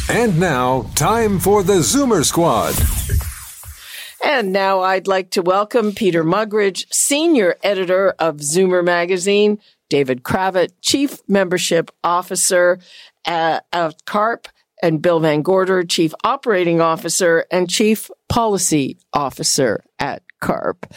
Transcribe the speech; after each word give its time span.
And 0.09 0.39
now, 0.39 0.83
time 0.95 1.37
for 1.37 1.63
the 1.63 1.79
Zoomer 1.79 2.23
Squad. 2.23 2.75
And 4.23 4.53
now 4.53 4.79
I'd 4.79 5.05
like 5.05 5.31
to 5.31 5.41
welcome 5.41 5.91
Peter 5.91 6.23
Mugridge, 6.23 6.85
Senior 6.93 7.57
Editor 7.61 8.15
of 8.17 8.37
Zoomer 8.37 8.85
Magazine, 8.85 9.59
David 9.89 10.23
Kravitz, 10.23 10.71
Chief 10.81 11.19
Membership 11.27 11.91
Officer 12.05 12.79
at, 13.25 13.65
at 13.73 14.05
CARP, 14.05 14.47
and 14.81 15.01
Bill 15.01 15.19
Van 15.19 15.41
Gorder, 15.41 15.83
Chief 15.83 16.13
Operating 16.23 16.79
Officer 16.79 17.45
and 17.51 17.69
Chief 17.69 18.09
Policy 18.29 18.97
Officer 19.11 19.83
at 19.99 20.23
CARP. 20.39 20.89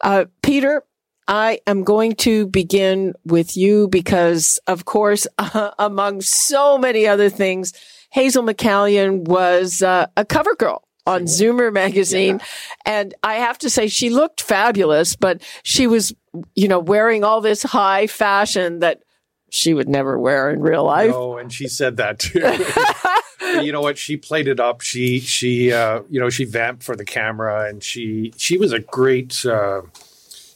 Uh, 0.00 0.24
Peter, 0.42 0.82
I 1.28 1.60
am 1.68 1.84
going 1.84 2.16
to 2.16 2.46
begin 2.48 3.14
with 3.24 3.56
you 3.56 3.86
because, 3.86 4.58
of 4.66 4.86
course, 4.86 5.28
uh, 5.38 5.70
among 5.78 6.22
so 6.22 6.78
many 6.78 7.06
other 7.06 7.28
things, 7.28 7.72
Hazel 8.10 8.42
McCallion 8.42 9.26
was 9.26 9.82
uh, 9.82 10.06
a 10.16 10.24
cover 10.24 10.54
girl 10.54 10.84
on 11.06 11.22
Zoomer 11.22 11.72
magazine. 11.72 12.38
Yeah. 12.38 12.44
And 12.86 13.14
I 13.22 13.34
have 13.36 13.58
to 13.58 13.70
say, 13.70 13.88
she 13.88 14.10
looked 14.10 14.40
fabulous, 14.40 15.16
but 15.16 15.42
she 15.62 15.86
was, 15.86 16.14
you 16.54 16.68
know, 16.68 16.78
wearing 16.78 17.24
all 17.24 17.40
this 17.40 17.62
high 17.62 18.06
fashion 18.06 18.80
that 18.80 19.02
she 19.50 19.74
would 19.74 19.88
never 19.88 20.18
wear 20.18 20.50
in 20.50 20.60
real 20.60 20.84
life. 20.84 21.12
Oh, 21.14 21.36
and 21.36 21.52
she 21.52 21.66
said 21.66 21.96
that 21.96 22.18
too. 22.20 22.40
you 23.64 23.72
know 23.72 23.80
what? 23.80 23.98
She 23.98 24.16
played 24.16 24.46
it 24.46 24.60
up. 24.60 24.80
She, 24.80 25.18
she, 25.18 25.72
uh, 25.72 26.02
you 26.08 26.20
know, 26.20 26.30
she 26.30 26.44
vamped 26.44 26.84
for 26.84 26.94
the 26.94 27.04
camera 27.04 27.68
and 27.68 27.82
she, 27.82 28.32
she 28.36 28.58
was 28.58 28.72
a 28.72 28.78
great, 28.78 29.44
uh, 29.44 29.82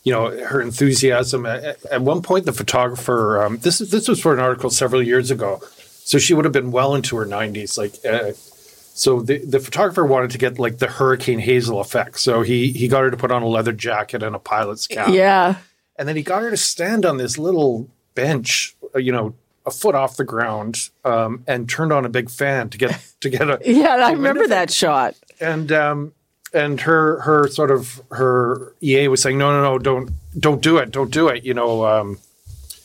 you 0.04 0.12
know 0.12 0.30
her 0.44 0.60
enthusiasm. 0.60 1.46
At, 1.46 1.84
at 1.86 2.02
one 2.02 2.22
point, 2.22 2.44
the 2.44 2.52
photographer. 2.52 3.42
Um, 3.42 3.56
this 3.58 3.80
is 3.80 3.90
this 3.90 4.06
was 4.06 4.20
for 4.20 4.34
an 4.34 4.38
article 4.38 4.68
several 4.68 5.02
years 5.02 5.30
ago, 5.30 5.62
so 6.04 6.18
she 6.18 6.34
would 6.34 6.44
have 6.44 6.52
been 6.52 6.70
well 6.70 6.94
into 6.94 7.16
her 7.16 7.24
nineties. 7.24 7.76
Like, 7.78 7.94
uh, 8.04 8.32
so 8.34 9.20
the 9.20 9.38
the 9.38 9.60
photographer 9.60 10.04
wanted 10.04 10.30
to 10.30 10.38
get 10.38 10.58
like 10.58 10.78
the 10.78 10.86
Hurricane 10.86 11.38
Hazel 11.38 11.80
effect. 11.80 12.20
So 12.20 12.42
he 12.42 12.72
he 12.72 12.88
got 12.88 13.02
her 13.02 13.10
to 13.10 13.16
put 13.16 13.30
on 13.30 13.42
a 13.42 13.48
leather 13.48 13.72
jacket 13.72 14.22
and 14.22 14.36
a 14.36 14.38
pilot's 14.38 14.86
cap. 14.86 15.08
Yeah, 15.08 15.56
and 15.96 16.08
then 16.08 16.16
he 16.16 16.22
got 16.22 16.42
her 16.42 16.50
to 16.50 16.56
stand 16.56 17.04
on 17.04 17.16
this 17.16 17.38
little 17.38 17.88
bench. 18.14 18.76
Uh, 18.94 18.98
you 18.98 19.12
know, 19.12 19.34
a 19.66 19.70
foot 19.70 19.94
off 19.94 20.16
the 20.16 20.24
ground 20.24 20.90
um, 21.04 21.42
and 21.46 21.68
turned 21.68 21.92
on 21.92 22.04
a 22.04 22.08
big 22.08 22.30
fan 22.30 22.68
to 22.70 22.78
get 22.78 23.00
to 23.20 23.30
get 23.30 23.48
a 23.48 23.58
yeah 23.64 23.96
I 23.96 24.12
remember 24.12 24.46
that 24.46 24.70
shot 24.70 25.16
and 25.40 25.72
um, 25.72 26.12
and 26.54 26.80
her 26.82 27.20
her 27.20 27.48
sort 27.48 27.70
of 27.70 28.00
her 28.12 28.74
EA 28.80 29.08
was 29.08 29.20
saying, 29.20 29.36
no, 29.36 29.50
no, 29.50 29.62
no, 29.62 29.78
don't 29.78 30.10
don't 30.38 30.62
do 30.62 30.78
it, 30.78 30.90
don't 30.92 31.10
do 31.10 31.28
it. 31.28 31.44
You 31.44 31.52
know, 31.52 31.84
um, 31.84 32.18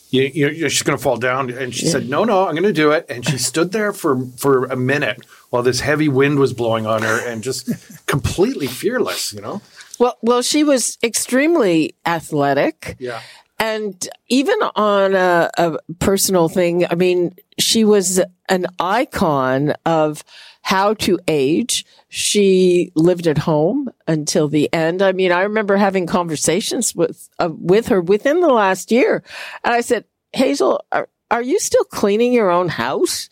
you, 0.10 0.24
you, 0.24 0.70
she's 0.70 0.82
going 0.82 0.98
to 0.98 1.04
fall 1.04 1.18
down. 1.18 1.50
And 1.50 1.74
she 1.74 1.86
yeah. 1.86 1.92
said, 1.94 2.10
no, 2.10 2.24
no, 2.24 2.48
I'm 2.48 2.54
going 2.54 2.64
to 2.64 2.74
do 2.74 2.92
it. 2.92 3.06
And 3.10 3.26
she 3.26 3.38
stood 3.50 3.72
there 3.72 3.94
for 3.94 4.26
for 4.38 4.66
a 4.66 4.76
minute 4.76 5.26
while 5.50 5.64
this 5.64 5.80
heavy 5.80 6.10
wind 6.10 6.40
was 6.40 6.54
blowing 6.54 6.86
on 6.86 7.02
her, 7.02 7.28
and 7.28 7.44
just 7.44 8.06
completely 8.06 8.68
fearless. 8.68 9.34
You 9.34 9.42
know. 9.42 9.62
Well, 10.00 10.18
well, 10.22 10.42
she 10.42 10.64
was 10.64 10.98
extremely 11.04 11.96
athletic. 12.06 12.96
Yeah. 13.00 13.22
And 13.62 14.08
even 14.30 14.56
on 14.78 15.16
a, 15.16 15.52
a 15.58 15.78
personal 16.00 16.48
thing, 16.48 16.86
I 16.90 16.96
mean, 16.96 17.36
she 17.60 17.84
was 17.84 18.22
an 18.48 18.68
icon 18.80 19.74
of 19.86 20.24
how 20.62 20.94
to 20.96 21.20
age. 21.28 21.86
She 22.10 22.92
lived 22.96 23.28
at 23.28 23.40
home 23.40 23.90
until 24.08 24.48
the 24.48 24.72
end. 24.74 25.02
I 25.02 25.12
mean, 25.12 25.32
I 25.32 25.42
remember 25.42 25.78
having 25.78 26.08
conversations 26.08 26.96
with 26.96 27.30
uh, 27.40 27.50
with 27.52 27.88
her 27.88 28.02
within 28.02 28.42
the 28.42 28.50
last 28.50 28.92
year, 28.92 29.24
and 29.64 29.74
I 29.74 29.82
said, 29.82 30.06
"Hazel, 30.34 30.84
are, 30.92 31.10
are 31.32 31.42
you 31.42 31.60
still 31.60 31.84
cleaning 31.86 32.34
your 32.34 32.50
own 32.50 32.70
house?" 32.70 33.30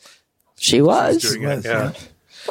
She 0.58 0.82
was. 0.82 1.22
She 1.22 1.40
was 1.40 1.66
yeah. 1.66 1.94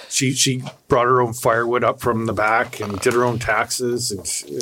She 0.09 0.33
she 0.33 0.63
brought 0.89 1.07
her 1.07 1.21
own 1.21 1.33
firewood 1.33 1.83
up 1.83 2.01
from 2.01 2.27
the 2.27 2.33
back 2.33 2.81
and 2.81 3.01
did 3.01 3.15
her 3.15 3.25
own 3.25 3.39
taxes. 3.39 4.11
And 4.11 4.27
she, 4.27 4.59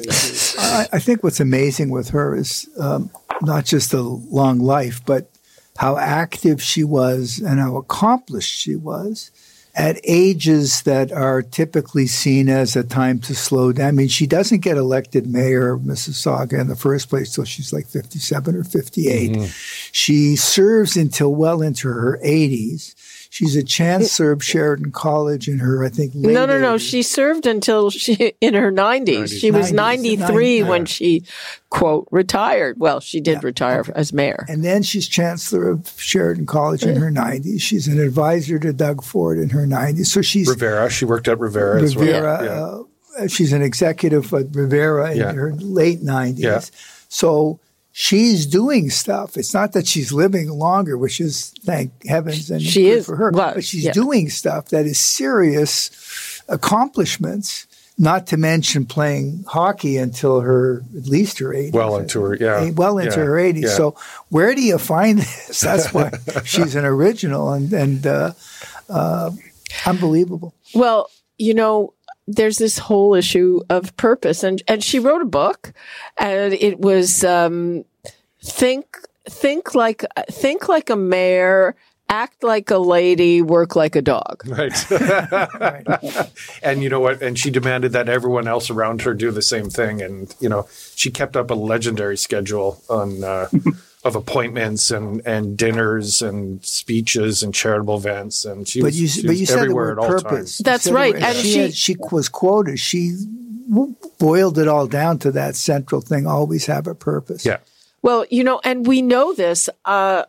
I, 0.59 0.87
I, 0.93 0.99
think 1.01 1.23
what's 1.25 1.41
amazing 1.41 1.91
with 1.91 2.11
her 2.11 2.37
is 2.37 2.69
um, 2.79 3.11
not 3.43 3.65
just 3.65 3.91
the 3.91 4.03
long 4.03 4.61
life, 4.61 5.05
but 5.05 5.29
how 5.77 5.97
active 5.97 6.63
she 6.63 6.85
was 6.85 7.41
and 7.41 7.59
how 7.59 7.77
accomplished 7.77 8.57
she 8.57 8.77
was 8.77 9.33
at 9.77 10.01
ages 10.05 10.83
that 10.83 11.11
are 11.11 11.43
typically 11.43 12.07
seen 12.07 12.49
as 12.49 12.77
a 12.77 12.85
time 12.85 13.19
to 13.19 13.35
slow 13.35 13.73
down. 13.73 13.89
I 13.89 13.91
mean, 13.91 14.09
she 14.09 14.27
doesn't 14.27 14.61
get 14.61 14.77
elected 14.77 15.27
mayor 15.27 15.73
of 15.73 15.83
Mississauga 15.83 16.61
in 16.61 16.69
the 16.69 16.77
first 16.77 17.09
place 17.09 17.35
till 17.35 17.45
she's 17.45 17.73
like 17.73 17.87
57 17.87 18.55
or 18.55 18.63
58. 18.63 19.33
Mm-hmm. 19.33 19.45
She 19.91 20.37
serves 20.37 20.97
until 20.97 21.35
well 21.35 21.61
into 21.61 21.89
her 21.89 22.21
80s. 22.25 22.95
She's 23.35 23.57
a 23.57 23.65
chancellor 23.65 24.31
of 24.31 24.45
Sheridan 24.45 24.93
College 24.93 25.49
in 25.49 25.59
her, 25.59 25.85
I 25.85 25.89
think. 25.89 26.15
no, 26.15 26.47
no, 26.47 26.57
no. 26.57 26.79
She 26.79 27.03
served 27.03 27.47
until 27.47 27.91
she 27.91 28.35
in 28.41 28.55
her 28.55 28.71
nineties. 28.71 29.37
She 29.37 29.51
was 29.51 29.73
93 29.73 30.63
when 30.63 30.87
she 30.87 31.25
quote 31.69 32.07
retired. 32.13 32.79
Well, 32.79 33.01
she 33.01 33.21
did 33.21 33.43
yeah. 33.43 33.47
retire 33.47 33.85
as 33.97 34.13
mayor. 34.13 34.47
And 34.49 34.65
then 34.65 34.85
she's 34.85 35.09
chancellor 35.09 35.69
of 35.69 36.01
Sheridan 36.01 36.47
College 36.47 36.85
in 36.85 36.95
her 36.95 37.11
nineties. 37.11 37.61
She's 37.61 37.89
an 37.89 37.99
advisor 37.99 38.61
to 38.61 38.73
Doug 38.73 39.03
Ford 39.03 39.37
in 39.41 39.49
her 39.49 39.67
nineties. 39.67 40.13
So 40.13 40.23
she's 40.23 40.49
Revera. 40.49 40.89
She 40.89 41.05
worked 41.05 41.27
at 41.27 41.41
Rivera. 41.41 41.83
Revera. 41.83 42.41
Well. 42.41 42.89
Yeah. 43.17 43.25
Uh, 43.25 43.27
she's 43.27 43.53
an 43.53 43.63
executive 43.63 44.33
at 44.33 44.53
Revera 44.53 45.11
in 45.11 45.19
yeah. 45.19 45.33
her 45.33 45.53
late 45.55 46.03
nineties. 46.03 46.71
So 47.09 47.59
she's 47.97 48.45
doing 48.45 48.91
stuff. 48.91 49.37
It's 49.37 49.55
not 49.55 49.73
that 49.73 49.87
she's 49.87 50.13
living 50.13 50.51
longer, 50.51 50.99
which 50.99 51.21
is 51.21 51.55
thank 51.63 52.05
heavens 52.05 52.51
and 52.51 52.61
she 52.61 52.89
is 52.89 53.07
for 53.07 53.15
her, 53.15 53.31
well, 53.31 53.55
but 53.55 53.65
she's 53.65 53.85
yeah. 53.85 53.93
doing 53.93 54.29
stuff 54.29 54.71
that 54.71 54.85
is 54.85 54.99
serious 54.99 56.43
accomplishments. 56.49 57.67
Not 57.97 58.27
to 58.29 58.37
mention 58.37 58.87
playing 58.87 59.45
hockey 59.47 59.99
until 59.99 60.41
her 60.41 60.83
at 60.97 61.07
least 61.07 61.39
her 61.39 61.51
80s. 61.51 61.73
Well 61.73 61.97
into 61.97 62.21
her, 62.23 62.35
yeah. 62.35 62.71
Well 62.71 62.99
into 62.99 63.21
yeah. 63.21 63.25
her 63.25 63.35
80s. 63.35 63.63
Yeah. 63.63 63.69
So 63.69 63.97
where 64.31 64.53
do 64.57 64.63
you 64.63 64.79
find 64.79 65.19
this? 65.21 65.61
That's 65.61 65.95
why 65.95 66.11
she's 66.45 66.75
an 66.75 66.85
original 66.85 67.53
and 67.53 67.73
and 67.73 68.05
uh, 68.05 68.33
uh, 68.89 69.31
unbelievable. 69.87 70.57
Well, 70.75 71.09
you 71.39 71.55
know, 71.55 71.94
there's 72.27 72.59
this 72.59 72.79
whole 72.79 73.15
issue 73.15 73.61
of 73.69 73.97
purpose 73.97 74.43
and 74.43 74.63
and 74.67 74.83
she 74.83 74.99
wrote 74.99 75.23
a 75.23 75.27
book 75.27 75.73
and 76.17 76.55
it 76.55 76.81
was 76.81 77.23
um, 77.25 77.85
think 78.43 78.99
think 79.29 79.75
like 79.75 80.05
think 80.31 80.69
like 80.69 80.91
a 80.91 80.97
mayor 80.97 81.75
act 82.09 82.45
like 82.45 82.71
a 82.71 82.79
lady, 82.79 83.43
work 83.43 83.75
like 83.77 83.97
a 83.97 84.03
dog. 84.03 84.43
Right. 84.47 84.73
and 86.63 86.83
you 86.83 86.89
know 86.89 87.01
what? 87.01 87.23
And 87.23 87.39
she 87.39 87.51
demanded 87.51 87.93
that 87.93 88.09
everyone 88.09 88.47
else 88.47 88.71
around 88.71 89.03
her 89.03 89.15
do 89.15 89.31
the 89.31 89.43
same 89.43 89.71
thing. 89.71 90.03
And, 90.03 90.35
you 90.39 90.49
know, 90.49 90.69
she 90.95 91.11
kept 91.11 91.37
up 91.37 91.51
a 91.51 91.55
legendary 91.55 92.17
schedule 92.17 92.83
on. 92.89 93.25
Uh, 93.25 93.49
of 94.05 94.15
appointments 94.17 94.91
and, 94.91 95.23
and 95.27 95.57
dinners 95.57 96.21
and 96.21 96.63
speeches 96.65 97.43
and 97.43 97.55
charitable 97.55 97.97
events, 97.97 98.45
and 98.45 98.69
she 98.69 98.81
but 98.81 98.87
was, 98.87 99.01
you, 99.01 99.09
she 99.09 99.23
but 99.23 99.31
was 99.31 99.41
you 99.41 99.47
said 99.47 99.57
the 99.57 99.61
everywhere 99.63 99.87
word 99.87 99.99
at 99.99 100.03
all 100.03 100.09
purpose. 100.09 100.59
times. 100.59 100.59
That's 100.59 100.91
right, 100.91 101.15
and 101.17 101.37
she 101.37 101.53
she- 101.53 101.59
had- 101.59 101.75
she 101.75 101.97
was 102.13 102.29
quoted. 102.29 102.79
She 102.79 103.15
boiled 104.19 104.59
it 104.59 104.69
all 104.69 104.87
down 104.87 105.19
to 105.21 105.33
that 105.33 105.57
central 105.57 106.01
thing: 106.01 106.27
always 106.27 106.67
have 106.67 106.87
a 106.87 106.95
purpose. 106.95 107.45
Yeah. 107.47 107.59
Well, 108.03 108.27
you 108.31 108.45
know, 108.45 108.61
and 108.63 108.87
we 108.87 109.01
know 109.03 109.33
this. 109.33 109.71
Uh, 109.85 110.25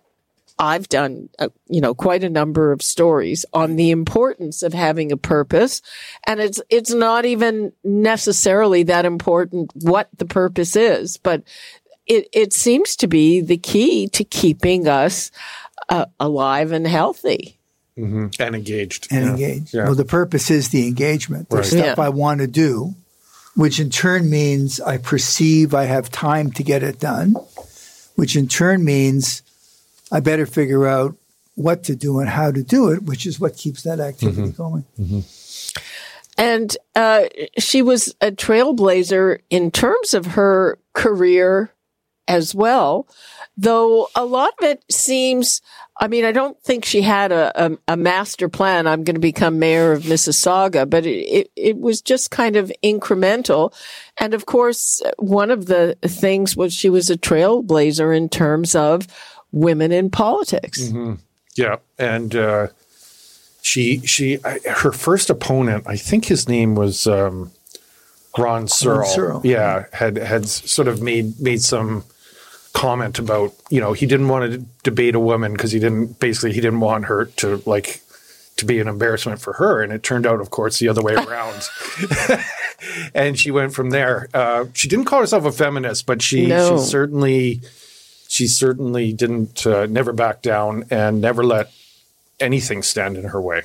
I've 0.58 0.88
done, 0.88 1.28
uh, 1.38 1.50
you 1.68 1.82
know, 1.82 1.94
quite 1.94 2.24
a 2.24 2.30
number 2.30 2.72
of 2.72 2.82
stories 2.82 3.46
on 3.52 3.76
the 3.76 3.92
importance 3.92 4.64
of 4.64 4.74
having 4.74 5.12
a 5.12 5.18
purpose, 5.18 5.82
and 6.26 6.40
it's 6.40 6.62
it's 6.70 6.94
not 6.94 7.26
even 7.26 7.74
necessarily 7.84 8.84
that 8.84 9.04
important 9.04 9.72
what 9.76 10.08
the 10.18 10.26
purpose 10.26 10.78
is, 10.78 11.18
but 11.18 11.44
it 12.08 12.28
it 12.34 12.54
seems 12.54 12.96
to 12.98 13.08
be 13.08 13.42
the 13.42 13.58
key 13.58 14.08
to 14.10 14.24
keeping 14.24 14.88
us 14.88 15.32
uh, 15.90 16.06
alive 16.20 16.72
and 16.72 16.88
healthy. 16.88 17.58
and 17.98 18.32
engaged. 18.40 19.08
and 19.12 19.26
yeah. 19.26 19.32
engaged. 19.32 19.74
Yeah. 19.74 19.86
Well, 19.86 19.96
the 19.96 20.06
purpose 20.06 20.52
is 20.52 20.70
the 20.70 20.86
engagement. 20.88 21.50
There's 21.50 21.72
Right. 21.72 21.84
stuff 21.84 21.98
Yeah. 21.98 22.04
I 22.04 22.10
want 22.10 22.42
to 22.42 22.48
do, 22.48 22.94
which 23.56 23.80
in 23.80 23.90
turn 23.90 24.30
means 24.30 24.82
I 24.82 24.98
perceive 24.98 25.74
I 25.74 25.86
have 25.86 26.10
time 26.12 26.52
to 26.52 26.64
get 26.64 26.84
it 26.84 27.00
done, 27.00 27.36
which 28.16 28.36
in 28.36 28.48
turn 28.48 28.84
means 28.84 29.42
I 30.12 30.20
better 30.20 30.46
figure 30.46 30.86
out 30.88 31.16
what 31.56 31.84
to 31.86 31.96
do 31.96 32.20
and 32.20 32.28
how 32.28 32.52
to 32.52 32.62
do 32.64 32.90
it, 32.90 33.04
which 33.04 33.26
is 33.26 33.40
what 33.40 33.56
keeps 33.56 33.84
that 33.84 34.00
activity 34.02 34.52
going. 34.52 34.84
And 36.38 36.76
uh, 36.96 37.24
she 37.58 37.82
was 37.82 38.14
a 38.20 38.30
trailblazer 38.30 39.40
in 39.50 39.72
terms 39.72 40.14
of 40.14 40.26
her 40.26 40.78
career 40.94 41.72
as 42.28 42.56
well, 42.56 43.08
though 43.58 44.08
a 44.16 44.26
lot 44.26 44.54
of 44.60 44.68
it 44.68 44.84
seems. 44.90 45.62
I 45.98 46.10
mean, 46.10 46.26
I 46.26 46.34
don't 46.34 46.62
think 46.62 46.84
she 46.84 47.02
had 47.02 47.32
a, 47.32 47.68
a, 47.68 47.78
a 47.88 47.96
master 47.96 48.50
plan. 48.50 48.86
I'm 48.86 49.06
going 49.06 49.16
to 49.16 49.22
become 49.22 49.60
mayor 49.60 49.94
of 49.94 50.04
Mississauga, 50.04 50.90
but 50.90 51.06
it, 51.06 51.26
it, 51.26 51.52
it 51.56 51.78
was 51.78 52.02
just 52.02 52.32
kind 52.32 52.58
of 52.58 52.70
incremental. 52.84 53.74
And 54.18 54.34
of 54.34 54.46
course, 54.46 55.02
one 55.18 55.52
of 55.52 55.68
the 55.68 55.98
things 56.02 56.58
was 56.58 56.74
she 56.74 56.90
was 56.90 57.10
a 57.10 57.16
trailblazer 57.16 58.16
in 58.16 58.28
terms 58.28 58.76
of 58.76 59.08
women 59.54 59.94
in 59.94 60.10
politics. 60.10 60.92
Yeah, 61.56 61.78
and 61.98 62.36
uh, 62.36 62.68
she 63.62 64.02
she 64.06 64.40
I, 64.44 64.60
her 64.70 64.92
first 64.92 65.30
opponent, 65.30 65.86
I 65.88 65.96
think 65.96 66.26
his 66.26 66.50
name 66.50 66.76
was 66.76 67.08
um, 67.08 67.52
Ron 68.38 68.68
Searle. 68.68 69.06
Searle. 69.06 69.42
Yeah, 69.44 69.86
had 69.94 70.18
had 70.18 70.48
sort 70.48 70.90
of 70.90 71.02
made 71.02 71.40
made 71.40 71.62
some 71.62 72.04
comment 72.76 73.18
about 73.18 73.54
you 73.70 73.80
know 73.80 73.94
he 73.94 74.06
didn't 74.06 74.28
want 74.28 74.52
to 74.52 74.58
debate 74.84 75.16
a 75.16 75.20
woman 75.20 75.54
because 75.54 75.72
he 75.72 75.80
didn't 75.80 76.20
basically 76.20 76.54
he 76.54 76.62
didn't 76.62 76.82
want 76.82 77.06
her 77.06 77.26
to 77.26 77.64
like 77.66 78.02
to 78.58 78.66
be 78.66 78.80
an 78.80 78.88
embarrassment 78.88 79.42
for 79.42 79.54
her, 79.54 79.82
and 79.82 79.92
it 79.92 80.02
turned 80.04 80.26
out, 80.26 80.40
of 80.40 80.50
course, 80.50 80.80
the 80.80 80.88
other 80.88 81.02
way 81.02 81.14
around. 81.14 81.68
and 83.14 83.38
she 83.38 83.52
went 83.52 83.74
from 83.74 83.90
there. 83.90 84.30
Uh, 84.34 84.66
she 84.74 84.88
didn't 84.88 85.06
call 85.06 85.20
herself 85.20 85.46
a 85.46 85.52
feminist, 85.52 86.06
but 86.06 86.22
she 86.22 86.46
No. 86.46 86.78
she 86.78 86.84
certainly 86.86 87.62
she 88.28 88.48
certainly 88.48 89.14
didn't 89.14 89.66
uh, 89.66 89.86
never 89.88 90.14
back 90.14 90.42
down 90.42 90.86
and 90.90 91.22
never 91.22 91.44
let 91.44 91.72
anything 92.40 92.82
stand 92.84 93.18
in 93.18 93.26
her 93.26 93.42
way. 93.42 93.64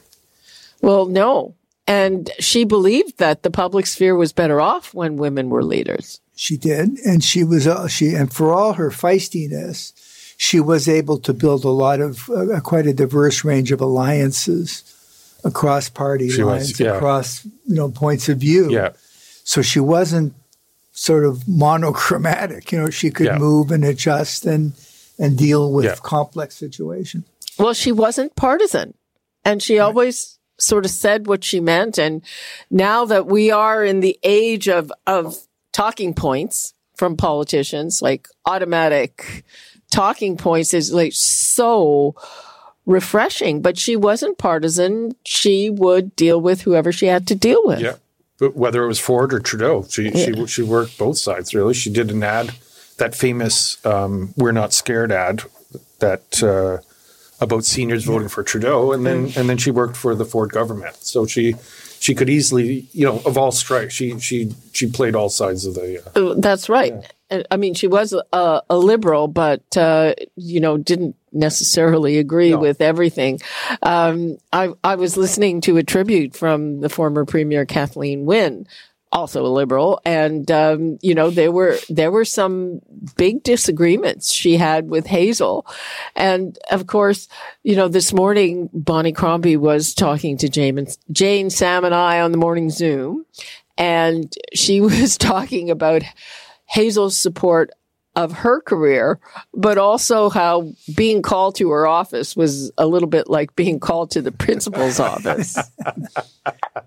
Well, 0.80 1.06
no. 1.06 1.54
And 1.86 2.30
she 2.38 2.64
believed 2.64 3.18
that 3.18 3.42
the 3.42 3.50
public 3.50 3.86
sphere 3.86 4.14
was 4.14 4.32
better 4.32 4.60
off 4.60 4.94
when 4.94 5.16
women 5.16 5.50
were 5.50 5.64
leaders. 5.64 6.20
She 6.40 6.56
did, 6.56 6.98
and 7.04 7.22
she 7.22 7.44
was 7.44 7.66
uh, 7.66 7.86
she, 7.86 8.14
and 8.14 8.32
for 8.32 8.54
all 8.54 8.72
her 8.72 8.88
feistiness, 8.90 9.92
she 10.38 10.58
was 10.58 10.88
able 10.88 11.18
to 11.18 11.34
build 11.34 11.64
a 11.66 11.68
lot 11.68 12.00
of 12.00 12.30
uh, 12.30 12.58
quite 12.60 12.86
a 12.86 12.94
diverse 12.94 13.44
range 13.44 13.70
of 13.72 13.80
alliances 13.82 14.82
across 15.44 15.90
party 15.90 16.30
She 16.30 16.42
was, 16.42 16.64
lines, 16.64 16.80
yeah. 16.80 16.94
across 16.96 17.44
you 17.44 17.74
know 17.74 17.90
points 17.90 18.30
of 18.30 18.38
view. 18.38 18.70
Yeah, 18.70 18.92
So 19.44 19.60
she 19.60 19.80
wasn't 19.80 20.32
sort 20.92 21.26
of 21.26 21.46
monochromatic. 21.46 22.72
You 22.72 22.78
know, 22.78 22.90
she 22.90 23.10
could 23.10 23.26
Yeah. 23.26 23.38
move 23.38 23.70
and 23.70 23.84
adjust 23.84 24.46
and 24.46 24.72
and 25.18 25.36
deal 25.36 25.70
with 25.70 25.84
Yeah. 25.84 25.96
complex 26.02 26.56
situations. 26.56 27.24
Well, 27.58 27.74
she 27.74 27.92
wasn't 27.92 28.34
partisan 28.34 28.94
and 29.44 29.62
she 29.62 29.78
always 29.78 30.38
sort 30.58 30.86
of 30.86 30.90
said 30.90 31.26
what 31.26 31.44
she 31.44 31.60
meant. 31.60 31.98
And 31.98 32.22
now 32.70 33.04
that 33.04 33.26
we 33.26 33.50
are 33.50 33.84
in 33.84 34.00
the 34.00 34.18
age 34.22 34.66
of, 34.68 34.90
of 35.06 35.36
talking 35.72 36.14
points 36.14 36.74
from 36.96 37.16
politicians, 37.16 38.02
like 38.02 38.28
automatic 38.46 39.44
talking 39.90 40.36
points 40.36 40.74
is 40.74 40.92
like 40.92 41.12
so 41.12 42.14
refreshing, 42.86 43.62
but 43.62 43.78
she 43.78 43.96
wasn't 43.96 44.38
partisan. 44.38 45.12
She 45.24 45.70
would 45.70 46.14
deal 46.16 46.40
with 46.40 46.62
whoever 46.62 46.92
she 46.92 47.06
had 47.06 47.26
to 47.28 47.34
deal 47.34 47.60
with. 47.64 47.80
yeah. 47.80 47.94
But 48.38 48.56
whether 48.56 48.82
it 48.82 48.86
was 48.86 48.98
Ford 48.98 49.34
or 49.34 49.38
Trudeau, 49.38 49.84
she 49.88 50.10
she 50.12 50.46
she 50.46 50.62
worked 50.62 50.96
both 50.96 51.18
sides. 51.18 51.54
Really, 51.54 51.74
she 51.74 51.90
did 51.90 52.10
an 52.10 52.22
ad, 52.22 52.54
that 52.96 53.14
famous 53.14 53.84
um, 53.84 54.32
"We're 54.34 54.52
Not 54.52 54.72
Scared" 54.72 55.12
ad, 55.12 55.42
that 55.98 56.42
uh, 56.42 56.78
about 57.38 57.66
seniors 57.66 58.04
voting 58.04 58.28
for 58.28 58.42
Trudeau, 58.42 58.92
and 58.92 59.04
then 59.04 59.30
and 59.36 59.46
then 59.50 59.58
she 59.58 59.70
worked 59.70 59.94
for 59.94 60.14
the 60.14 60.24
Ford 60.24 60.52
government. 60.52 60.96
So 60.96 61.26
she 61.26 61.56
she 62.00 62.14
could 62.14 62.28
easily, 62.30 62.88
you 62.92 63.04
know, 63.06 63.20
of 63.26 63.36
all 63.38 63.52
strikes, 63.52 63.94
she 63.94 64.18
she 64.18 64.52
she 64.72 64.88
played 64.90 65.14
all 65.14 65.28
sides 65.28 65.66
of 65.66 65.74
the. 65.74 66.02
Uh, 66.16 66.30
Uh, 66.30 66.34
That's 66.38 66.68
right. 66.68 66.94
And, 67.28 67.46
I 67.50 67.56
mean, 67.58 67.74
she 67.74 67.86
was 67.86 68.12
a, 68.32 68.62
a 68.68 68.76
liberal, 68.76 69.28
but 69.28 69.62
uh, 69.76 70.14
you 70.34 70.58
know, 70.60 70.76
didn't 70.78 71.14
necessarily 71.32 72.18
agree 72.18 72.50
No. 72.50 72.58
with 72.58 72.80
everything. 72.80 73.38
Um, 73.82 74.38
I 74.52 74.70
I 74.82 74.96
was 74.96 75.16
listening 75.16 75.60
to 75.62 75.76
a 75.76 75.82
tribute 75.84 76.34
from 76.34 76.80
the 76.80 76.88
former 76.88 77.24
premier 77.24 77.66
Kathleen 77.66 78.24
Wynne, 78.24 78.66
also 79.12 79.44
a 79.44 79.48
liberal, 79.48 80.00
and 80.04 80.50
um, 80.50 80.98
you 81.02 81.14
know, 81.14 81.30
there 81.30 81.52
were 81.52 81.78
there 81.88 82.10
were 82.10 82.24
some 82.24 82.80
big 83.16 83.42
disagreements 83.42 84.32
she 84.32 84.56
had 84.56 84.88
with 84.88 85.06
Hazel, 85.06 85.66
and 86.14 86.58
of 86.70 86.86
course, 86.86 87.28
you 87.62 87.76
know, 87.76 87.88
this 87.88 88.12
morning 88.12 88.70
Bonnie 88.72 89.12
Crombie 89.12 89.56
was 89.56 89.94
talking 89.94 90.36
to 90.38 90.48
Jane, 90.48 90.86
Jane 91.10 91.50
Sam 91.50 91.84
and 91.84 91.94
I 91.94 92.20
on 92.20 92.32
the 92.32 92.38
morning 92.38 92.70
Zoom, 92.70 93.24
and 93.76 94.32
she 94.54 94.80
was 94.80 95.18
talking 95.18 95.70
about 95.70 96.02
Hazel's 96.66 97.18
support 97.18 97.70
of 98.24 98.32
her 98.32 98.60
career, 98.60 99.18
but 99.54 99.78
also 99.78 100.28
how 100.30 100.72
being 100.94 101.22
called 101.22 101.56
to 101.56 101.70
her 101.70 101.86
office 101.86 102.36
was 102.36 102.70
a 102.78 102.86
little 102.86 103.08
bit 103.08 103.28
like 103.28 103.54
being 103.56 103.80
called 103.80 104.10
to 104.12 104.22
the 104.22 104.32
principal's 104.32 105.00
office. 105.12 105.56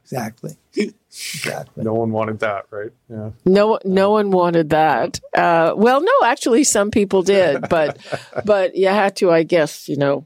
Exactly. 0.03 0.55
Exactly. 0.75 1.83
no 1.83 1.93
one 1.93 2.11
wanted 2.11 2.39
that, 2.39 2.65
right? 2.71 2.91
Yeah. 3.09 3.31
No, 3.45 3.79
no 3.85 4.11
one 4.11 4.31
wanted 4.31 4.69
that. 4.71 5.19
Uh, 5.35 5.73
well, 5.75 6.01
no, 6.01 6.11
actually, 6.25 6.63
some 6.63 6.91
people 6.91 7.21
did, 7.23 7.67
but 7.69 7.97
but 8.45 8.75
you 8.75 8.87
had 8.87 9.15
to, 9.17 9.31
I 9.31 9.43
guess, 9.43 9.87
you 9.87 9.97
know, 9.97 10.25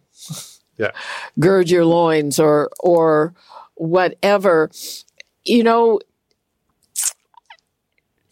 Yeah. 0.77 0.91
gird 1.39 1.69
your 1.69 1.85
loins 1.85 2.39
or 2.39 2.69
or 2.79 3.33
whatever. 3.75 4.69
You 5.43 5.63
know, 5.63 5.99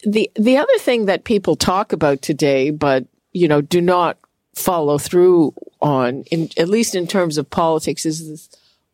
the 0.04 0.30
the 0.34 0.56
other 0.56 0.78
thing 0.78 1.06
that 1.06 1.24
people 1.24 1.56
talk 1.56 1.92
about 1.92 2.22
today, 2.22 2.70
but 2.70 3.06
you 3.32 3.48
know, 3.48 3.60
do 3.60 3.80
not 3.80 4.18
follow 4.54 4.96
through 4.96 5.52
on, 5.82 6.22
in, 6.30 6.48
at 6.56 6.68
least 6.68 6.94
in 6.94 7.06
terms 7.06 7.36
of 7.36 7.50
politics, 7.50 8.06
is 8.06 8.26
this 8.26 8.48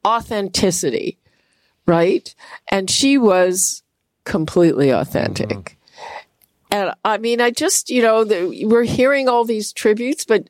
authenticity, 0.04 1.16
right? 1.86 2.34
And 2.68 2.90
she 2.90 3.16
was 3.16 3.84
completely 4.24 4.90
authentic. 4.90 5.48
Mm-hmm. 5.48 5.74
And 6.72 6.94
I 7.04 7.18
mean, 7.18 7.40
I 7.40 7.50
just, 7.50 7.90
you 7.90 8.02
know, 8.02 8.24
the, 8.24 8.64
we're 8.66 8.82
hearing 8.82 9.28
all 9.28 9.44
these 9.44 9.72
tributes, 9.72 10.24
but, 10.24 10.48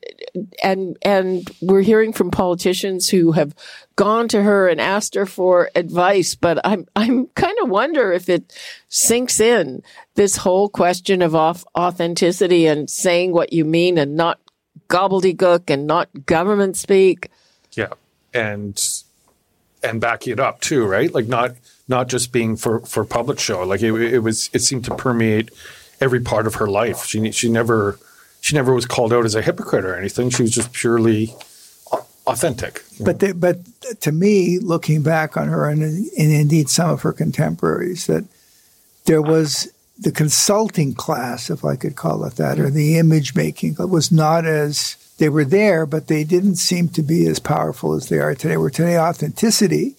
and, 0.63 0.97
and 1.03 1.51
we're 1.61 1.83
hearing 1.83 2.13
from 2.13 2.31
politicians 2.31 3.11
who 3.11 3.33
have 3.33 3.55
gone 3.97 4.29
to 4.29 4.43
her 4.43 4.69
and 4.69 4.81
asked 4.81 5.15
her 5.15 5.27
for 5.27 5.71
advice. 5.75 6.35
But 6.35 6.61
I'm, 6.65 6.87
I'm 6.97 7.27
kind 7.29 7.57
of 7.63 7.69
wonder 7.69 8.13
if 8.13 8.29
it 8.29 8.53
sinks 8.89 9.41
in 9.41 9.83
this 10.15 10.37
whole 10.37 10.69
question 10.69 11.23
of 11.23 11.35
off, 11.35 11.65
authenticity 11.77 12.67
and 12.67 12.89
saying 12.89 13.33
what 13.33 13.53
you 13.53 13.65
mean 13.65 13.99
and 13.99 14.17
not 14.17 14.41
gobbledygook 14.89 15.71
and 15.71 15.87
not 15.87 16.27
government 16.27 16.77
speak. 16.77 17.31
Yeah, 17.73 17.93
and 18.35 18.81
and 19.83 20.01
backing 20.01 20.35
it 20.35 20.41
up 20.41 20.61
too, 20.61 20.87
right? 20.87 21.13
Like 21.13 21.27
not 21.27 21.57
not 21.89 22.09
just 22.09 22.33
being 22.33 22.57
for 22.57 22.81
for 22.81 23.05
public 23.05 23.39
show. 23.39 23.63
Like 23.65 23.83
it, 23.83 23.93
it 23.95 24.21
was, 24.21 24.51
it 24.53 24.61
seemed 24.61 24.85
to 24.87 24.95
permeate 24.95 25.51
every 26.01 26.21
part 26.21 26.47
of 26.47 26.57
her 26.57 26.67
life. 26.67 27.05
She 27.05 27.31
she 27.33 27.49
never 27.49 27.99
she 28.41 28.55
never 28.55 28.75
was 28.75 28.87
called 28.87 29.13
out 29.13 29.25
as 29.25 29.35
a 29.35 29.43
hypocrite 29.43 29.85
or 29.85 29.97
anything. 29.97 30.31
She 30.31 30.43
was 30.43 30.51
just 30.51 30.73
purely 30.73 31.35
authentic. 32.27 32.85
But 33.01 33.21
they, 33.21 33.33
but 33.33 33.59
to 34.01 34.13
me, 34.13 34.59
looking 34.59 35.03
back 35.03 35.37
on 35.37 35.49
her 35.49 35.69
and, 35.69 35.83
and 35.83 36.11
indeed 36.17 36.69
some 36.69 36.91
of 36.91 37.03
her 37.03 37.13
contemporaries, 37.13 38.07
that 38.07 38.25
there 39.05 39.23
was 39.23 39.73
the 39.99 40.13
consulting 40.13 40.95
class, 40.95 41.51
if 41.51 41.65
I 41.65 41.77
could 41.77 41.97
call 41.97 42.25
it 42.25 42.37
that, 42.37 42.59
or 42.59 42.71
the 42.71 42.99
image 42.99 43.35
making 43.35 43.77
was 43.79 44.11
not 44.11 44.47
as 44.47 44.97
they 45.19 45.29
were 45.29 45.45
there, 45.45 45.87
but 45.87 46.09
they 46.09 46.25
didn't 46.25 46.57
seem 46.57 46.89
to 46.89 47.03
be 47.03 47.27
as 47.27 47.39
powerful 47.39 47.95
as 47.95 48.09
they 48.09 48.19
are 48.19 48.35
today. 48.35 48.57
Where 48.57 48.71
today 48.71 48.99
authenticity 48.99 49.97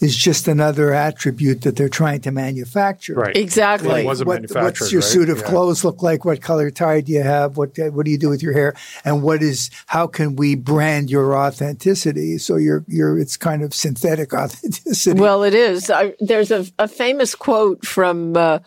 is 0.00 0.16
just 0.16 0.46
another 0.46 0.92
attribute 0.94 1.62
that 1.62 1.76
they're 1.76 1.88
trying 1.88 2.20
to 2.20 2.30
manufacture. 2.30 3.14
Right. 3.14 3.36
Exactly. 3.36 3.88
Well, 3.88 3.96
it 3.98 4.04
was 4.04 4.20
a 4.20 4.24
What, 4.24 4.34
manufacturer, 4.34 4.62
what's 4.64 4.92
your 4.92 5.00
right? 5.00 5.10
suit 5.10 5.28
of 5.28 5.38
Yeah. 5.38 5.44
clothes 5.44 5.84
look 5.84 6.02
like? 6.02 6.24
What 6.24 6.40
color 6.40 6.70
tie 6.70 7.00
do 7.00 7.12
you 7.12 7.22
have? 7.22 7.56
What 7.56 7.76
what 7.92 8.04
do 8.04 8.10
you 8.10 8.18
do 8.18 8.28
with 8.28 8.42
your 8.42 8.52
hair? 8.52 8.74
And 9.04 9.22
what 9.22 9.42
is 9.42 9.70
how 9.86 10.06
can 10.06 10.36
we 10.36 10.54
brand 10.54 11.10
your 11.10 11.36
authenticity? 11.36 12.38
So 12.38 12.56
you're 12.56 12.84
you're 12.88 13.18
it's 13.18 13.36
kind 13.36 13.62
of 13.62 13.74
synthetic 13.74 14.32
authenticity. 14.42 15.20
Well, 15.20 15.42
it 15.42 15.54
is. 15.54 15.90
I, 15.90 16.14
there's 16.20 16.50
a, 16.50 16.64
a 16.78 16.88
famous 16.88 17.34
quote 17.34 17.84
from 17.84 18.36
uh, 18.36 18.60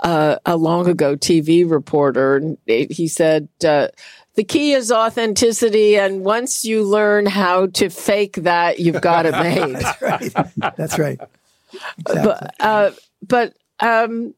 uh, 0.00 0.36
a 0.46 0.56
long 0.56 0.88
ago 0.88 1.16
TV 1.16 1.68
reporter. 1.68 2.36
and 2.36 2.58
He 2.66 3.08
said, 3.08 3.48
uh, 3.64 3.88
"The 4.36 4.44
key 4.44 4.72
is 4.72 4.92
authenticity, 4.92 5.98
and 5.98 6.24
once 6.24 6.64
you 6.64 6.84
learn 6.84 7.26
how 7.26 7.66
to 7.66 7.90
fake 7.90 8.36
that, 8.36 8.78
you've 8.78 9.00
got 9.00 9.26
it 9.26 9.32
made." 9.32 9.82
right. 10.00 10.76
That's 10.76 10.98
right. 10.98 11.18
Exactly. 11.98 12.22
but 12.22 12.54
uh, 12.60 12.90
but 13.26 13.54
um, 13.80 14.34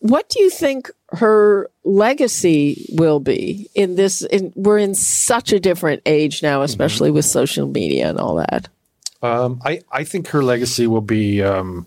what 0.00 0.28
do 0.28 0.42
you 0.42 0.50
think 0.50 0.90
her 1.10 1.70
legacy 1.84 2.86
will 2.92 3.20
be 3.20 3.68
in 3.74 3.96
this? 3.96 4.22
In, 4.22 4.52
we're 4.56 4.78
in 4.78 4.94
such 4.94 5.52
a 5.52 5.60
different 5.60 6.02
age 6.06 6.42
now, 6.42 6.62
especially 6.62 7.10
with 7.10 7.24
social 7.24 7.66
media 7.66 8.08
and 8.08 8.18
all 8.18 8.36
that. 8.36 8.68
Um, 9.22 9.60
I, 9.64 9.80
I 9.90 10.04
think 10.04 10.28
her 10.28 10.42
legacy 10.42 10.86
will 10.86 11.00
be, 11.00 11.42
um, 11.42 11.86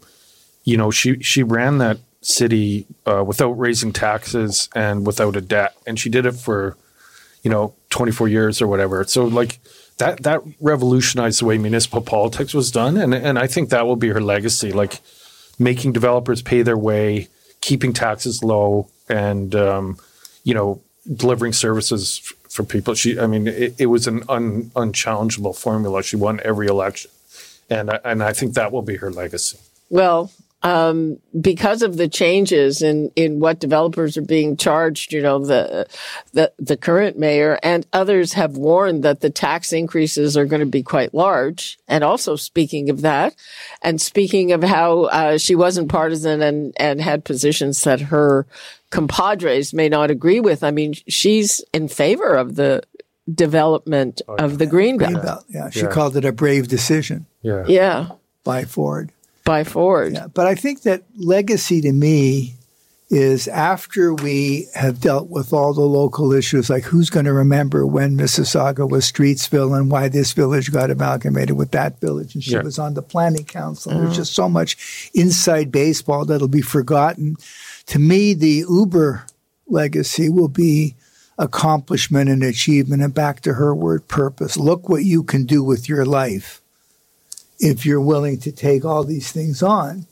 you 0.63 0.77
know, 0.77 0.91
she, 0.91 1.21
she 1.21 1.43
ran 1.43 1.77
that 1.77 1.99
city 2.21 2.85
uh, 3.05 3.23
without 3.25 3.51
raising 3.51 3.93
taxes 3.93 4.69
and 4.75 5.05
without 5.05 5.35
a 5.35 5.41
debt. 5.41 5.75
And 5.85 5.99
she 5.99 6.09
did 6.09 6.25
it 6.25 6.33
for, 6.33 6.75
you 7.43 7.49
know, 7.49 7.73
24 7.89 8.27
years 8.27 8.61
or 8.61 8.67
whatever. 8.67 9.03
So, 9.05 9.25
like, 9.25 9.59
that, 9.97 10.23
that 10.23 10.41
revolutionized 10.59 11.41
the 11.41 11.45
way 11.45 11.57
municipal 11.57 12.01
politics 12.01 12.53
was 12.53 12.71
done. 12.71 12.97
And, 12.97 13.13
and 13.13 13.37
I 13.37 13.47
think 13.47 13.69
that 13.69 13.85
will 13.85 13.95
be 13.95 14.09
her 14.09 14.21
legacy, 14.21 14.71
like 14.71 14.99
making 15.57 15.91
developers 15.93 16.41
pay 16.41 16.61
their 16.61 16.77
way, 16.77 17.27
keeping 17.61 17.93
taxes 17.93 18.43
low, 18.43 18.89
and, 19.09 19.53
um, 19.55 19.97
you 20.43 20.53
know, 20.53 20.81
delivering 21.13 21.53
services 21.53 22.17
for 22.49 22.63
people. 22.63 22.93
She, 22.93 23.19
I 23.19 23.27
mean, 23.27 23.47
it, 23.47 23.75
it 23.77 23.87
was 23.87 24.07
an 24.07 24.23
un, 24.29 24.71
unchallengeable 24.75 25.57
formula. 25.57 26.01
She 26.03 26.15
won 26.15 26.39
every 26.43 26.67
election 26.67 27.11
and 27.69 27.91
I, 27.91 27.99
and 28.03 28.23
I 28.23 28.33
think 28.33 28.55
that 28.55 28.71
will 28.71 28.81
be 28.81 28.97
her 28.97 29.11
legacy. 29.11 29.59
Well, 29.89 30.31
um, 30.61 31.19
because 31.39 31.81
of 31.81 31.95
the 31.97 32.07
changes 32.07 32.81
in, 32.81 33.11
in 33.15 33.39
what 33.39 33.59
developers 33.59 34.17
are 34.17 34.21
being 34.21 34.57
charged, 34.57 35.13
you 35.13 35.21
know, 35.21 35.39
the, 35.39 35.87
the, 36.33 36.51
the 36.59 36.75
current 36.75 37.17
mayor 37.17 37.57
and 37.63 37.87
others 37.93 38.33
have 38.33 38.57
warned 38.57 39.03
that 39.03 39.21
the 39.21 39.29
tax 39.29 39.71
increases 39.71 40.35
are 40.35 40.45
going 40.45 40.59
to 40.59 40.65
be 40.65 40.83
quite 40.83 41.13
large. 41.13 41.77
And 41.87 42.03
also 42.03 42.35
speaking 42.35 42.89
of 42.89 43.01
that, 43.01 43.35
and 43.81 44.01
speaking 44.01 44.51
of 44.51 44.61
how, 44.63 45.03
uh, 45.03 45.37
she 45.37 45.55
wasn't 45.55 45.89
partisan 45.89 46.41
and, 46.41 46.73
and 46.77 46.99
had 46.99 47.23
positions 47.23 47.81
that 47.83 48.01
her 48.01 48.45
compadres 48.89 49.73
may 49.73 49.87
not 49.87 50.11
agree 50.11 50.39
with. 50.41 50.63
I 50.63 50.71
mean, 50.71 50.93
she's 51.07 51.61
in 51.73 51.87
favor 51.87 52.33
of 52.35 52.55
the 52.55 52.83
development 53.33 54.21
of 54.27 54.57
the 54.57 54.65
Greenbelt. 54.67 55.13
Greenbelt. 55.21 55.43
Yeah, 55.49 55.69
she 55.69 55.81
Yeah. 55.81 55.87
called 55.87 56.17
it 56.17 56.25
a 56.25 56.31
brave 56.31 56.67
decision 56.67 57.27
Yeah. 57.41 57.63
Yeah. 57.67 58.07
by 58.43 58.65
Ford. 58.65 59.11
By 59.49 59.63
Ford. 59.63 60.13
Yeah, 60.13 60.27
but 60.27 60.45
I 60.45 60.53
think 60.53 60.83
that 60.83 61.01
legacy 61.17 61.81
to 61.81 61.91
me 61.91 62.53
is 63.09 63.47
after 63.47 64.13
we 64.13 64.67
have 64.75 65.01
dealt 65.01 65.27
with 65.27 65.51
all 65.51 65.73
the 65.73 65.81
local 65.81 66.31
issues, 66.31 66.69
like 66.69 66.83
who's 66.83 67.09
going 67.09 67.25
to 67.25 67.33
remember 67.33 67.83
when 67.87 68.15
Mississauga 68.15 68.87
was 68.87 69.11
Streetsville 69.11 69.75
and 69.75 69.89
why 69.89 70.07
this 70.07 70.33
village 70.33 70.71
got 70.71 70.91
amalgamated 70.91 71.57
with 71.57 71.71
that 71.71 71.99
village, 71.99 72.35
and 72.35 72.43
she 72.43 72.51
Yeah. 72.51 72.61
was 72.61 72.77
on 72.77 72.93
the 72.93 73.01
planning 73.01 73.45
council. 73.45 73.91
There's 73.91 74.15
just 74.15 74.35
so 74.35 74.47
much 74.47 75.09
inside 75.15 75.71
baseball 75.71 76.25
that'll 76.25 76.47
be 76.47 76.61
forgotten. 76.61 77.35
To 77.87 77.97
me, 77.97 78.35
the 78.35 78.63
Uber 78.69 79.25
legacy 79.67 80.29
will 80.29 80.47
be 80.47 80.93
accomplishment 81.39 82.29
and 82.29 82.43
achievement, 82.43 83.01
and 83.01 83.15
back 83.15 83.41
to 83.41 83.53
her 83.53 83.73
word, 83.73 84.07
purpose. 84.07 84.57
Look 84.57 84.87
what 84.89 85.03
you 85.05 85.23
can 85.23 85.45
do 85.45 85.63
with 85.63 85.89
your 85.89 86.05
life 86.05 86.61
if 87.59 87.85
you're 87.85 88.01
willing 88.01 88.39
to 88.39 88.51
take 88.51 88.85
all 88.85 89.03
these 89.03 89.31
things 89.31 89.61
on. 89.61 90.05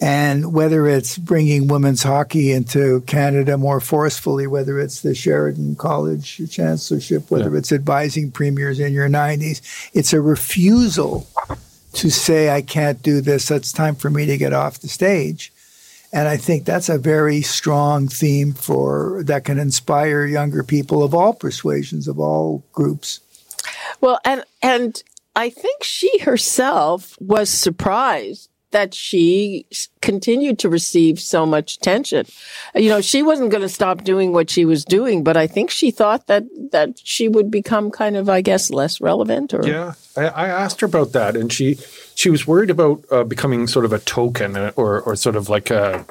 And 0.00 0.52
whether 0.52 0.86
it's 0.86 1.16
bringing 1.16 1.68
women's 1.68 2.02
hockey 2.02 2.52
into 2.52 3.00
Canada 3.02 3.56
more 3.56 3.80
forcefully, 3.80 4.46
whether 4.46 4.78
it's 4.78 5.00
the 5.00 5.14
Sheridan 5.14 5.76
College 5.76 6.50
chancellorship, 6.50 7.30
whether 7.30 7.50
Yeah. 7.52 7.58
it's 7.58 7.72
advising 7.72 8.30
premiers 8.30 8.78
in 8.78 8.92
your 8.92 9.08
90s, 9.08 9.62
it's 9.94 10.12
a 10.12 10.20
refusal 10.20 11.26
to 11.94 12.10
say, 12.10 12.50
I 12.50 12.60
can't 12.60 13.02
do 13.02 13.22
this. 13.22 13.50
It's 13.50 13.72
time 13.72 13.94
for 13.94 14.10
me 14.10 14.26
to 14.26 14.36
get 14.36 14.52
off 14.52 14.80
the 14.80 14.88
stage. 14.88 15.50
And 16.12 16.28
I 16.28 16.36
think 16.36 16.66
that's 16.66 16.90
a 16.90 16.98
very 16.98 17.40
strong 17.40 18.06
theme 18.08 18.52
for 18.52 19.22
that 19.24 19.44
can 19.44 19.58
inspire 19.58 20.26
younger 20.26 20.62
people 20.62 21.02
of 21.02 21.14
all 21.14 21.32
persuasions, 21.32 22.06
of 22.06 22.18
all 22.20 22.62
groups. 22.72 23.20
Well, 24.02 24.20
and 24.26 24.44
and 24.62 25.02
I 25.36 25.50
think 25.50 25.84
she 25.84 26.18
herself 26.20 27.16
was 27.20 27.50
surprised 27.50 28.48
that 28.70 28.94
she 28.94 29.66
continued 30.00 30.58
to 30.58 30.68
receive 30.68 31.20
so 31.20 31.46
much 31.46 31.76
attention. 31.76 32.26
You 32.74 32.88
know, 32.88 33.00
she 33.00 33.22
wasn't 33.22 33.50
going 33.50 33.62
to 33.62 33.68
stop 33.68 34.02
doing 34.02 34.32
what 34.32 34.50
she 34.50 34.64
was 34.64 34.84
doing, 34.84 35.22
but 35.22 35.36
I 35.36 35.46
think 35.46 35.70
she 35.70 35.90
thought 35.90 36.26
that 36.26 36.44
that 36.72 36.98
she 37.02 37.28
would 37.28 37.50
become 37.50 37.90
kind 37.90 38.16
of, 38.16 38.28
I 38.28 38.40
guess, 38.40 38.70
less 38.70 39.00
relevant. 39.00 39.54
Or 39.54 39.66
Yeah, 39.66 39.94
I, 40.16 40.26
I 40.26 40.48
asked 40.48 40.80
her 40.80 40.86
about 40.86 41.12
that, 41.12 41.36
and 41.36 41.52
she 41.52 41.78
she 42.14 42.28
was 42.28 42.46
worried 42.46 42.70
about 42.70 43.04
uh, 43.10 43.24
becoming 43.24 43.66
sort 43.66 43.84
of 43.84 43.92
a 43.92 43.98
token, 44.00 44.56
uh, 44.56 44.72
or 44.76 45.00
or 45.02 45.16
sort 45.16 45.36
of 45.36 45.48
like 45.48 45.70
a 45.70 46.04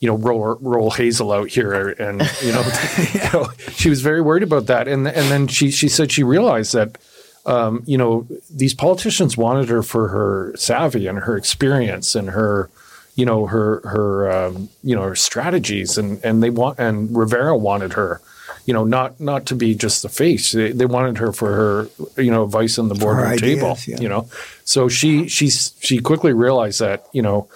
you 0.00 0.08
know 0.08 0.16
roll 0.16 0.56
roll 0.60 0.90
Hazel 0.90 1.30
out 1.30 1.50
here, 1.50 1.90
and 1.90 2.22
you 2.42 2.52
know, 2.52 2.64
you 3.12 3.20
know, 3.32 3.48
she 3.72 3.90
was 3.90 4.00
very 4.00 4.22
worried 4.22 4.42
about 4.44 4.66
that, 4.66 4.88
and 4.88 5.06
and 5.06 5.30
then 5.30 5.46
she 5.46 5.70
she 5.70 5.88
said 5.88 6.10
she 6.10 6.22
realized 6.22 6.72
that. 6.74 6.98
Um, 7.46 7.82
you 7.86 7.96
know, 7.96 8.26
these 8.50 8.74
politicians 8.74 9.36
wanted 9.36 9.68
her 9.68 9.82
for 9.82 10.08
her 10.08 10.52
savvy 10.56 11.06
and 11.06 11.18
her 11.20 11.36
experience 11.36 12.14
and 12.14 12.30
her, 12.30 12.68
you 13.14 13.24
know, 13.24 13.46
her 13.46 13.80
her 13.80 14.30
um, 14.30 14.68
you 14.82 14.94
know 14.94 15.02
her 15.02 15.16
strategies, 15.16 15.98
and 15.98 16.22
and 16.24 16.42
they 16.42 16.50
want 16.50 16.78
and 16.78 17.10
Revera 17.10 17.58
wanted 17.58 17.94
her, 17.94 18.20
you 18.66 18.74
know, 18.74 18.84
not 18.84 19.18
not 19.18 19.46
to 19.46 19.54
be 19.54 19.74
just 19.74 20.02
the 20.02 20.08
face. 20.08 20.52
They, 20.52 20.72
they 20.72 20.86
wanted 20.86 21.18
her 21.18 21.32
for 21.32 21.52
her, 21.52 22.22
you 22.22 22.30
know, 22.30 22.44
advice 22.44 22.78
on 22.78 22.88
the 22.88 22.94
boardroom 22.94 23.36
table. 23.38 23.78
yeah. 23.86 23.98
You 23.98 24.08
know, 24.08 24.28
so 24.64 24.88
she 24.88 25.26
she's 25.28 25.74
she 25.80 25.98
quickly 26.00 26.32
realized 26.32 26.80
that 26.80 27.06
you 27.12 27.22
know, 27.22 27.48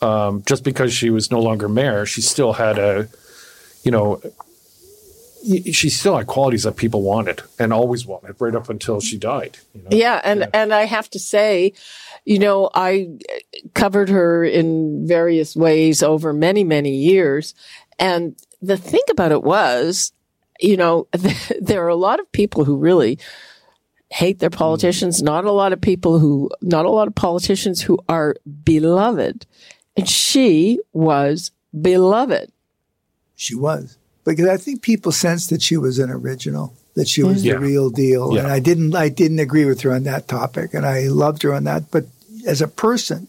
um, 0.00 0.42
just 0.46 0.64
because 0.64 0.92
she 0.92 1.10
was 1.10 1.30
no 1.30 1.40
longer 1.40 1.68
mayor, 1.68 2.06
she 2.06 2.22
still 2.22 2.52
had 2.52 2.78
a, 2.78 3.08
you 3.82 3.90
know, 3.90 4.22
she 5.44 5.88
still 5.88 6.16
had 6.16 6.26
qualities 6.26 6.64
that 6.64 6.76
people 6.76 7.02
wanted 7.02 7.42
and 7.58 7.72
always 7.72 8.06
wanted 8.06 8.36
right 8.38 8.54
up 8.54 8.68
until 8.68 9.00
she 9.00 9.16
died. 9.16 9.58
You 9.74 9.82
know? 9.82 9.88
Yeah, 9.90 10.20
and 10.22 10.48
and 10.52 10.72
I 10.72 10.84
have 10.84 11.08
to 11.10 11.18
say, 11.18 11.72
you 12.24 12.38
know, 12.38 12.70
I 12.74 13.10
covered 13.74 14.08
her 14.08 14.44
in 14.44 15.06
various 15.06 15.56
ways 15.56 16.02
over 16.02 16.32
many 16.32 16.64
many 16.64 16.94
years, 16.94 17.54
and 17.98 18.36
the 18.60 18.76
thing 18.76 19.02
about 19.10 19.32
it 19.32 19.42
was, 19.42 20.12
you 20.60 20.76
know, 20.76 21.08
there 21.60 21.84
are 21.84 21.88
a 21.88 21.96
lot 21.96 22.20
of 22.20 22.30
people 22.32 22.64
who 22.64 22.76
really 22.76 23.18
hate 24.10 24.40
their 24.40 24.50
hmm. 24.50 24.56
politicians. 24.58 25.22
Not 25.22 25.44
a 25.44 25.52
lot 25.52 25.72
of 25.72 25.80
people 25.80 26.18
who, 26.18 26.50
not 26.60 26.84
a 26.84 26.90
lot 26.90 27.08
of 27.08 27.14
politicians 27.14 27.80
who 27.80 27.98
are 28.08 28.36
beloved, 28.64 29.46
and 29.96 30.08
she 30.08 30.80
was 30.92 31.52
beloved. 31.80 32.52
She 33.36 33.54
was. 33.54 33.96
Because 34.36 34.48
I 34.48 34.56
think 34.56 34.82
people 34.82 35.12
sensed 35.12 35.50
that 35.50 35.62
she 35.62 35.76
was 35.76 35.98
an 35.98 36.10
original, 36.10 36.74
that 36.94 37.08
she 37.08 37.22
was 37.22 37.44
Yeah. 37.44 37.52
the 37.52 37.58
mm-hmm. 37.58 37.66
real 37.66 37.90
deal. 37.90 38.34
Yeah. 38.34 38.42
And 38.42 38.52
I 38.52 38.58
didn't 38.58 38.94
I 38.94 39.08
didn't 39.08 39.38
agree 39.38 39.64
with 39.64 39.80
her 39.82 39.92
on 39.92 40.04
that 40.04 40.28
topic 40.28 40.74
and 40.74 40.86
I 40.86 41.08
loved 41.08 41.42
her 41.42 41.54
on 41.54 41.64
that. 41.64 41.90
But 41.90 42.06
as 42.46 42.60
a 42.60 42.68
person, 42.68 43.28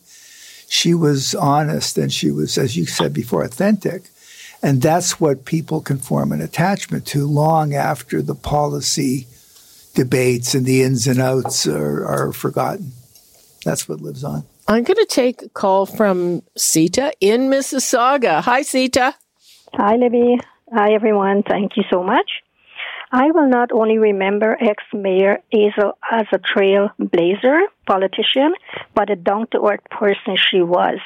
she 0.67 0.93
was 0.93 1.35
honest 1.35 1.97
and 1.97 2.13
she 2.13 2.31
was, 2.31 2.57
as 2.57 2.77
you 2.77 2.85
said 2.85 3.13
before, 3.13 3.43
authentic. 3.43 4.03
And 4.63 4.81
that's 4.81 5.19
what 5.19 5.45
people 5.45 5.81
can 5.81 5.97
form 5.97 6.31
an 6.31 6.41
attachment 6.41 7.05
to 7.07 7.25
long 7.25 7.73
after 7.73 8.21
the 8.21 8.35
policy 8.35 9.27
debates 9.95 10.53
and 10.55 10.65
the 10.65 10.83
ins 10.83 11.07
and 11.07 11.19
outs 11.19 11.67
are, 11.67 12.05
are 12.05 12.31
forgotten. 12.31 12.91
That's 13.65 13.89
what 13.89 14.01
lives 14.01 14.23
on. 14.23 14.45
I'm 14.67 14.83
going 14.83 14.95
to 14.95 15.07
take 15.09 15.41
a 15.41 15.49
call 15.49 15.85
from 15.85 16.43
Sita 16.55 17.11
in 17.19 17.49
Mississauga. 17.49 18.41
Hi, 18.41 18.61
Sita. 18.61 19.15
Hi, 19.73 19.95
Libby. 19.95 20.39
Hi, 20.73 20.93
everyone. 20.93 21.43
Thank 21.43 21.75
you 21.75 21.83
so 21.91 22.01
much. 22.01 22.31
I 23.11 23.31
will 23.31 23.49
not 23.49 23.73
only 23.73 23.97
remember 23.97 24.57
ex 24.57 24.81
Mayor 24.93 25.39
Hazel 25.49 25.97
as 26.09 26.27
a 26.31 26.39
trailblazer 26.39 27.63
politician, 27.85 28.53
but 28.95 29.09
a 29.09 29.17
down 29.17 29.47
to 29.51 29.65
earth 29.67 29.83
person 29.89 30.37
she 30.37 30.61
was. 30.61 30.99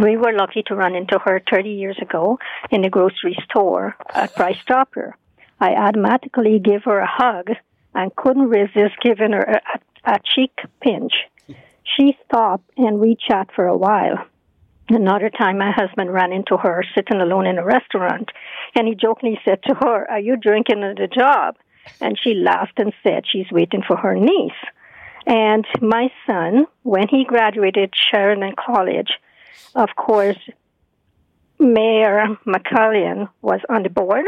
We 0.00 0.16
were 0.16 0.32
lucky 0.32 0.62
to 0.68 0.74
run 0.74 0.94
into 0.94 1.18
her 1.18 1.42
30 1.50 1.68
years 1.68 1.98
ago 2.00 2.38
in 2.70 2.82
a 2.82 2.88
grocery 2.88 3.36
store 3.44 3.94
at 4.14 4.34
Price 4.34 4.64
Chopper. 4.66 5.14
I 5.60 5.74
automatically 5.74 6.58
gave 6.58 6.84
her 6.84 7.00
a 7.00 7.06
hug 7.06 7.50
and 7.94 8.16
couldn't 8.16 8.48
resist 8.48 8.94
giving 9.02 9.32
her 9.32 9.60
a, 10.06 10.12
a 10.14 10.18
cheek 10.34 10.52
pinch. 10.80 11.12
She 11.84 12.16
stopped 12.24 12.70
and 12.78 13.00
we 13.00 13.18
chat 13.28 13.50
for 13.54 13.66
a 13.66 13.76
while. 13.76 14.24
Another 14.90 15.28
time, 15.28 15.58
my 15.58 15.70
husband 15.70 16.12
ran 16.12 16.32
into 16.32 16.56
her 16.56 16.82
sitting 16.94 17.20
alone 17.20 17.46
in 17.46 17.58
a 17.58 17.64
restaurant, 17.64 18.30
and 18.74 18.88
he 18.88 18.94
jokingly 18.94 19.38
said 19.44 19.62
to 19.64 19.74
her, 19.74 20.10
Are 20.10 20.18
you 20.18 20.36
drinking 20.36 20.82
at 20.82 20.96
the 20.96 21.08
job? 21.08 21.56
And 22.00 22.18
she 22.18 22.34
laughed 22.34 22.78
and 22.78 22.92
said 23.02 23.24
she's 23.26 23.50
waiting 23.50 23.82
for 23.86 23.96
her 23.96 24.14
niece. 24.14 24.52
And 25.26 25.66
my 25.82 26.10
son, 26.26 26.66
when 26.84 27.06
he 27.08 27.24
graduated 27.24 27.92
Sheridan 27.94 28.54
College, 28.56 29.10
of 29.74 29.90
course, 29.94 30.38
Mayor 31.58 32.38
McCallion 32.46 33.28
was 33.42 33.60
on 33.68 33.82
the 33.82 33.90
board, 33.90 34.24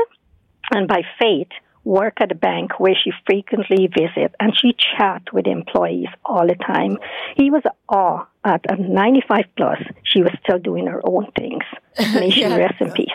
and 0.73 0.87
by 0.87 1.03
fate, 1.19 1.53
work 1.91 2.19
at 2.21 2.31
a 2.31 2.37
bank 2.37 2.79
where 2.79 2.95
she 2.95 3.11
frequently 3.27 3.89
visits 3.89 4.33
and 4.39 4.57
she 4.57 4.77
chat 4.97 5.23
with 5.33 5.49
employees 5.49 6.07
all 6.25 6.47
the 6.47 6.55
time. 6.55 6.97
He 7.37 7.51
was 7.51 7.63
awe 7.89 8.27
at 8.45 8.65
a 8.71 8.77
95 8.77 9.45
plus. 9.57 9.79
She 10.05 10.23
was 10.23 10.33
still 10.41 10.61
doing 10.61 10.87
her 10.87 11.01
own 11.05 11.33
things. 11.37 11.65
May 12.15 12.31
she 12.31 12.43
yeah. 12.43 12.57
rest 12.57 12.81
in 12.81 12.93
peace. 12.93 13.09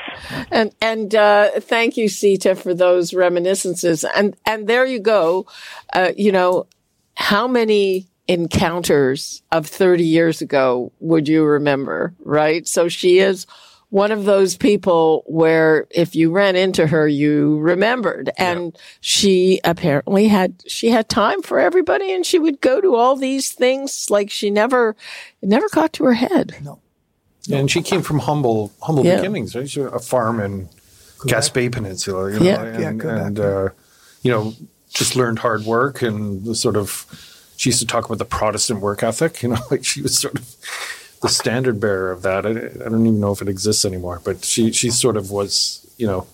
And 0.51 0.75
and 0.81 1.15
uh, 1.15 1.51
thank 1.61 1.95
you, 1.95 2.09
Sita, 2.09 2.53
for 2.55 2.73
those 2.73 3.13
reminiscences. 3.13 4.03
And 4.03 4.35
and 4.45 4.67
there 4.67 4.85
you 4.85 4.99
go. 4.99 5.47
Uh, 5.93 6.11
you 6.17 6.33
know, 6.33 6.67
how 7.15 7.47
many 7.47 8.07
encounters 8.27 9.41
of 9.53 9.67
30 9.67 10.03
years 10.03 10.41
ago 10.41 10.91
would 10.99 11.29
you 11.29 11.45
remember? 11.45 12.13
Right. 12.25 12.67
So 12.67 12.89
she 12.89 13.19
is 13.19 13.47
one 13.95 14.11
of 14.11 14.25
those 14.25 14.57
people 14.57 15.23
where 15.25 15.87
if 15.89 16.17
you 16.17 16.29
ran 16.29 16.57
into 16.57 16.85
her, 16.85 17.07
you 17.07 17.57
remembered. 17.59 18.29
And 18.37 18.73
yeah. 18.73 18.81
she 18.99 19.61
apparently 19.63 20.27
had, 20.27 20.61
she 20.67 20.89
had 20.89 21.07
time 21.07 21.41
for 21.41 21.59
everybody 21.59 22.11
and 22.11 22.25
she 22.25 22.37
would 22.37 22.59
go 22.59 22.81
to 22.81 22.95
all 22.95 23.15
these 23.15 23.53
things 23.53 24.09
like 24.09 24.29
she 24.29 24.49
never, 24.49 24.97
it 25.41 25.47
never 25.47 25.69
got 25.69 25.93
to 25.93 26.03
her 26.03 26.13
head. 26.13 26.57
No. 26.61 26.81
And 27.49 27.71
she 27.71 27.81
came 27.81 28.01
from 28.01 28.19
humble, 28.19 28.73
humble 28.81 29.05
yeah. 29.05 29.15
beginnings, 29.15 29.55
right? 29.55 29.69
She 29.69 29.79
a 29.79 29.99
farm 29.99 30.41
in 30.41 30.67
Gaspé 31.19 31.71
Peninsula, 31.71 32.33
you 32.33 32.39
know, 32.41 32.45
yeah. 32.45 32.63
and, 32.63 33.01
yeah, 33.01 33.25
and 33.25 33.39
uh, 33.39 33.69
you 34.23 34.31
know, 34.31 34.53
just 34.89 35.15
learned 35.15 35.39
hard 35.39 35.63
work 35.63 36.01
and 36.01 36.43
the 36.43 36.53
sort 36.53 36.75
of, 36.75 37.05
she 37.55 37.69
used 37.69 37.79
to 37.79 37.87
talk 37.87 38.03
about 38.03 38.17
the 38.17 38.25
Protestant 38.25 38.81
work 38.81 39.03
ethic, 39.03 39.41
you 39.41 39.47
know, 39.47 39.57
like 39.71 39.85
she 39.85 40.01
was 40.01 40.19
sort 40.19 40.37
of, 40.37 40.53
the 41.25 41.33
standard 41.33 41.79
bearer 41.79 42.11
of 42.11 42.21
that. 42.21 42.45
I, 42.45 42.49
I, 42.49 42.89
don't 42.89 43.07
even 43.07 43.19
know 43.19 43.31
if 43.31 43.41
it 43.41 43.49
exists 43.49 43.85
anymore, 43.85 44.21
but 44.23 44.45
she 44.45 44.71
she 44.71 44.89
sort 44.89 45.17
of 45.17 45.31
was, 45.31 45.85
you 45.97 46.07
know, 46.07 46.27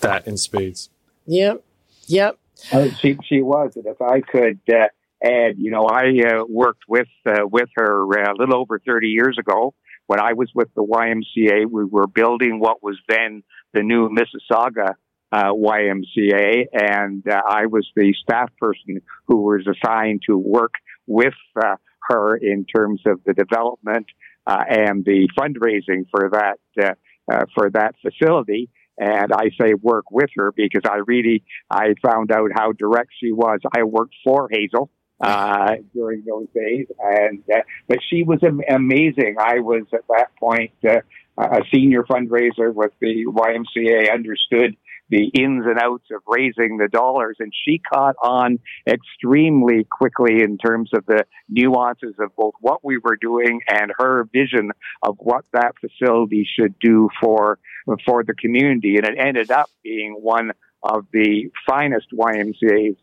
that 0.00 0.26
in 0.26 0.36
spades. 0.36 0.90
Yep, 1.26 1.64
yep. 2.06 2.38
Uh, 2.72 2.88
she 2.90 3.18
she 3.24 3.42
was, 3.42 3.76
and 3.76 3.86
if 3.86 4.00
I 4.00 4.20
could 4.20 4.60
uh, 4.72 4.88
add, 5.22 5.58
you 5.58 5.70
know, 5.70 5.86
I 5.86 6.10
uh, 6.26 6.44
worked 6.48 6.84
with 6.88 7.08
uh, 7.26 7.46
with 7.50 7.68
her 7.76 8.02
uh, 8.02 8.32
a 8.32 8.36
little 8.38 8.56
over 8.56 8.78
thirty 8.78 9.08
years 9.08 9.36
ago 9.38 9.74
when 10.06 10.20
I 10.20 10.34
was 10.34 10.50
with 10.54 10.68
the 10.74 10.84
YMCA. 10.84 11.66
We 11.68 11.84
were 11.84 12.06
building 12.06 12.60
what 12.60 12.82
was 12.82 12.98
then 13.08 13.42
the 13.72 13.82
new 13.82 14.08
Mississauga 14.08 14.94
uh, 15.32 15.52
YMCA, 15.52 16.66
and 16.72 17.26
uh, 17.26 17.40
I 17.48 17.66
was 17.66 17.88
the 17.96 18.14
staff 18.22 18.50
person 18.58 19.00
who 19.26 19.38
was 19.42 19.66
assigned 19.66 20.22
to 20.28 20.36
work 20.36 20.74
with 21.06 21.34
uh, 21.56 21.76
her 22.08 22.36
in 22.36 22.64
terms 22.64 23.00
of 23.06 23.20
the 23.24 23.34
development 23.34 24.06
uh, 24.46 24.64
and 24.68 25.04
the 25.04 25.28
fundraising 25.38 26.06
for 26.10 26.30
that 26.32 26.58
uh, 26.82 26.94
uh, 27.32 27.44
for 27.54 27.70
that 27.70 27.94
facility. 28.02 28.68
And 28.98 29.32
I 29.32 29.50
say 29.60 29.74
work 29.74 30.10
with 30.10 30.30
her 30.36 30.52
because 30.54 30.82
I 30.84 30.98
really 31.06 31.44
I 31.70 31.94
found 32.04 32.30
out 32.30 32.50
how 32.54 32.72
direct 32.72 33.10
she 33.18 33.32
was. 33.32 33.60
I 33.74 33.84
worked 33.84 34.14
for 34.24 34.48
Hazel 34.50 34.90
uh, 35.20 35.76
during 35.94 36.24
those 36.28 36.48
days, 36.54 36.86
and 37.02 37.42
uh, 37.52 37.60
but 37.88 37.98
she 38.10 38.22
was 38.22 38.40
am- 38.42 38.60
amazing. 38.68 39.36
I 39.40 39.60
was 39.60 39.84
at 39.94 40.06
that 40.08 40.36
point 40.38 40.72
a 40.84 41.60
senior 41.72 42.02
fundraiser 42.02 42.72
with 42.74 42.92
the 43.00 43.24
YMCA. 43.26 44.12
Understood 44.12 44.76
the 45.12 45.26
ins 45.26 45.66
and 45.66 45.78
outs 45.78 46.06
of 46.10 46.22
raising 46.26 46.78
the 46.78 46.88
dollars. 46.88 47.36
And 47.38 47.52
she 47.64 47.78
caught 47.78 48.16
on 48.22 48.58
extremely 48.86 49.84
quickly 49.84 50.42
in 50.42 50.56
terms 50.56 50.90
of 50.94 51.04
the 51.04 51.26
nuances 51.50 52.14
of 52.18 52.34
both 52.34 52.54
what 52.60 52.82
we 52.82 52.96
were 52.96 53.16
doing 53.20 53.60
and 53.68 53.92
her 53.98 54.24
vision 54.32 54.70
of 55.02 55.16
what 55.18 55.44
that 55.52 55.74
facility 55.80 56.48
should 56.58 56.74
do 56.80 57.10
for, 57.20 57.58
for 58.06 58.24
the 58.24 58.34
community. 58.34 58.96
And 58.96 59.06
it 59.06 59.18
ended 59.18 59.50
up 59.50 59.68
being 59.84 60.14
one 60.14 60.52
of 60.82 61.04
the 61.12 61.50
finest 61.68 62.06
YMCA's 62.12 62.96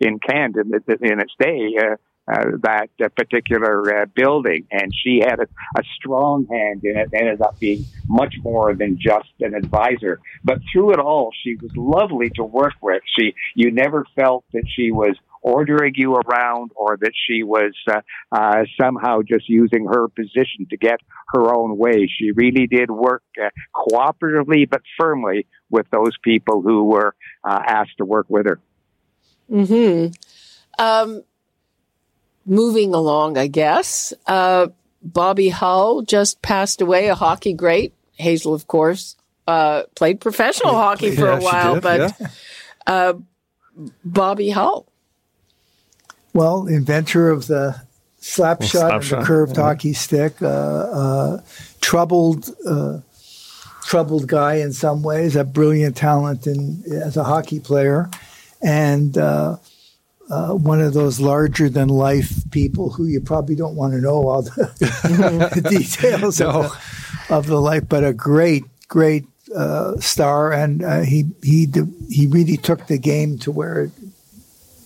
in 0.00 0.18
Canada 0.18 0.62
in 0.62 1.20
its 1.20 1.34
day. 1.38 1.74
Uh, 1.78 1.96
uh, 2.30 2.44
that 2.62 2.90
uh, 3.02 3.08
particular 3.08 4.02
uh, 4.02 4.06
building, 4.14 4.66
and 4.70 4.92
she 4.94 5.20
had 5.20 5.40
a, 5.40 5.46
a, 5.76 5.82
strong 5.96 6.46
hand 6.46 6.82
in 6.84 6.96
it. 6.96 7.08
Ended 7.12 7.40
up 7.40 7.58
being 7.58 7.84
much 8.08 8.34
more 8.42 8.74
than 8.74 8.98
just 9.00 9.30
an 9.40 9.54
advisor, 9.54 10.20
but 10.44 10.58
through 10.72 10.92
it 10.92 11.00
all, 11.00 11.32
she 11.42 11.56
was 11.56 11.70
lovely 11.76 12.30
to 12.36 12.44
work 12.44 12.74
with. 12.80 13.02
She, 13.18 13.34
you 13.56 13.72
never 13.72 14.04
felt 14.14 14.44
that 14.52 14.64
she 14.68 14.92
was 14.92 15.16
ordering 15.42 15.94
you 15.96 16.14
around 16.14 16.70
or 16.76 16.98
that 16.98 17.12
she 17.26 17.42
was 17.42 17.72
uh, 17.90 18.00
uh, 18.30 18.64
somehow 18.80 19.22
just 19.22 19.48
using 19.48 19.86
her 19.86 20.06
position 20.08 20.66
to 20.68 20.76
get 20.76 21.00
her 21.28 21.52
own 21.54 21.78
way. 21.78 22.06
She 22.06 22.30
really 22.32 22.66
did 22.66 22.90
work 22.90 23.22
cooperatively 23.74 24.68
but 24.68 24.82
firmly 24.98 25.46
with 25.70 25.86
those 25.90 26.16
people 26.22 26.60
who 26.60 26.84
were 26.84 27.14
asked 27.44 27.96
to 27.98 28.04
work 28.04 28.26
with 28.28 28.46
her. 28.46 28.60
Hmm. 29.48 30.08
Um, 30.78 31.24
moving 32.50 32.92
along, 32.92 33.38
I 33.38 33.46
guess. 33.46 34.12
Uh, 34.26 34.68
Bobby 35.02 35.48
Hull 35.48 36.02
just 36.02 36.42
passed 36.42 36.82
away, 36.82 37.08
a 37.08 37.14
hockey 37.14 37.54
great. 37.54 37.94
Hazel, 38.16 38.52
of 38.52 38.66
course, 38.66 39.16
uh, 39.46 39.84
played 39.94 40.20
professional 40.20 40.74
hockey 40.74 41.14
for 41.14 41.26
yeah, 41.26 41.38
a 41.38 41.40
while, 41.40 41.74
did, 41.74 41.82
but 41.82 42.14
yeah. 42.20 42.28
uh, 42.86 43.14
Bobby 44.04 44.50
Hull. 44.50 44.86
Well, 46.34 46.66
inventor 46.66 47.30
of 47.30 47.46
the 47.46 47.80
slap 48.18 48.60
well, 48.60 48.68
shot 48.68 48.78
slap 48.78 48.92
and 48.92 49.04
shot. 49.04 49.20
the 49.20 49.24
curved 49.24 49.56
yeah. 49.56 49.62
hockey 49.62 49.92
stick, 49.94 50.42
uh, 50.42 50.46
uh, 50.46 51.42
troubled, 51.80 52.50
uh, 52.66 52.98
troubled 53.84 54.26
guy 54.26 54.56
in 54.56 54.72
some 54.72 55.02
ways, 55.02 55.34
a 55.34 55.44
brilliant 55.44 55.96
talent 55.96 56.46
in, 56.46 56.82
as 56.92 57.16
a 57.16 57.24
hockey 57.24 57.58
player, 57.58 58.10
and 58.60 59.16
uh, 59.16 59.56
one 60.30 60.80
of 60.80 60.94
those 60.94 61.20
larger 61.20 61.68
than 61.68 61.88
life 61.88 62.48
people 62.50 62.90
who 62.90 63.06
you 63.06 63.20
probably 63.20 63.54
don't 63.54 63.74
want 63.74 63.92
to 63.92 64.00
know 64.00 64.28
all 64.28 64.42
the 64.42 65.66
details 65.70 66.40
no. 66.40 66.48
of, 66.48 66.72
the, 67.28 67.34
of, 67.34 67.46
the, 67.46 67.60
life, 67.60 67.88
but 67.88 68.04
a 68.04 68.12
great, 68.12 68.64
great 68.88 69.24
uh, 69.54 69.96
star, 69.98 70.52
and 70.52 70.84
uh, 70.84 71.00
he 71.00 71.24
he 71.42 71.66
he 72.08 72.26
really 72.26 72.56
took 72.56 72.86
the 72.86 72.98
game 72.98 73.38
to 73.38 73.50
where 73.50 73.84
it 73.84 73.90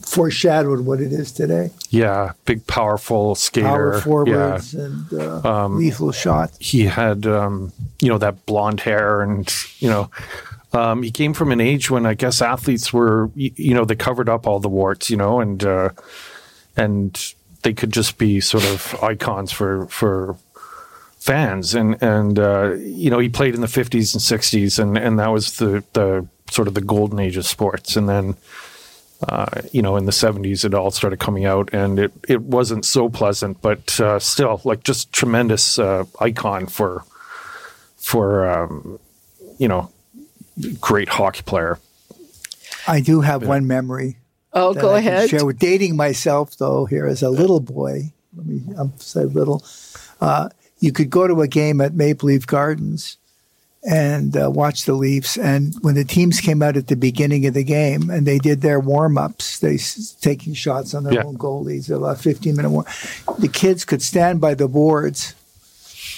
foreshadowed 0.07 0.80
what 0.80 1.00
it 1.00 1.12
is 1.12 1.33
today. 1.33 1.70
Yeah, 1.90 2.33
big, 2.44 2.66
powerful 2.66 3.35
skater, 3.35 3.66
power 3.66 4.00
forwards, 4.00 4.74
yeah. 4.74 4.80
and 4.80 5.12
uh, 5.12 5.64
um, 5.64 5.76
lethal 5.76 6.12
shot. 6.12 6.52
He 6.61 6.85
had 6.85 7.26
um, 7.26 7.72
you 8.00 8.09
know 8.09 8.18
that 8.18 8.46
blonde 8.46 8.80
hair, 8.80 9.22
and 9.22 9.52
you 9.78 9.88
know 9.88 10.11
um, 10.75 11.03
he 11.03 11.11
came 11.11 11.35
from 11.35 11.53
an 11.53 11.61
age 11.61 11.91
when 11.91 12.07
I 12.07 12.15
guess 12.15 12.43
athletes 12.43 12.93
were, 12.93 13.31
you 13.35 13.75
know, 13.75 13.85
they 13.85 13.97
covered 13.97 14.29
up 14.29 14.47
all 14.47 14.61
the 14.61 14.69
warts, 14.69 15.11
you 15.11 15.17
know, 15.17 15.41
and 15.41 15.63
uh, 15.65 15.91
and 16.77 17.35
they 17.63 17.73
could 17.73 17.93
just 17.93 18.19
be 18.19 18.41
sort 18.41 18.65
of 18.65 19.03
icons 19.03 19.53
for 19.53 19.87
for 19.87 20.37
fans. 21.19 21.75
And 21.75 22.03
and 22.03 22.39
uh, 22.39 22.75
you 22.75 23.11
know, 23.11 23.19
he 23.19 23.29
played 23.29 23.55
in 23.55 23.61
the 23.61 23.69
fifties 23.69 24.15
and 24.15 24.23
sixties, 24.23 24.79
and 24.79 24.97
and 24.97 25.19
that 25.19 25.29
was 25.33 25.57
the 25.57 25.85
the 25.93 26.27
sort 26.51 26.69
of 26.69 26.75
the 26.75 26.81
golden 26.81 27.19
age 27.19 27.37
of 27.37 27.47
sports. 27.47 27.97
And 27.97 28.09
then. 28.09 28.37
Uh, 29.27 29.63
you 29.73 29.81
know, 29.81 29.97
in 29.97 30.05
the 30.05 30.13
70s, 30.13 30.67
it 30.67 30.75
all 30.75 30.91
started 30.91 31.19
coming 31.19 31.47
out, 31.47 31.71
and 31.73 31.99
it, 31.99 32.13
it 32.29 32.43
wasn't 32.43 32.85
so 32.85 33.09
pleasant, 33.09 33.63
but 33.63 33.99
uh, 33.99 34.19
still, 34.19 34.61
like, 34.65 34.83
just 34.83 35.13
tremendous 35.15 35.79
uh, 35.79 36.05
icon 36.21 36.67
for 36.67 37.05
for 37.97 38.47
um, 38.51 38.99
you 39.57 39.67
know 39.67 39.91
great 40.81 41.09
hockey 41.09 41.43
player. 41.43 41.79
I 42.87 43.01
do 43.01 43.21
have 43.23 43.43
yeah. 43.43 43.49
one 43.49 43.67
memory. 43.67 44.17
Oh, 44.53 44.75
go 44.75 44.93
I 44.95 44.99
ahead. 44.99 45.31
Share 45.31 45.45
with 45.45 45.59
dating 45.59 45.97
myself 45.97 46.57
though. 46.57 46.85
Here 46.85 47.07
as 47.07 47.23
a 47.23 47.31
little 47.31 47.61
boy, 47.61 48.12
let 48.37 48.47
me 48.47 48.62
say 48.99 49.25
little. 49.25 49.64
Uh, 50.21 50.49
you 50.79 50.93
could 50.93 51.11
go 51.11 51.27
to 51.27 51.40
a 51.43 51.49
game 51.49 51.81
at 51.81 51.95
Maple 51.95 52.29
Leaf 52.29 52.47
Gardens, 52.47 53.17
and 53.87 54.37
uh, 54.37 54.51
watch 54.51 54.85
the 54.85 54.95
Leafs. 54.95 55.37
And 55.37 55.75
when 55.83 55.95
the 55.95 56.05
teams 56.05 56.40
came 56.40 56.62
out 56.62 56.77
at 56.77 56.87
the 56.88 56.97
beginning 56.97 57.47
of 57.47 57.55
the 57.55 57.64
game 57.64 58.11
and 58.11 58.27
they 58.27 58.38
did 58.38 58.61
their 58.61 58.81
warm 58.81 59.19
ups, 59.19 59.59
they 59.59 59.75
s- 59.75 60.17
taking 60.21 60.55
shots 60.55 60.95
on 60.95 61.05
their 61.05 61.14
Yeah. 61.14 61.25
own 61.25 61.37
goalies, 61.37 61.95
about 61.95 62.21
15 62.21 62.57
minute 62.57 62.71
warm. 62.71 62.87
The 63.38 63.49
kids 63.49 63.85
could 63.85 64.03
stand 64.03 64.40
by 64.40 64.55
the 64.55 64.69
boards 64.69 65.35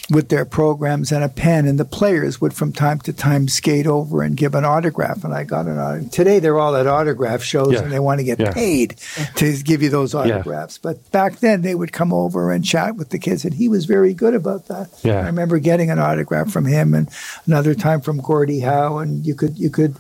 with 0.08 0.28
their 0.28 0.44
programs 0.44 1.10
and 1.10 1.24
a 1.24 1.28
pen, 1.28 1.66
and 1.66 1.80
the 1.80 1.84
players 1.84 2.40
would 2.40 2.52
from 2.54 2.72
time 2.72 3.00
to 3.00 3.12
time 3.12 3.48
skate 3.48 3.86
over 3.88 4.22
and 4.22 4.36
give 4.36 4.54
an 4.54 4.64
autograph. 4.64 5.24
And 5.24 5.34
I 5.34 5.42
got 5.42 5.66
an 5.66 5.78
autograph. 5.78 6.12
Today 6.12 6.38
they're 6.38 6.58
all 6.58 6.76
at 6.76 6.86
autograph 6.86 7.42
shows 7.42 7.72
Yeah. 7.72 7.82
and 7.82 7.92
they 7.92 7.98
want 7.98 8.20
to 8.20 8.24
get 8.24 8.38
Yeah. 8.38 8.52
paid 8.52 8.94
to 9.36 9.52
give 9.64 9.82
you 9.82 9.88
those 9.88 10.14
autographs. 10.14 10.78
But 10.78 11.10
back 11.10 11.40
then 11.40 11.62
they 11.62 11.74
would 11.74 11.92
come 11.92 12.12
over 12.12 12.52
and 12.52 12.64
chat 12.64 12.94
with 12.96 13.08
the 13.08 13.18
kids, 13.18 13.44
and 13.44 13.54
he 13.54 13.68
was 13.68 13.84
very 13.86 14.14
good 14.14 14.34
about 14.34 14.68
that. 14.68 14.88
Yeah. 15.02 15.20
I 15.20 15.26
remember 15.26 15.58
getting 15.58 15.90
an 15.90 15.98
autograph 15.98 16.50
from 16.50 16.66
him, 16.66 16.94
and 16.94 17.08
another 17.46 17.74
time 17.74 18.00
from 18.00 18.18
Gordie 18.18 18.60
Howe, 18.60 18.98
and 18.98 19.26
you 19.26 19.34
could 19.34 19.58
you 19.58 19.70
could. 19.70 19.96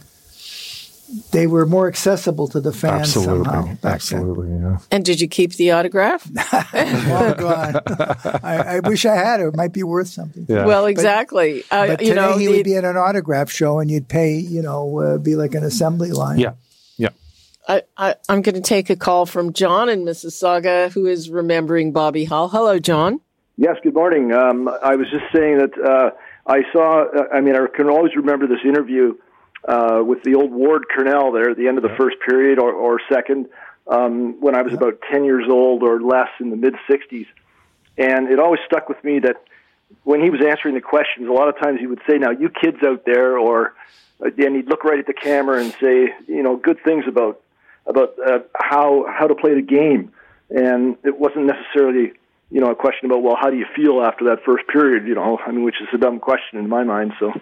They 1.30 1.46
were 1.46 1.66
more 1.66 1.86
accessible 1.86 2.48
to 2.48 2.60
the 2.60 2.72
fans 2.72 3.16
Absolutely. 3.16 3.44
somehow 3.44 3.74
back 3.76 3.94
Absolutely. 3.94 4.50
Yeah. 4.50 4.78
And 4.90 5.04
did 5.04 5.20
you 5.20 5.28
keep 5.28 5.52
the 5.54 5.70
autograph? 5.70 6.24
then. 6.24 7.08
Long 7.08 7.34
gone. 7.36 7.80
I, 8.42 8.76
I 8.76 8.80
wish 8.80 9.06
I 9.06 9.14
had 9.14 9.40
it. 9.40 9.46
It 9.46 9.56
might 9.56 9.72
be 9.72 9.84
worth 9.84 10.08
something. 10.08 10.46
Yeah. 10.48 10.66
Well, 10.66 10.86
exactly. 10.86 11.62
Uh, 11.70 11.86
But 11.86 12.00
you 12.02 12.08
today 12.08 12.20
know, 12.20 12.38
he 12.38 12.48
would 12.48 12.64
be 12.64 12.74
at 12.74 12.84
an 12.84 12.96
autograph 12.96 13.50
show, 13.50 13.78
and 13.78 13.88
you'd 13.90 14.08
pay, 14.08 14.36
you 14.36 14.62
know, 14.62 14.98
uh, 14.98 15.18
be 15.18 15.36
like 15.36 15.54
an 15.54 15.62
assembly 15.62 16.10
line. 16.10 16.40
Yeah. 16.40 16.54
Yeah. 16.96 17.10
I, 17.68 17.82
I, 17.96 18.14
I'm 18.28 18.42
going 18.42 18.56
to 18.56 18.60
take 18.60 18.90
a 18.90 18.96
call 18.96 19.26
from 19.26 19.52
John 19.52 19.88
in 19.88 20.04
Mississauga, 20.04 20.90
who 20.90 21.06
is 21.06 21.30
remembering 21.30 21.92
Bobby 21.92 22.24
Hull. 22.24 22.48
Hello, 22.48 22.78
John. 22.80 23.20
Yes, 23.56 23.76
good 23.82 23.94
morning. 23.94 24.32
Um, 24.32 24.68
I 24.68 24.96
was 24.96 25.06
just 25.10 25.24
saying 25.32 25.58
that 25.58 25.78
uh, 25.78 26.10
I 26.46 26.62
saw, 26.72 27.04
uh, 27.04 27.24
I 27.32 27.40
mean, 27.40 27.54
I 27.54 27.66
can 27.74 27.88
always 27.88 28.14
remember 28.16 28.46
this 28.46 28.60
interview 28.64 29.14
uh, 29.66 30.02
with 30.04 30.22
the 30.22 30.34
old 30.34 30.52
Ward 30.52 30.84
Cornell 30.94 31.32
there 31.32 31.50
at 31.50 31.56
the 31.56 31.68
end 31.68 31.76
of 31.76 31.82
the 31.82 31.94
first 31.96 32.16
period 32.26 32.58
or, 32.58 32.72
or 32.72 33.00
second 33.12 33.48
um, 33.88 34.40
when 34.40 34.54
I 34.54 34.62
was 34.62 34.72
about 34.72 35.00
10 35.10 35.24
years 35.24 35.46
old 35.48 35.82
or 35.82 36.00
less 36.00 36.28
in 36.40 36.50
the 36.50 36.56
mid 36.56 36.74
60s. 36.88 37.26
And 37.98 38.28
it 38.28 38.38
always 38.38 38.60
stuck 38.66 38.88
with 38.88 39.02
me 39.02 39.20
that 39.20 39.42
when 40.04 40.22
he 40.22 40.30
was 40.30 40.40
answering 40.40 40.74
the 40.74 40.80
questions, 40.80 41.28
a 41.28 41.32
lot 41.32 41.48
of 41.48 41.58
times 41.58 41.80
he 41.80 41.86
would 41.86 42.00
say, 42.08 42.18
Now, 42.18 42.30
you 42.30 42.48
kids 42.48 42.78
out 42.84 43.04
there, 43.04 43.38
or, 43.38 43.74
and 44.20 44.56
he'd 44.56 44.68
look 44.68 44.84
right 44.84 44.98
at 44.98 45.06
the 45.06 45.14
camera 45.14 45.60
and 45.62 45.72
say, 45.80 46.14
you 46.26 46.42
know, 46.42 46.56
good 46.56 46.78
things 46.84 47.04
about 47.06 47.40
about 47.86 48.14
uh, 48.18 48.40
how 48.54 49.06
how 49.08 49.26
to 49.26 49.34
play 49.34 49.54
the 49.54 49.62
game, 49.62 50.12
and 50.50 50.96
it 51.04 51.18
wasn't 51.18 51.46
necessarily 51.46 52.12
you 52.50 52.60
know 52.60 52.70
a 52.70 52.74
question 52.74 53.06
about 53.06 53.22
well 53.22 53.36
how 53.40 53.50
do 53.50 53.56
you 53.56 53.66
feel 53.74 54.02
after 54.02 54.24
that 54.24 54.42
first 54.44 54.66
period, 54.66 55.06
you 55.06 55.14
know, 55.14 55.38
I 55.38 55.52
mean 55.52 55.62
which 55.62 55.80
is 55.80 55.88
a 55.94 55.98
dumb 55.98 56.18
question 56.18 56.58
in 56.58 56.68
my 56.68 56.82
mind. 56.82 57.12
So 57.20 57.32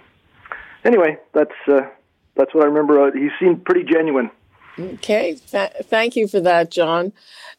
anyway, 0.85 1.19
that's 1.33 1.55
uh, 1.67 1.89
that's 2.37 2.55
what 2.55 2.65
I 2.65 2.67
remember. 2.67 3.07
Uh, 3.07 3.13
he 3.13 3.29
seemed 3.39 3.65
pretty 3.65 3.85
genuine. 3.85 4.31
Okay, 4.79 5.39
Th- 5.51 5.71
thank 5.85 6.17
you 6.17 6.27
for 6.27 6.41
that, 6.41 6.71
John. 6.71 7.13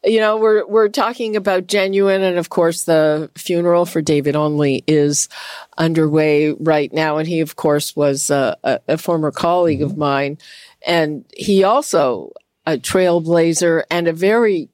You 0.04 0.20
know, 0.20 0.38
we're 0.38 0.68
we're 0.68 0.90
talking 0.90 1.38
about 1.38 1.68
genuine, 1.68 2.22
and 2.22 2.38
of 2.38 2.50
course, 2.50 2.84
the 2.84 3.32
funeral 3.36 3.86
for 3.86 4.02
David 4.02 4.36
Onley 4.36 4.84
is 4.86 5.30
underway 5.78 6.52
right 6.52 6.92
now, 6.92 7.18
and 7.18 7.28
he, 7.28 7.40
of 7.40 7.56
course, 7.56 7.96
was 7.96 8.30
uh, 8.30 8.56
a, 8.64 8.80
a 8.90 8.98
former 8.98 9.32
colleague 9.32 9.82
of 9.82 9.98
mine, 9.98 10.38
and 10.86 11.24
he 11.36 11.64
also 11.64 12.32
a 12.66 12.78
trailblazer 12.78 13.84
and 13.90 14.08
a 14.08 14.14
very 14.14 14.70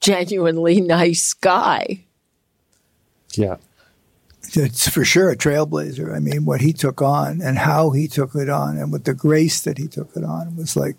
genuinely 0.00 0.80
nice 0.80 1.34
guy. 1.34 2.04
Yeah. 3.34 3.56
It's 4.52 4.88
for 4.88 5.04
sure 5.04 5.30
a 5.30 5.36
trailblazer. 5.36 6.14
I 6.14 6.18
mean, 6.20 6.44
what 6.44 6.60
he 6.60 6.72
took 6.72 7.00
on 7.02 7.40
and 7.42 7.58
how 7.58 7.90
he 7.90 8.06
took 8.08 8.34
it 8.34 8.48
on, 8.48 8.76
and 8.78 8.92
with 8.92 9.04
the 9.04 9.14
grace 9.14 9.60
that 9.62 9.78
he 9.78 9.88
took 9.88 10.14
it 10.16 10.24
on 10.24 10.56
was 10.56 10.76
like 10.76 10.96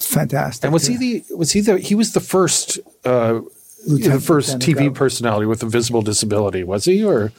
fantastic. 0.00 0.64
And 0.64 0.72
was 0.72 0.86
he 0.86 0.96
the 0.96 1.24
was 1.34 1.52
he 1.52 1.60
the 1.60 1.78
he 1.78 1.94
was 1.94 2.12
the 2.12 2.20
first 2.20 2.78
uh 3.04 3.40
the 3.86 4.20
first 4.20 4.48
Lieutenant 4.54 4.62
TV 4.62 4.74
Governor. 4.74 4.90
personality 4.92 5.46
with 5.46 5.62
a 5.62 5.66
visible 5.66 6.02
disability, 6.02 6.64
was 6.64 6.84
he 6.84 7.02
or 7.04 7.32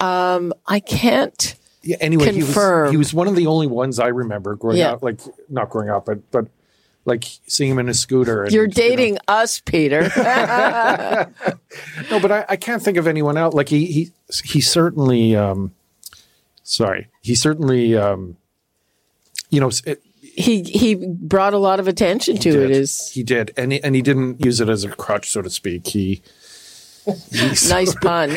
Um, 0.00 0.52
I 0.66 0.80
can't. 0.80 1.54
yeah, 1.82 1.96
anyway, 2.00 2.32
he 2.32 2.38
was 2.38 2.46
Confirm. 2.46 2.90
he 2.90 2.96
was 2.96 3.14
one 3.14 3.28
of 3.28 3.36
the 3.36 3.46
only 3.46 3.66
ones 3.68 3.98
I 4.00 4.08
remember 4.08 4.56
growing 4.56 4.78
Yeah. 4.78 4.92
up 4.94 5.02
like 5.02 5.20
not 5.48 5.70
growing 5.70 5.88
up 5.90 6.06
but 6.06 6.28
but 6.30 6.46
like 7.06 7.24
seeing 7.46 7.70
him 7.72 7.78
in 7.78 7.88
a 7.88 7.94
scooter 7.94 8.44
and, 8.44 8.52
You're 8.52 8.64
you 8.64 8.68
know. 8.68 8.74
dating 8.74 9.18
us, 9.28 9.60
Peter. 9.60 10.10
No, 12.10 12.20
but 12.20 12.30
I, 12.30 12.44
I 12.50 12.56
can't 12.56 12.80
think 12.82 12.96
of 12.98 13.06
anyone 13.08 13.36
else. 13.36 13.52
Like 13.54 13.68
he 13.68 13.86
he 13.86 14.10
he 14.44 14.60
certainly 14.60 15.34
um 15.34 15.72
sorry. 16.62 17.08
He 17.20 17.34
certainly 17.34 17.96
um 17.96 18.36
you 19.50 19.58
know 19.60 19.70
it, 19.84 20.00
he 20.20 20.62
he 20.62 20.94
brought 20.94 21.52
a 21.54 21.58
lot 21.58 21.80
of 21.80 21.88
attention 21.88 22.36
to 22.38 22.48
it. 22.48 22.68
did. 22.68 22.70
Is 22.70 23.10
he 23.10 23.22
did 23.24 23.52
and 23.56 23.72
he, 23.72 23.82
and 23.82 23.94
he 23.96 24.02
didn't 24.02 24.44
use 24.44 24.60
it 24.60 24.68
as 24.68 24.84
a 24.84 24.88
crutch 24.88 25.30
so 25.30 25.42
to 25.42 25.50
speak. 25.50 25.88
He 25.88 26.22
he's 27.32 27.68
nice 27.76 27.94
pun. 27.96 28.30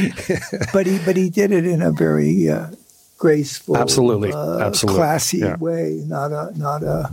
but 0.74 0.88
he 0.88 0.98
but 1.06 1.16
he 1.16 1.30
did 1.30 1.52
it 1.52 1.66
in 1.66 1.82
a 1.84 1.92
very 1.92 2.50
uh, 2.50 2.72
graceful, 3.20 3.78
Absolutely. 3.78 4.32
uh, 4.34 4.60
Absolutely. 4.60 4.98
classy 5.00 5.38
Yeah. 5.40 5.58
way, 5.58 6.02
not 6.06 6.32
a 6.32 6.58
not 6.58 6.82
a 6.84 7.12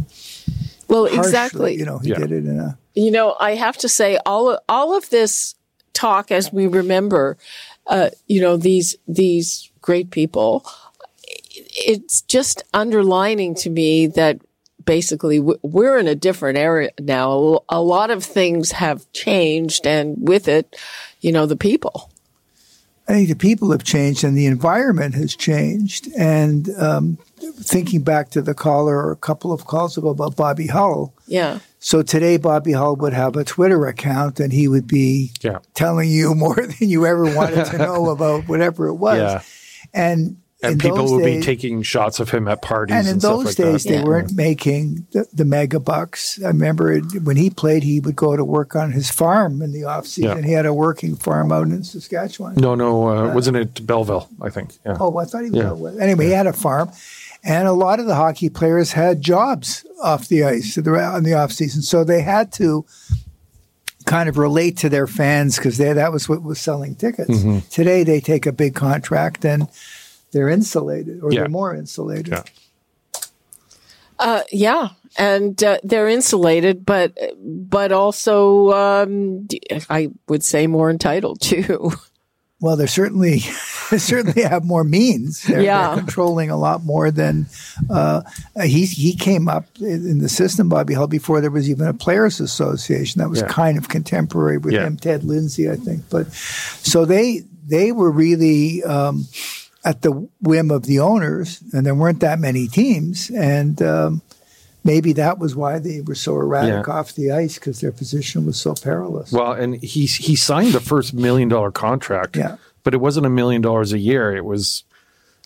Well, 0.88 1.04
harshly, 1.06 1.18
exactly. 1.28 1.78
You 1.78 1.84
know, 1.84 1.98
he 1.98 2.10
Yeah. 2.10 2.18
did 2.18 2.32
it 2.32 2.44
in 2.46 2.58
a 2.60 2.78
You 2.94 3.10
know, 3.10 3.36
I 3.40 3.54
have 3.56 3.76
to 3.78 3.88
say 3.88 4.18
all 4.24 4.50
of, 4.50 4.60
all 4.68 4.96
of 4.96 5.10
this 5.10 5.54
talk 5.92 6.30
as 6.30 6.52
we 6.52 6.66
remember, 6.66 7.36
uh, 7.86 8.10
you 8.26 8.40
know, 8.40 8.56
these 8.56 8.96
these 9.08 9.70
great 9.80 10.10
people. 10.10 10.64
It's 11.76 12.22
just 12.22 12.62
underlining 12.72 13.54
to 13.56 13.70
me 13.70 14.06
that 14.08 14.38
basically 14.84 15.40
we're 15.40 15.98
in 15.98 16.06
a 16.08 16.14
different 16.14 16.58
area 16.58 16.90
now. 17.00 17.60
A 17.68 17.80
lot 17.80 18.10
of 18.10 18.22
things 18.24 18.72
have 18.72 19.10
changed, 19.12 19.86
and 19.86 20.16
with 20.18 20.46
it, 20.48 20.76
you 21.20 21.32
know, 21.32 21.46
the 21.46 21.56
people. 21.56 22.10
I 23.06 23.12
think 23.12 23.28
the 23.28 23.36
people 23.36 23.70
have 23.70 23.84
changed 23.84 24.24
and 24.24 24.36
the 24.36 24.46
environment 24.46 25.14
has 25.14 25.36
changed. 25.36 26.08
And 26.16 26.70
um, 26.78 27.18
thinking 27.56 28.02
back 28.02 28.30
to 28.30 28.40
the 28.40 28.54
caller 28.54 28.96
or 28.96 29.12
a 29.12 29.16
couple 29.16 29.52
of 29.52 29.66
calls 29.66 29.98
ago 29.98 30.08
about 30.08 30.36
Bobby 30.36 30.68
Hull. 30.68 31.14
Yeah. 31.26 31.58
So 31.80 32.00
today, 32.02 32.38
Bobby 32.38 32.72
Hull 32.72 32.96
would 32.96 33.12
have 33.12 33.36
a 33.36 33.44
Twitter 33.44 33.86
account 33.86 34.40
and 34.40 34.52
he 34.54 34.68
would 34.68 34.86
be 34.86 35.32
Yeah. 35.42 35.58
telling 35.74 36.08
you 36.10 36.34
more 36.34 36.54
than 36.56 36.88
you 36.88 37.04
ever 37.04 37.24
wanted 37.34 37.66
to 37.66 37.78
know 37.86 38.08
about 38.10 38.48
whatever 38.48 38.86
it 38.88 38.94
was. 38.94 39.18
Yeah. 39.18 39.42
And, 39.92 40.38
and 40.72 40.80
people 40.80 41.10
would 41.12 41.22
days, 41.22 41.36
be 41.40 41.42
taking 41.42 41.82
shots 41.82 42.20
of 42.20 42.30
him 42.30 42.48
at 42.48 42.62
parties 42.62 42.94
and 42.96 43.06
and, 43.06 43.14
in 43.16 43.20
stuff 43.20 43.32
those 43.36 43.44
like 43.46 43.56
days, 43.56 43.82
that. 43.84 43.88
they 43.90 43.94
Yeah. 43.96 44.04
weren't 44.04 44.32
making 44.34 45.06
the, 45.12 45.26
the 45.32 45.44
mega 45.44 45.78
bucks. 45.80 46.40
I 46.42 46.48
remember 46.48 46.92
it, 46.92 47.04
when 47.22 47.36
he 47.36 47.50
played, 47.50 47.82
he 47.82 48.00
would 48.00 48.16
go 48.16 48.36
to 48.36 48.44
work 48.44 48.74
on 48.76 48.92
his 48.92 49.10
farm 49.10 49.62
in 49.62 49.72
the 49.72 49.84
off 49.84 50.06
season. 50.06 50.38
Yeah. 50.38 50.44
He 50.46 50.52
had 50.52 50.66
a 50.66 50.74
working 50.74 51.16
farm 51.16 51.52
out 51.52 51.66
in 51.68 51.82
Saskatchewan. 51.84 52.54
No, 52.56 52.74
no, 52.74 53.08
uh, 53.08 53.34
wasn't 53.34 53.56
it 53.56 53.86
Belleville? 53.86 54.28
I 54.40 54.50
think. 54.50 54.72
Yeah. 54.84 54.96
Oh, 55.00 55.16
I 55.18 55.24
thought 55.24 55.44
he 55.44 55.50
was 55.50 55.60
Yeah. 55.60 55.70
out 55.70 55.78
with. 55.78 56.00
Anyway, 56.00 56.26
he 56.26 56.30
had 56.32 56.46
a 56.46 56.52
farm, 56.52 56.90
and 57.42 57.68
a 57.68 57.72
lot 57.72 58.00
of 58.00 58.06
the 58.06 58.14
hockey 58.14 58.48
players 58.48 58.92
had 58.92 59.20
jobs 59.20 59.84
off 60.02 60.28
the 60.28 60.44
ice 60.44 60.76
in 60.76 60.84
the- 60.84 61.16
in 61.16 61.24
the 61.24 61.34
off 61.34 61.52
season, 61.52 61.82
so 61.82 62.04
they 62.04 62.22
had 62.22 62.52
to 62.52 62.84
kind 64.06 64.28
of 64.28 64.36
relate 64.36 64.76
to 64.76 64.90
their 64.90 65.06
fans 65.06 65.56
because 65.56 65.78
that 65.78 66.12
was 66.12 66.28
what 66.28 66.42
was 66.42 66.60
selling 66.60 66.94
tickets. 66.94 67.30
Mm-hmm. 67.30 67.60
Today, 67.70 68.04
they 68.04 68.20
take 68.20 68.44
a 68.44 68.52
big 68.52 68.74
contract 68.74 69.46
and 69.46 69.66
they're 70.34 70.50
insulated, 70.50 71.22
or 71.22 71.32
Yeah. 71.32 71.40
they're 71.40 71.48
more 71.48 71.74
insulated. 71.74 72.28
Yeah. 72.28 72.42
Uh, 74.18 74.42
yeah, 74.52 74.90
and 75.18 75.62
uh, 75.64 75.78
they're 75.82 76.08
insulated, 76.08 76.86
but 76.86 77.16
but 77.42 77.90
also 77.92 78.70
um, 78.72 79.44
d- 79.46 79.60
I 79.90 80.10
would 80.28 80.44
say 80.44 80.66
more 80.66 80.90
entitled 80.90 81.40
too. 81.40 81.92
Well, 82.60 82.76
they're 82.76 82.86
certainly 82.86 83.40
they 83.90 83.98
certainly 83.98 84.42
have 84.42 84.64
more 84.64 84.84
means. 84.84 85.42
They're, 85.42 85.60
Yeah. 85.60 85.88
they're 85.88 85.96
controlling 85.98 86.48
a 86.50 86.56
lot 86.56 86.84
more 86.84 87.10
than 87.10 87.46
uh, 87.90 88.22
he 88.62 88.86
he 88.86 89.16
came 89.16 89.48
up 89.48 89.66
in 89.80 90.08
in 90.08 90.18
the 90.18 90.28
system. 90.28 90.68
Bobby 90.68 90.94
Hull 90.94 91.08
before 91.08 91.40
there 91.40 91.50
was 91.50 91.68
even 91.68 91.88
a 91.88 91.92
players' 91.92 92.40
association 92.40 93.18
that 93.18 93.28
was 93.28 93.40
Yeah. 93.40 93.48
kind 93.48 93.76
of 93.76 93.88
contemporary 93.88 94.58
with 94.58 94.72
Yeah. 94.74 94.86
him, 94.86 94.96
Ted 94.96 95.24
Lindsay, 95.24 95.68
I 95.68 95.76
think. 95.76 96.04
But 96.08 96.32
so 96.32 97.04
they 97.04 97.42
they 97.66 97.90
were 97.92 98.10
really 98.12 98.82
um, 98.84 99.26
at 99.84 100.02
the 100.02 100.12
whim 100.40 100.70
of 100.70 100.84
the 100.84 100.98
owners, 101.00 101.62
and 101.72 101.84
there 101.84 101.94
weren't 101.94 102.20
that 102.20 102.38
many 102.38 102.66
teams, 102.68 103.30
and 103.30 103.80
um, 103.82 104.22
maybe 104.82 105.12
that 105.14 105.38
was 105.38 105.54
why 105.54 105.78
they 105.78 106.00
were 106.00 106.14
so 106.14 106.34
erratic 106.36 106.86
Yeah. 106.86 106.92
off 106.92 107.14
the 107.14 107.32
ice 107.32 107.54
because 107.56 107.80
their 107.80 107.92
position 107.92 108.46
was 108.46 108.60
so 108.60 108.74
perilous. 108.74 109.30
Well, 109.32 109.52
and 109.52 109.76
he 109.82 110.06
he 110.06 110.36
signed 110.36 110.72
the 110.72 110.80
first 110.80 111.12
million 111.14 111.48
dollar 111.48 111.70
contract. 111.70 112.36
Yeah. 112.36 112.56
But 112.82 112.94
it 112.94 112.98
wasn't 113.00 113.26
a 113.26 113.30
million 113.30 113.62
dollars 113.62 113.92
a 113.92 113.98
year. 113.98 114.34
It 114.36 114.44
was 114.44 114.84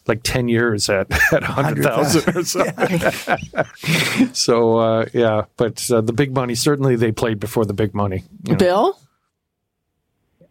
like 0.07 0.23
ten 0.23 0.49
years 0.49 0.89
at 0.89 1.11
at 1.33 1.43
hundred 1.43 1.85
thousand 1.85 2.37
or 2.37 2.45
something. 2.45 3.01
so 4.35 4.79
uh, 4.79 5.07
yeah, 5.13 5.45
but 5.57 5.89
uh, 5.91 6.01
the 6.01 6.13
big 6.13 6.35
money 6.35 6.55
certainly 6.55 6.97
they 6.97 7.13
played 7.13 7.39
before 7.41 7.65
the 7.65 7.75
big 7.75 7.95
money. 7.95 8.25
you 8.45 8.53
know. 8.53 8.59
Bill, 8.59 9.01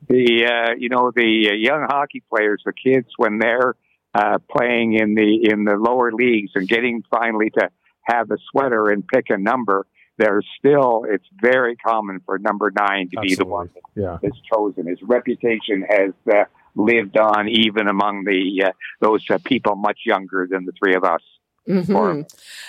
the 0.08 0.46
uh, 0.46 0.74
you 0.78 0.90
know 0.90 1.12
the 1.16 1.50
uh, 1.52 1.54
young 1.54 1.86
hockey 1.90 2.24
players, 2.30 2.62
the 2.66 2.74
kids 2.74 3.08
when 3.18 3.40
they're 3.40 3.76
uh, 4.14 4.38
playing 4.50 4.94
in 4.94 5.16
the 5.16 5.50
in 5.52 5.64
the 5.66 5.76
lower 5.76 6.12
leagues 6.12 6.52
and 6.56 6.68
getting 6.68 7.04
finally 7.10 7.50
to 7.52 7.70
have 8.04 8.32
a 8.32 8.38
sweater 8.52 8.90
and 8.90 9.06
pick 9.08 9.26
a 9.30 9.38
number, 9.38 9.86
there's 10.18 10.46
still 10.58 11.06
it's 11.10 11.26
very 11.42 11.76
common 11.76 12.22
for 12.26 12.40
number 12.40 12.72
nine 12.72 13.10
to 13.10 13.18
Absolutely. 13.20 13.28
be 13.30 13.36
the 13.36 13.46
one 13.46 13.70
Yeah. 13.96 14.18
that's 14.22 14.40
chosen. 14.54 14.88
His 14.88 15.02
reputation 15.04 15.86
has 15.90 16.14
uh, 16.34 16.46
lived 16.76 17.18
on 17.18 17.50
even 17.50 17.88
among 17.88 18.24
the 18.24 18.64
uh, 18.68 18.72
those 19.02 19.24
uh, 19.30 19.40
people 19.44 19.76
much 19.76 20.00
younger 20.06 20.48
than 20.50 20.66
the 20.66 20.72
three 20.82 20.96
of 20.96 21.04
us. 21.04 21.22
Mhm. 21.68 22.26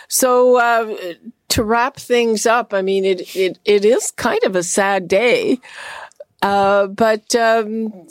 So 0.09 0.57
uh, 0.57 1.14
to 1.51 1.62
wrap 1.62 1.96
things 1.96 2.46
up, 2.46 2.74
I 2.74 2.83
mean, 2.83 3.05
it 3.05 3.37
it 3.37 3.59
it 3.64 3.85
is 3.85 4.11
kind 4.11 4.42
of 4.42 4.57
a 4.57 4.62
sad 4.64 5.07
day, 5.07 5.61
uh, 6.42 6.87
but 6.87 7.35
um, 7.35 8.07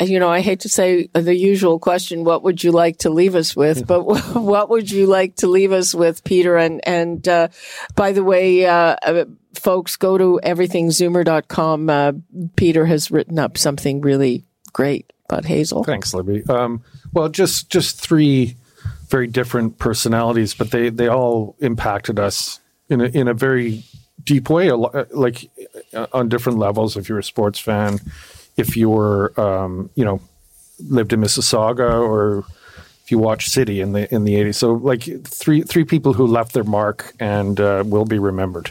you 0.00 0.18
know, 0.18 0.28
I 0.28 0.40
hate 0.40 0.60
to 0.60 0.68
say 0.68 1.08
the 1.12 1.34
usual 1.34 1.78
question: 1.78 2.24
What 2.24 2.42
would 2.42 2.64
you 2.64 2.72
like 2.72 2.98
to 2.98 3.10
leave 3.10 3.34
us 3.34 3.54
with? 3.54 3.86
But 3.86 4.02
what 4.34 4.68
would 4.70 4.90
you 4.90 5.06
like 5.06 5.36
to 5.36 5.46
leave 5.46 5.72
us 5.72 5.94
with, 5.94 6.24
Peter? 6.24 6.56
And 6.56 6.86
and 6.86 7.26
uh, 7.28 7.48
by 7.94 8.12
the 8.12 8.24
way, 8.24 8.66
uh, 8.66 8.96
uh, 9.02 9.24
folks, 9.54 9.96
go 9.96 10.18
to 10.18 10.40
everythingzoomer.com. 10.42 11.90
Uh, 11.90 12.12
Peter 12.56 12.86
has 12.86 13.10
written 13.10 13.38
up 13.38 13.56
something 13.56 14.00
really 14.00 14.44
great 14.72 15.12
about 15.28 15.44
Hazel. 15.44 15.84
Thanks, 15.84 16.12
Libby. 16.12 16.42
Um, 16.48 16.82
well, 17.12 17.28
just 17.28 17.70
just 17.70 18.00
three 18.00 18.56
very 19.08 19.26
different 19.28 19.78
personalities, 19.78 20.54
but 20.54 20.72
they 20.72 20.88
they 20.88 21.08
all 21.08 21.56
impacted 21.60 22.18
us 22.18 22.60
in 22.88 23.00
a 23.00 23.04
in 23.04 23.28
a 23.28 23.34
very 23.34 23.84
deep 24.24 24.50
way, 24.50 24.70
like 24.70 25.50
uh, 25.92 26.06
on 26.12 26.28
different 26.28 26.58
levels. 26.58 26.96
If 26.96 27.08
you're 27.08 27.18
a 27.18 27.24
sports 27.24 27.58
fan, 27.58 27.98
if 28.56 28.76
you 28.76 28.90
were 28.90 29.38
um, 29.40 29.90
you 29.94 30.04
know 30.04 30.20
lived 30.88 31.12
in 31.12 31.20
Mississauga, 31.20 32.00
or 32.00 32.44
if 33.02 33.10
you 33.10 33.18
watched 33.18 33.50
City 33.50 33.80
in 33.80 33.92
the 33.92 34.12
in 34.14 34.24
the 34.24 34.34
'80s, 34.34 34.56
so 34.56 34.72
like 34.72 35.02
three 35.26 35.62
three 35.62 35.84
people 35.84 36.14
who 36.14 36.26
left 36.26 36.52
their 36.52 36.64
mark 36.64 37.12
and 37.20 37.60
uh, 37.60 37.84
will 37.86 38.06
be 38.06 38.18
remembered. 38.18 38.70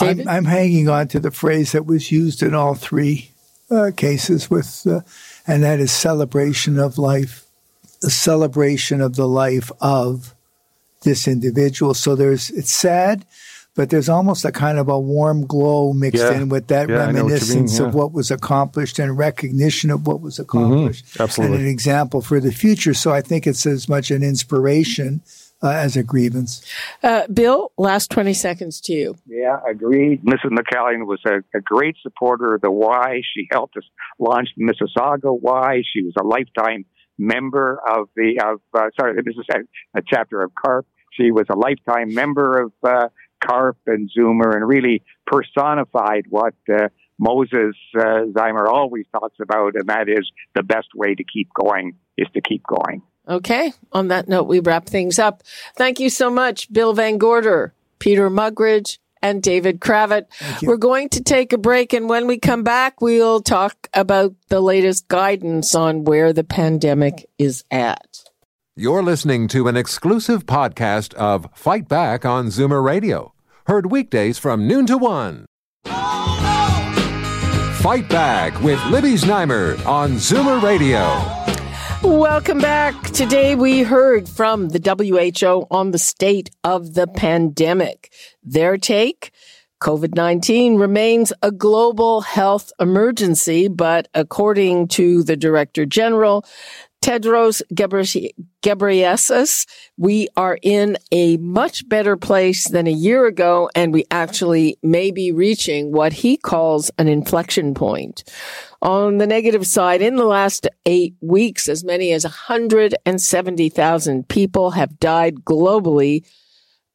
I'm, 0.00 0.26
I'm 0.28 0.44
hanging 0.44 0.88
on 0.88 1.08
to 1.08 1.20
the 1.20 1.30
phrase 1.30 1.72
that 1.72 1.86
was 1.86 2.10
used 2.10 2.42
in 2.42 2.54
all 2.54 2.74
three 2.74 3.30
uh, 3.70 3.90
cases, 3.96 4.50
with, 4.50 4.86
uh, 4.86 5.00
and 5.46 5.62
that 5.62 5.80
is 5.80 5.92
celebration 5.92 6.78
of 6.78 6.98
life, 6.98 7.46
a 8.02 8.10
celebration 8.10 9.00
of 9.00 9.16
the 9.16 9.28
life 9.28 9.70
of 9.80 10.34
this 11.02 11.26
individual. 11.26 11.94
So 11.94 12.14
there's 12.14 12.50
it's 12.50 12.72
sad, 12.72 13.24
but 13.74 13.90
there's 13.90 14.08
almost 14.08 14.44
a 14.44 14.52
kind 14.52 14.78
of 14.78 14.88
a 14.88 14.98
warm 14.98 15.46
glow 15.46 15.92
mixed 15.92 16.22
Yeah. 16.22 16.32
in 16.40 16.48
with 16.48 16.66
that 16.68 16.88
Yeah, 16.88 16.96
I 16.96 16.98
know 16.98 17.04
what 17.06 17.08
you 17.08 17.14
mean, 17.14 17.24
reminiscence 17.24 17.78
of. 17.78 17.88
Mm-hmm. 17.88 17.98
what 17.98 18.12
was 18.12 18.30
accomplished 18.30 18.98
and 18.98 19.16
recognition 19.16 19.90
of 19.90 20.06
what 20.06 20.20
was 20.20 20.38
accomplished, 20.38 21.20
absolutely. 21.20 21.56
and 21.56 21.64
an 21.66 21.70
example 21.70 22.20
for 22.22 22.38
the 22.40 22.52
future. 22.52 22.94
So 22.94 23.12
I 23.12 23.20
think 23.22 23.46
it's 23.46 23.64
as 23.66 23.88
much 23.88 24.10
an 24.10 24.22
inspiration 24.22 25.22
uh, 25.62 25.70
as 25.70 25.96
a 25.96 26.02
grievance. 26.02 26.60
Uh, 27.04 27.24
Bill, 27.28 27.70
last 27.78 28.10
twenty 28.10 28.34
seconds 28.34 28.80
to 28.82 28.92
you. 28.92 29.14
Yeah, 29.26 29.58
agreed. 29.68 30.24
Mrs. 30.24 30.50
McCallion 30.50 31.06
was 31.06 31.20
a, 31.24 31.36
a 31.56 31.60
great 31.62 31.96
supporter 32.02 32.54
of 32.56 32.60
the 32.62 32.70
Y. 32.72 33.22
She 33.34 33.46
helped 33.50 33.76
us 33.76 33.84
launch 34.18 34.48
the 34.56 34.64
Mississauga 34.64 35.40
Y. 35.40 35.82
She 35.94 36.02
was 36.02 36.14
a 36.20 36.24
lifetime 36.24 36.84
member 37.16 37.80
of 37.88 38.08
the 38.16 38.40
of 38.44 38.60
uh, 38.74 38.88
sorry, 38.98 39.14
this 39.24 39.36
is 39.36 39.46
a, 39.54 39.98
a 39.98 40.02
chapter 40.04 40.42
of 40.42 40.50
CARP. 40.54 40.84
She 41.12 41.30
was 41.30 41.46
a 41.48 41.56
lifetime 41.56 42.12
member 42.12 42.60
of 42.60 42.72
CARP 43.46 43.76
and 43.86 44.10
Zoomer, 44.16 44.54
and 44.54 44.66
really 44.66 45.02
personified 45.26 46.26
what 46.28 46.54
uh, 46.72 46.88
Moses 47.18 47.76
uh, 47.94 48.26
Znaimer 48.32 48.66
always 48.66 49.06
talks 49.12 49.38
about, 49.40 49.74
and 49.74 49.88
that 49.88 50.08
is 50.08 50.30
the 50.54 50.62
best 50.62 50.88
way 50.94 51.14
to 51.14 51.24
keep 51.24 51.48
going 51.54 51.94
is 52.16 52.26
to 52.34 52.40
keep 52.40 52.62
going. 52.66 53.02
Okay. 53.28 53.72
On 53.92 54.08
that 54.08 54.28
note, 54.28 54.44
we 54.44 54.60
wrap 54.60 54.86
things 54.86 55.18
up. 55.18 55.42
Thank 55.76 56.00
you 56.00 56.10
so 56.10 56.30
much, 56.30 56.72
Bill 56.72 56.92
Van 56.92 57.18
Gorder, 57.18 57.72
Peter 57.98 58.28
Mugridge, 58.28 58.98
and 59.22 59.42
David 59.42 59.80
Kravitz. 59.80 60.26
We're 60.62 60.76
going 60.76 61.08
to 61.10 61.22
take 61.22 61.52
a 61.52 61.58
break, 61.58 61.92
and 61.92 62.08
when 62.08 62.26
we 62.26 62.38
come 62.38 62.64
back, 62.64 63.00
we'll 63.00 63.40
talk 63.40 63.88
about 63.94 64.34
the 64.48 64.60
latest 64.60 65.06
guidance 65.06 65.74
on 65.74 66.04
where 66.04 66.32
the 66.32 66.44
pandemic 66.44 67.28
is 67.38 67.62
at. 67.70 68.24
You're 68.74 69.02
listening 69.02 69.48
to 69.48 69.68
an 69.68 69.76
exclusive 69.76 70.46
podcast 70.46 71.12
of 71.12 71.46
Fight 71.52 71.88
Back 71.88 72.24
on 72.24 72.46
Zoomer 72.46 72.82
Radio. 72.82 73.34
Heard 73.66 73.92
weekdays 73.92 74.38
from 74.38 74.66
noon 74.66 74.86
to 74.86 74.96
one. 74.96 75.44
Fight 75.84 78.06
Back 78.08 78.58
with 78.62 78.82
Libby 78.86 79.16
Znaimer 79.16 79.84
on 79.84 80.12
Zoomer 80.12 80.62
Radio. 80.62 81.02
Welcome 82.02 82.60
back. 82.60 82.98
Today 83.10 83.54
we 83.54 83.82
heard 83.82 84.26
from 84.26 84.70
the 84.70 84.80
WHO 84.80 85.66
on 85.70 85.90
the 85.90 85.98
state 85.98 86.48
of 86.64 86.94
the 86.94 87.06
pandemic. 87.06 88.10
Their 88.42 88.78
take 88.78 89.32
COVID 89.82 90.14
19 90.14 90.76
remains 90.76 91.32
a 91.42 91.50
global 91.50 92.22
health 92.22 92.72
emergency, 92.80 93.68
but 93.68 94.08
according 94.14 94.88
to 94.88 95.24
the 95.24 95.36
Director 95.36 95.84
General, 95.84 96.46
Tedros 97.02 97.60
Ghebreyesus, 98.62 99.66
we 99.96 100.28
are 100.36 100.56
in 100.62 100.96
a 101.10 101.36
much 101.38 101.88
better 101.88 102.16
place 102.16 102.68
than 102.68 102.86
a 102.86 102.92
year 102.92 103.26
ago, 103.26 103.68
and 103.74 103.92
we 103.92 104.04
actually 104.12 104.78
may 104.84 105.10
be 105.10 105.32
reaching 105.32 105.90
what 105.90 106.12
he 106.12 106.36
calls 106.36 106.92
an 106.98 107.08
inflection 107.08 107.74
point. 107.74 108.22
On 108.82 109.18
the 109.18 109.26
negative 109.26 109.66
side, 109.66 110.00
in 110.00 110.14
the 110.14 110.26
last 110.26 110.68
eight 110.86 111.16
weeks, 111.20 111.68
as 111.68 111.82
many 111.82 112.12
as 112.12 112.22
170,000 112.22 114.28
people 114.28 114.70
have 114.70 115.00
died 115.00 115.44
globally 115.44 116.24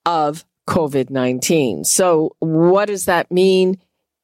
of 0.05 0.45
COVID-19. 0.69 1.85
So 1.85 2.37
what 2.39 2.85
does 2.85 3.03
that 3.05 3.29
mean 3.29 3.77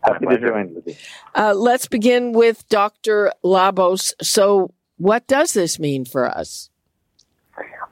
Happy 0.07 0.27
to 0.27 0.38
join, 0.38 0.75
Libby. 0.75 0.97
Uh, 1.35 1.55
let's 1.55 1.87
begin 1.87 2.33
with 2.33 2.69
Dr. 2.69 3.33
Labos. 3.45 4.14
So, 4.23 4.73
what 4.99 5.27
does 5.27 5.53
this 5.53 5.79
mean 5.79 6.05
for 6.05 6.27
us? 6.27 6.71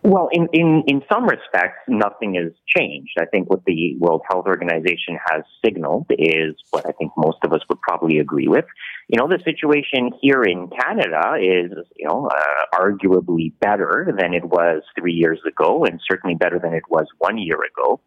Well, 0.03 0.29
in, 0.33 0.49
in, 0.53 0.85
in 0.87 1.03
some 1.11 1.25
respects, 1.25 1.79
nothing 1.89 2.35
has 2.35 2.53
changed. 2.77 3.13
I 3.19 3.25
think 3.25 3.49
what 3.49 3.65
the 3.65 3.97
World 3.99 4.21
Health 4.29 4.45
Organization 4.45 5.19
has 5.31 5.45
signaled 5.65 6.05
is 6.11 6.55
what 6.71 6.85
I 6.87 6.93
think 6.93 7.13
most 7.17 7.39
of 7.43 7.55
us 7.55 7.61
would 7.71 7.81
probably 7.81 8.19
agree 8.19 8.47
with. 8.47 8.67
You 9.09 9.19
know, 9.19 9.29
the 9.29 9.43
situation 9.43 10.11
here 10.21 10.43
in 10.43 10.69
Canada 10.69 11.37
is, 11.41 11.73
you 11.97 12.07
know, 12.07 12.29
uh, 12.29 12.79
arguably 12.79 13.55
better 13.61 14.15
than 14.19 14.35
it 14.35 14.45
was 14.45 14.83
three 14.99 15.15
years 15.15 15.41
ago 15.49 15.87
and 15.87 15.99
certainly 16.07 16.37
better 16.37 16.59
than 16.59 16.75
it 16.75 16.85
was 16.91 17.07
one 17.17 17.39
year 17.39 17.57
ago. 17.57 18.01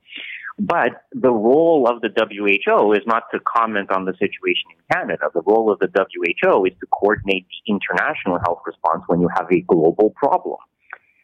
But 0.60 1.04
the 1.12 1.32
role 1.32 1.88
of 1.88 2.02
the 2.02 2.10
WHO 2.10 2.94
is 2.94 3.04
not 3.06 3.24
to 3.32 3.40
comment 3.40 3.92
on 3.92 4.06
the 4.06 4.14
situation 4.14 4.72
in 4.72 4.78
Canada. 4.92 5.30
The 5.34 5.44
role 5.46 5.72
of 5.72 5.80
the 5.80 5.88
WHO 5.88 6.66
is 6.66 6.74
to 6.80 6.88
coordinate 6.88 7.46
the 7.48 7.74
international 7.74 8.40
health 8.40 8.62
response 8.66 9.04
when 9.06 9.22
you 9.22 9.30
have 9.36 9.48
a 9.52 9.62
global 9.62 10.12
problem. 10.16 10.58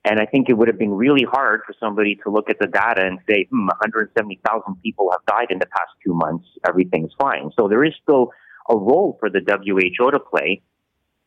And 0.05 0.19
I 0.19 0.25
think 0.25 0.49
it 0.49 0.53
would 0.53 0.67
have 0.67 0.77
been 0.77 0.93
really 0.93 1.23
hard 1.23 1.61
for 1.65 1.73
somebody 1.79 2.15
to 2.23 2.29
look 2.29 2.49
at 2.49 2.57
the 2.59 2.67
data 2.67 3.05
and 3.05 3.19
say, 3.27 3.47
hmm, 3.49 3.67
170,000 3.67 4.75
people 4.83 5.09
have 5.11 5.25
died 5.25 5.47
in 5.49 5.59
the 5.59 5.65
past 5.65 5.91
two 6.05 6.13
months. 6.13 6.45
Everything's 6.67 7.11
fine. 7.17 7.51
So 7.57 7.67
there 7.67 7.83
is 7.83 7.93
still 8.03 8.31
a 8.69 8.75
role 8.75 9.17
for 9.19 9.29
the 9.29 9.39
WHO 9.39 10.11
to 10.11 10.19
play. 10.19 10.61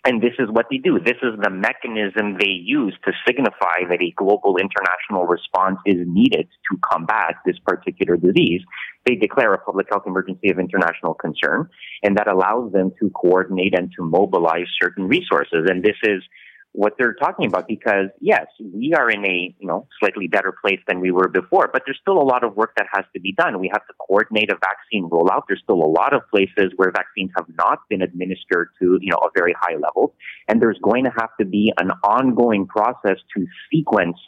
And 0.06 0.22
this 0.22 0.34
is 0.38 0.48
what 0.48 0.66
they 0.70 0.78
do. 0.78 1.00
This 1.00 1.18
is 1.20 1.34
the 1.42 1.50
mechanism 1.50 2.38
they 2.38 2.54
use 2.62 2.96
to 3.04 3.12
signify 3.26 3.90
that 3.90 4.00
a 4.00 4.14
global 4.16 4.56
international 4.56 5.26
response 5.26 5.78
is 5.84 5.96
needed 6.06 6.46
to 6.70 6.78
combat 6.78 7.34
this 7.44 7.58
particular 7.66 8.16
disease. 8.16 8.62
They 9.04 9.16
declare 9.16 9.52
a 9.52 9.58
public 9.58 9.88
health 9.90 10.04
emergency 10.06 10.48
of 10.50 10.60
international 10.60 11.14
concern, 11.14 11.68
and 12.04 12.16
that 12.16 12.28
allows 12.28 12.70
them 12.70 12.92
to 13.00 13.10
coordinate 13.10 13.76
and 13.76 13.90
to 13.98 14.04
mobilize 14.04 14.68
certain 14.80 15.08
resources. 15.08 15.66
And 15.68 15.82
this 15.82 15.96
is 16.04 16.22
what 16.76 16.92
they're 16.98 17.14
talking 17.14 17.46
about 17.46 17.66
because 17.66 18.08
yes, 18.20 18.44
we 18.60 18.92
are 18.92 19.10
in 19.10 19.24
a, 19.24 19.54
you 19.58 19.66
know, 19.66 19.88
slightly 19.98 20.28
better 20.28 20.54
place 20.62 20.80
than 20.86 21.00
we 21.00 21.10
were 21.10 21.26
before, 21.26 21.70
but 21.72 21.82
there's 21.86 21.98
still 22.00 22.18
a 22.18 22.22
lot 22.22 22.44
of 22.44 22.54
work 22.54 22.72
that 22.76 22.86
has 22.92 23.04
to 23.14 23.20
be 23.20 23.32
done. 23.32 23.58
We 23.58 23.70
have 23.72 23.86
to 23.86 23.94
coordinate 24.06 24.50
a 24.50 24.56
vaccine 24.56 25.08
rollout. 25.08 25.42
There's 25.48 25.62
still 25.62 25.82
a 25.82 25.88
lot 25.88 26.12
of 26.12 26.20
places 26.28 26.72
where 26.76 26.92
vaccines 26.92 27.30
have 27.36 27.46
not 27.56 27.78
been 27.88 28.02
administered 28.02 28.68
to, 28.78 28.98
you 29.00 29.10
know, 29.10 29.16
a 29.18 29.30
very 29.34 29.54
high 29.58 29.76
level. 29.76 30.14
And 30.48 30.60
there's 30.60 30.78
going 30.82 31.04
to 31.04 31.10
have 31.18 31.30
to 31.40 31.46
be 31.46 31.72
an 31.78 31.92
ongoing 32.04 32.66
process 32.66 33.16
to 33.34 33.46
sequence 33.72 34.18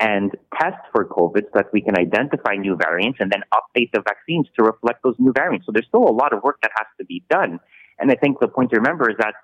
and 0.00 0.32
test 0.60 0.82
for 0.90 1.06
COVID 1.06 1.42
so 1.42 1.50
that 1.54 1.66
we 1.72 1.80
can 1.80 1.96
identify 1.96 2.56
new 2.56 2.76
variants 2.76 3.18
and 3.20 3.30
then 3.30 3.42
update 3.54 3.92
the 3.92 4.02
vaccines 4.02 4.48
to 4.58 4.64
reflect 4.64 5.04
those 5.04 5.14
new 5.20 5.32
variants. 5.32 5.64
So 5.66 5.72
there's 5.72 5.86
still 5.86 6.08
a 6.08 6.12
lot 6.12 6.32
of 6.32 6.42
work 6.42 6.58
that 6.62 6.72
has 6.76 6.88
to 6.98 7.04
be 7.04 7.22
done. 7.30 7.60
And 8.00 8.10
I 8.10 8.16
think 8.16 8.40
the 8.40 8.48
point 8.48 8.70
to 8.70 8.76
remember 8.76 9.08
is 9.08 9.16
that 9.18 9.34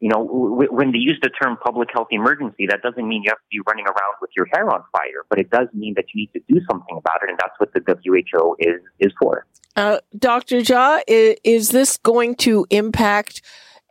you 0.00 0.08
know, 0.08 0.26
w- 0.26 0.72
when 0.72 0.92
they 0.92 0.98
use 0.98 1.18
the 1.22 1.30
term 1.30 1.56
public 1.56 1.88
health 1.92 2.08
emergency, 2.10 2.66
that 2.68 2.82
doesn't 2.82 3.08
mean 3.08 3.22
you 3.22 3.30
have 3.30 3.38
to 3.38 3.50
be 3.50 3.60
running 3.66 3.86
around 3.86 4.14
with 4.20 4.30
your 4.36 4.46
hair 4.52 4.68
on 4.70 4.82
fire, 4.92 5.24
but 5.30 5.38
it 5.38 5.50
does 5.50 5.68
mean 5.72 5.94
that 5.96 6.04
you 6.12 6.22
need 6.22 6.32
to 6.34 6.40
do 6.48 6.60
something 6.70 6.96
about 6.96 7.22
it, 7.22 7.30
and 7.30 7.38
that's 7.38 7.58
what 7.58 7.72
the 7.72 7.80
WHO 7.80 8.56
is 8.58 8.80
is 8.98 9.12
for. 9.20 9.46
Uh, 9.74 9.98
Dr. 10.18 10.58
Jha, 10.58 11.02
is, 11.06 11.36
is, 11.44 11.68
this 11.70 11.98
going 11.98 12.34
to 12.36 12.66
impact 12.70 13.42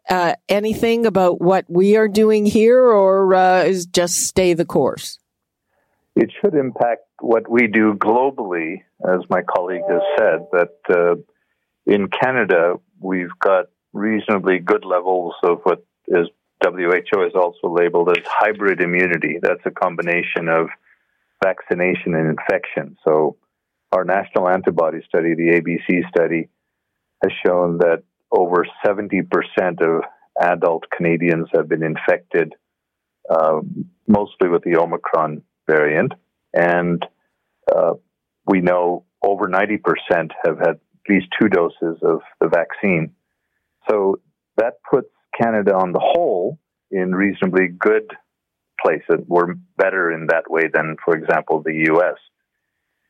uh, 0.10 0.34
anything 0.50 1.06
about 1.06 1.42
what 1.42 1.66
we 1.70 1.96
are 1.96 2.08
doing 2.08 2.46
here, 2.46 2.82
or 2.82 3.34
uh, 3.34 3.64
is 3.64 3.86
just 3.86 4.28
stay 4.28 4.54
the 4.54 4.66
course? 4.66 5.20
It 6.16 6.32
should 6.40 6.56
impact 6.56 7.04
what 7.20 7.50
we 7.50 7.68
do 7.68 7.94
globally, 7.94 8.84
as 9.08 9.22
my 9.30 9.42
colleague 9.42 9.84
has 9.90 10.02
said. 10.18 10.40
That 10.52 10.76
uh, 10.90 11.16
in 11.86 12.08
Canada, 12.08 12.76
we've 13.00 13.38
got 13.40 13.66
reasonably 13.94 14.60
good 14.60 14.86
levels 14.86 15.34
of 15.44 15.62
what 15.64 15.86
is 16.08 16.28
WHO 16.64 17.24
is 17.24 17.34
also 17.36 17.70
labeled 17.70 18.10
as 18.10 18.24
hybrid 18.26 18.82
immunity. 18.82 19.38
That's 19.42 19.66
a 19.66 19.72
combination 19.72 20.48
of 20.50 20.68
vaccination 21.44 22.16
and 22.16 22.30
infection. 22.30 22.98
So, 23.04 23.38
our 23.92 24.04
national 24.04 24.50
antibody 24.50 25.00
study, 25.08 25.36
the 25.36 25.62
ABC 25.62 26.10
study, 26.10 26.50
has 27.24 27.32
shown 27.46 27.78
that 27.80 28.04
over 28.32 28.66
70% 28.86 29.24
of 29.82 30.04
adult 30.40 30.84
Canadians 30.96 31.48
have 31.54 31.70
been 31.70 31.84
infected, 31.84 32.54
uh, 33.30 33.62
mostly 34.08 34.50
with 34.50 34.64
the 34.64 34.78
Omicron 34.78 35.44
variant. 35.68 36.14
And 36.54 37.06
uh, 37.74 37.94
we 38.46 38.62
know 38.62 39.06
over 39.24 39.48
90% 39.48 39.80
have 40.44 40.60
had 40.60 40.70
at 40.70 40.80
least 41.10 41.28
two 41.40 41.48
doses 41.48 41.98
of 42.02 42.22
the 42.42 42.48
vaccine. 42.48 43.14
So 43.90 44.20
that 44.58 44.76
puts 44.90 45.10
Canada 45.40 45.76
on 45.76 45.92
the 45.92 46.02
whole 46.02 46.60
in 46.92 47.14
reasonably 47.14 47.68
good 47.68 48.10
place. 48.84 49.04
We're 49.28 49.56
better 49.78 50.12
in 50.12 50.28
that 50.28 50.50
way 50.50 50.64
than, 50.74 50.98
for 51.04 51.16
example, 51.16 51.62
the 51.64 51.90
US. 51.94 52.18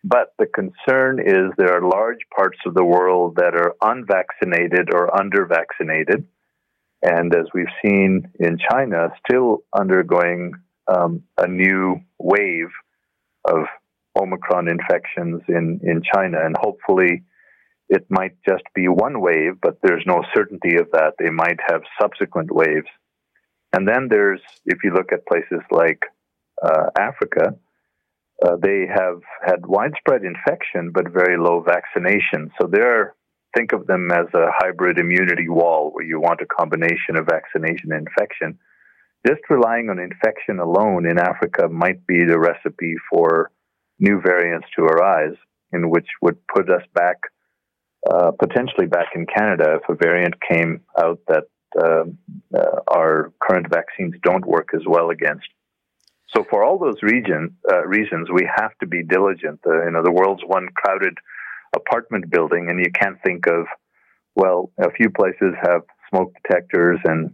But 0.03 0.33
the 0.37 0.45
concern 0.45 1.19
is 1.19 1.51
there 1.57 1.75
are 1.75 1.81
large 1.81 2.19
parts 2.35 2.59
of 2.65 2.75
the 2.75 2.85
world 2.85 3.37
that 3.37 3.55
are 3.55 3.73
unvaccinated 3.81 4.93
or 4.93 5.07
undervaccinated. 5.07 6.25
And 7.01 7.33
as 7.35 7.45
we've 7.53 7.65
seen 7.83 8.31
in 8.39 8.57
China, 8.69 9.09
still 9.27 9.63
undergoing 9.75 10.53
um, 10.87 11.23
a 11.37 11.47
new 11.47 12.01
wave 12.19 12.69
of 13.45 13.65
Omicron 14.17 14.67
infections 14.67 15.41
in, 15.47 15.81
in 15.83 16.03
China. 16.13 16.37
And 16.43 16.55
hopefully, 16.59 17.23
it 17.89 18.05
might 18.09 18.35
just 18.47 18.63
be 18.73 18.87
one 18.87 19.21
wave, 19.21 19.61
but 19.61 19.77
there's 19.81 20.03
no 20.05 20.23
certainty 20.33 20.77
of 20.77 20.89
that. 20.91 21.13
They 21.19 21.29
might 21.29 21.59
have 21.67 21.81
subsequent 22.01 22.51
waves. 22.51 22.87
And 23.73 23.87
then 23.87 24.07
there's, 24.09 24.41
if 24.65 24.83
you 24.83 24.91
look 24.91 25.11
at 25.11 25.27
places 25.27 25.61
like 25.69 26.03
uh, 26.63 26.89
Africa, 26.97 27.55
uh, 28.45 28.55
they 28.61 28.85
have 28.87 29.21
had 29.45 29.65
widespread 29.65 30.23
infection 30.23 30.91
but 30.93 31.11
very 31.11 31.37
low 31.37 31.61
vaccination. 31.61 32.51
So 32.59 32.67
they're 32.67 33.15
think 33.55 33.71
of 33.71 33.87
them 33.87 34.11
as 34.11 34.27
a 34.33 34.51
hybrid 34.51 34.99
immunity 34.99 35.47
wall 35.47 35.91
where 35.93 36.05
you 36.05 36.19
want 36.19 36.41
a 36.41 36.45
combination 36.45 37.15
of 37.15 37.25
vaccination 37.25 37.91
and 37.91 38.05
infection. 38.07 38.59
Just 39.25 39.41
relying 39.49 39.89
on 39.89 39.97
infection 39.97 40.59
alone 40.59 41.07
in 41.09 41.17
Africa 41.17 41.67
might 41.69 42.05
be 42.05 42.25
the 42.25 42.37
recipe 42.37 42.95
for 43.09 43.51
new 43.97 44.21
variants 44.21 44.67
to 44.77 44.83
arise, 44.83 45.35
in 45.71 45.89
which 45.89 46.07
would 46.21 46.37
put 46.47 46.69
us 46.69 46.83
back 46.93 47.15
uh, 48.09 48.31
potentially 48.31 48.85
back 48.87 49.07
in 49.15 49.25
Canada 49.25 49.79
if 49.81 49.89
a 49.89 49.95
variant 49.95 50.35
came 50.41 50.81
out 50.97 51.19
that 51.27 51.45
uh, 51.77 52.05
uh, 52.55 52.79
our 52.87 53.33
current 53.39 53.67
vaccines 53.69 54.13
don't 54.23 54.45
work 54.45 54.69
as 54.73 54.81
well 54.87 55.09
against. 55.09 55.47
So, 56.35 56.45
for 56.49 56.63
all 56.63 56.77
those 56.77 57.01
region, 57.01 57.57
uh, 57.71 57.85
reasons, 57.85 58.29
we 58.31 58.47
have 58.55 58.71
to 58.79 58.87
be 58.87 59.03
diligent. 59.03 59.59
you 59.65 59.91
know, 59.91 60.03
the 60.03 60.11
world's 60.11 60.43
one 60.45 60.67
crowded 60.75 61.17
apartment 61.75 62.29
building, 62.29 62.69
and 62.69 62.79
you 62.79 62.91
can't 62.91 63.17
think 63.23 63.47
of, 63.47 63.65
well, 64.35 64.71
a 64.79 64.91
few 64.91 65.09
places 65.09 65.53
have 65.61 65.81
smoke 66.09 66.33
detectors 66.43 66.99
and 67.03 67.33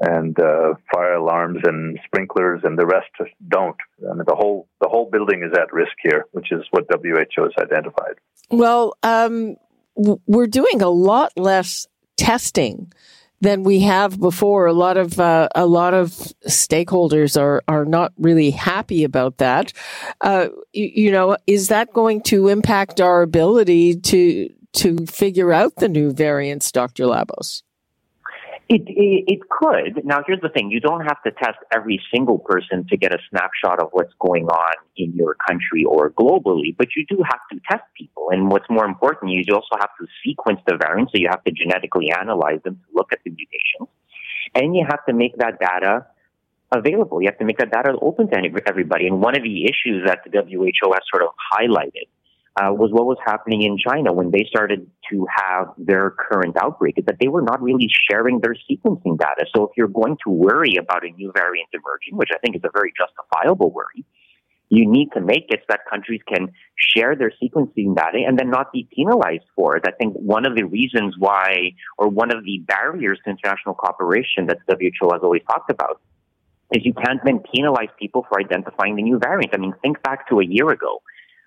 and 0.00 0.36
uh, 0.40 0.74
fire 0.92 1.14
alarms 1.14 1.60
and 1.62 1.96
sprinklers, 2.04 2.60
and 2.64 2.76
the 2.76 2.86
rest 2.86 3.10
don't. 3.46 3.76
I 4.00 4.14
mean, 4.14 4.24
the 4.26 4.34
whole 4.34 4.68
the 4.80 4.88
whole 4.88 5.08
building 5.10 5.42
is 5.44 5.56
at 5.56 5.72
risk 5.72 5.92
here, 6.02 6.26
which 6.32 6.50
is 6.50 6.62
what 6.70 6.84
WHO 6.90 7.42
has 7.42 7.52
identified. 7.58 8.16
Well, 8.50 8.94
um, 9.04 9.56
we're 9.94 10.46
doing 10.46 10.82
a 10.82 10.88
lot 10.88 11.32
less 11.36 11.86
testing 12.16 12.92
than 13.42 13.64
we 13.64 13.80
have 13.80 14.18
before. 14.18 14.66
A 14.66 14.72
lot 14.72 14.96
of 14.96 15.20
uh, 15.20 15.48
a 15.54 15.66
lot 15.66 15.94
of 15.94 16.10
stakeholders 16.46 17.38
are 17.38 17.62
are 17.68 17.84
not 17.84 18.12
really 18.16 18.50
happy 18.50 19.04
about 19.04 19.38
that. 19.38 19.72
Uh, 20.20 20.48
you, 20.72 20.90
you, 20.94 21.10
know, 21.10 21.36
is 21.46 21.68
that 21.68 21.92
going 21.92 22.22
to 22.22 22.48
impact 22.48 23.00
our 23.00 23.22
ability 23.22 23.96
to 23.96 24.48
to 24.74 25.06
figure 25.06 25.52
out 25.52 25.76
the 25.76 25.88
new 25.88 26.12
variants, 26.12 26.72
Dr. 26.72 27.04
Labos? 27.04 27.62
It, 28.72 28.88
it, 28.88 29.24
it 29.34 29.40
could. 29.50 30.02
Now, 30.02 30.22
here's 30.26 30.40
the 30.40 30.48
thing: 30.48 30.70
you 30.70 30.80
don't 30.80 31.02
have 31.02 31.22
to 31.24 31.30
test 31.30 31.58
every 31.70 32.00
single 32.12 32.38
person 32.38 32.86
to 32.88 32.96
get 32.96 33.12
a 33.12 33.18
snapshot 33.28 33.82
of 33.82 33.88
what's 33.92 34.14
going 34.18 34.46
on 34.46 34.74
in 34.96 35.12
your 35.12 35.36
country 35.46 35.84
or 35.84 36.10
globally, 36.10 36.74
but 36.74 36.88
you 36.96 37.04
do 37.06 37.22
have 37.22 37.40
to 37.52 37.60
test 37.70 37.84
people. 37.94 38.28
And 38.30 38.50
what's 38.50 38.64
more 38.70 38.86
important, 38.86 39.32
is 39.32 39.44
you 39.46 39.54
also 39.54 39.76
have 39.78 39.90
to 40.00 40.06
sequence 40.24 40.60
the 40.66 40.78
variants, 40.80 41.12
so 41.12 41.20
you 41.20 41.28
have 41.28 41.44
to 41.44 41.52
genetically 41.52 42.10
analyze 42.18 42.62
them 42.64 42.76
to 42.76 42.96
look 42.96 43.12
at 43.12 43.18
the 43.26 43.30
mutations, 43.30 43.90
and 44.54 44.74
you 44.74 44.86
have 44.88 45.04
to 45.04 45.12
make 45.12 45.36
that 45.36 45.60
data 45.60 46.06
available. 46.74 47.20
You 47.20 47.28
have 47.28 47.38
to 47.40 47.44
make 47.44 47.58
that 47.58 47.72
data 47.72 47.92
open 48.00 48.30
to 48.30 48.36
everybody. 48.66 49.06
And 49.06 49.20
one 49.20 49.36
of 49.36 49.42
the 49.42 49.64
issues 49.64 50.06
that 50.06 50.20
the 50.24 50.30
WHO 50.32 50.92
has 50.94 51.02
sort 51.12 51.22
of 51.22 51.28
highlighted 51.52 52.08
uh, 52.60 52.72
was 52.72 52.90
what 52.92 53.06
was 53.06 53.16
happening 53.24 53.62
in 53.62 53.78
China 53.78 54.12
when 54.12 54.30
they 54.30 54.44
started 54.48 54.90
to 55.10 55.26
have 55.34 55.72
their 55.78 56.10
current 56.10 56.56
outbreak, 56.60 56.98
is 56.98 57.04
that 57.06 57.16
they 57.18 57.28
were 57.28 57.40
not 57.40 57.62
really 57.62 57.88
sharing 58.10 58.40
their 58.40 58.54
sequencing 58.70 59.18
data. 59.18 59.46
So 59.54 59.64
if 59.64 59.70
you're 59.76 59.88
going 59.88 60.18
to 60.24 60.30
worry 60.30 60.76
about 60.78 61.04
a 61.04 61.10
new 61.10 61.32
variant 61.34 61.68
emerging, 61.72 62.16
which 62.16 62.28
I 62.34 62.38
think 62.38 62.56
is 62.56 62.62
a 62.64 62.70
very 62.72 62.92
justifiable 62.96 63.70
worry, 63.70 64.04
you 64.68 64.90
need 64.90 65.08
to 65.14 65.20
make 65.20 65.46
it 65.48 65.60
so 65.60 65.66
that 65.68 65.80
countries 65.88 66.20
can 66.26 66.52
share 66.76 67.14
their 67.16 67.32
sequencing 67.42 67.94
data 67.96 68.24
and 68.26 68.38
then 68.38 68.50
not 68.50 68.72
be 68.72 68.88
penalized 68.94 69.44
for 69.54 69.76
it. 69.76 69.84
I 69.86 69.92
think 69.92 70.14
one 70.14 70.46
of 70.46 70.54
the 70.54 70.64
reasons 70.64 71.14
why, 71.18 71.72
or 71.98 72.08
one 72.08 72.34
of 72.34 72.44
the 72.44 72.58
barriers 72.66 73.18
to 73.24 73.30
international 73.30 73.74
cooperation 73.74 74.46
that 74.46 74.58
WHO 74.68 75.10
has 75.12 75.20
always 75.22 75.42
talked 75.50 75.70
about, 75.70 76.00
is 76.74 76.84
you 76.84 76.94
can't 76.94 77.20
then 77.24 77.40
penalize 77.54 77.90
people 77.98 78.26
for 78.28 78.40
identifying 78.40 78.96
the 78.96 79.02
new 79.02 79.18
variant. 79.18 79.54
I 79.54 79.58
mean, 79.58 79.74
think 79.82 80.02
back 80.02 80.28
to 80.30 80.40
a 80.40 80.44
year 80.44 80.70
ago 80.70 81.02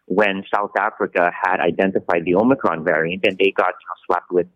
when 0.08 0.44
South 0.54 0.72
Africa 0.78 1.32
had 1.34 1.60
identified 1.60 2.26
the 2.26 2.36
Omicron 2.36 2.84
variant 2.84 3.26
and 3.26 3.38
they 3.38 3.52
got 3.52 3.74
slapped 4.06 4.32
with 4.32 4.48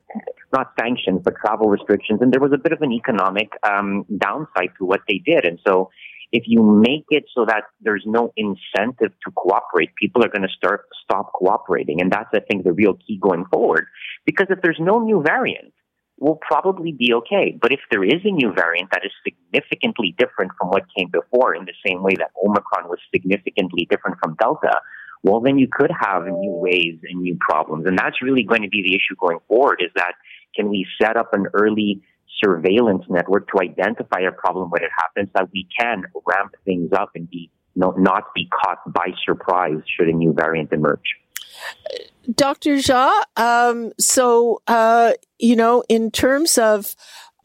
not 0.53 0.73
sanctions 0.79 1.21
but 1.23 1.33
travel 1.43 1.69
restrictions, 1.69 2.21
and 2.21 2.31
there 2.31 2.41
was 2.41 2.51
a 2.53 2.57
bit 2.57 2.71
of 2.71 2.81
an 2.81 2.91
economic 2.91 3.49
um, 3.63 4.05
downside 4.17 4.69
to 4.77 4.85
what 4.85 5.01
they 5.07 5.21
did. 5.25 5.45
And 5.45 5.59
so, 5.65 5.89
if 6.31 6.43
you 6.45 6.61
make 6.61 7.05
it 7.09 7.23
so 7.35 7.45
that 7.45 7.63
there's 7.81 8.03
no 8.05 8.31
incentive 8.37 9.11
to 9.25 9.31
cooperate, 9.35 9.95
people 9.95 10.23
are 10.23 10.29
going 10.29 10.43
to 10.43 10.55
start 10.55 10.85
stop 11.03 11.33
cooperating, 11.33 12.01
and 12.01 12.11
that's 12.11 12.29
I 12.33 12.39
think 12.41 12.63
the 12.63 12.73
real 12.73 12.93
key 12.93 13.19
going 13.19 13.45
forward. 13.51 13.85
Because 14.25 14.47
if 14.51 14.59
there's 14.61 14.79
no 14.79 14.99
new 14.99 15.23
variant, 15.23 15.73
we'll 16.19 16.39
probably 16.41 16.91
be 16.91 17.13
okay. 17.13 17.57
But 17.59 17.71
if 17.71 17.79
there 17.89 18.03
is 18.03 18.21
a 18.23 18.31
new 18.31 18.53
variant 18.53 18.91
that 18.91 19.01
is 19.03 19.11
significantly 19.23 20.13
different 20.19 20.51
from 20.59 20.69
what 20.69 20.83
came 20.95 21.09
before, 21.09 21.55
in 21.55 21.65
the 21.65 21.73
same 21.85 22.03
way 22.03 22.13
that 22.19 22.29
Omicron 22.45 22.87
was 22.87 22.99
significantly 23.13 23.87
different 23.89 24.17
from 24.21 24.35
Delta, 24.39 24.81
well, 25.23 25.41
then 25.41 25.57
you 25.57 25.67
could 25.71 25.91
have 25.99 26.25
new 26.25 26.51
ways 26.51 26.99
and 27.03 27.21
new 27.21 27.37
problems. 27.39 27.85
And 27.85 27.97
that's 27.97 28.21
really 28.21 28.43
going 28.43 28.61
to 28.61 28.69
be 28.69 28.81
the 28.81 28.95
issue 28.95 29.15
going 29.19 29.39
forward 29.47 29.81
is 29.83 29.91
that 29.95 30.13
can 30.55 30.69
we 30.69 30.85
set 31.01 31.17
up 31.17 31.33
an 31.33 31.47
early 31.53 32.01
surveillance 32.43 33.03
network 33.09 33.49
to 33.49 33.61
identify 33.61 34.21
a 34.21 34.31
problem 34.31 34.69
when 34.69 34.83
it 34.83 34.91
happens 34.97 35.29
that 35.33 35.49
we 35.53 35.67
can 35.77 36.03
ramp 36.25 36.55
things 36.65 36.91
up 36.93 37.11
and 37.15 37.29
be 37.29 37.51
not 37.75 38.33
be 38.35 38.49
caught 38.49 38.79
by 38.91 39.07
surprise 39.25 39.77
should 39.95 40.09
a 40.09 40.11
new 40.11 40.33
variant 40.33 40.71
emerge. 40.73 40.99
Dr. 42.33 42.75
Jha, 42.75 43.23
um, 43.37 43.91
so, 43.97 44.61
uh, 44.67 45.13
you 45.37 45.55
know, 45.55 45.83
in 45.87 46.11
terms 46.11 46.57
of 46.57 46.95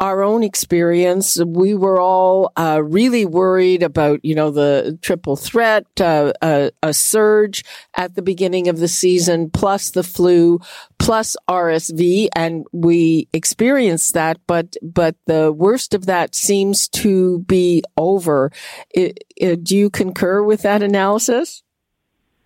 our 0.00 0.22
own 0.22 0.42
experience. 0.42 1.38
We 1.44 1.74
were 1.74 2.00
all 2.00 2.52
uh, 2.56 2.82
really 2.82 3.24
worried 3.24 3.82
about, 3.82 4.24
you 4.24 4.34
know, 4.34 4.50
the 4.50 4.98
triple 5.02 5.36
threat, 5.36 5.86
uh, 6.00 6.32
a, 6.42 6.70
a, 6.82 6.92
surge 6.92 7.64
at 7.96 8.14
the 8.14 8.22
beginning 8.22 8.68
of 8.68 8.78
the 8.78 8.88
season, 8.88 9.50
plus 9.50 9.90
the 9.90 10.02
flu, 10.02 10.60
plus 10.98 11.36
RSV, 11.48 12.28
and 12.34 12.64
we 12.72 13.28
experienced 13.32 14.14
that. 14.14 14.38
But 14.46 14.76
but 14.82 15.16
the 15.26 15.52
worst 15.52 15.94
of 15.94 16.06
that 16.06 16.34
seems 16.34 16.88
to 16.88 17.40
be 17.40 17.82
over. 17.96 18.50
It, 18.90 19.24
it, 19.36 19.64
do 19.64 19.76
you 19.76 19.90
concur 19.90 20.42
with 20.42 20.62
that 20.62 20.82
analysis? 20.82 21.62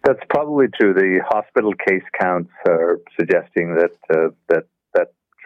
That's 0.05 0.21
probably 0.31 0.67
true. 0.69 0.95
The 0.95 1.21
hospital 1.29 1.75
case 1.75 2.05
counts 2.19 2.51
are 2.67 3.01
suggesting 3.19 3.75
that 3.75 3.91
uh, 4.11 4.31
that 4.49 4.65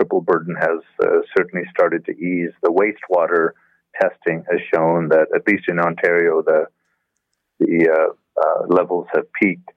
triple 0.02 0.20
burden 0.20 0.56
has 0.58 0.80
uh, 1.02 1.20
certainly 1.36 1.64
started 1.70 2.04
to 2.06 2.12
ease. 2.12 2.50
The 2.62 2.70
wastewater 2.70 3.50
testing 4.00 4.44
has 4.50 4.60
shown 4.74 5.08
that, 5.08 5.28
at 5.34 5.46
least 5.46 5.64
in 5.68 5.78
Ontario, 5.78 6.42
the 6.42 6.66
the 7.60 7.88
uh, 7.88 8.42
uh, 8.42 8.66
levels 8.68 9.06
have 9.14 9.32
peaked. 9.40 9.70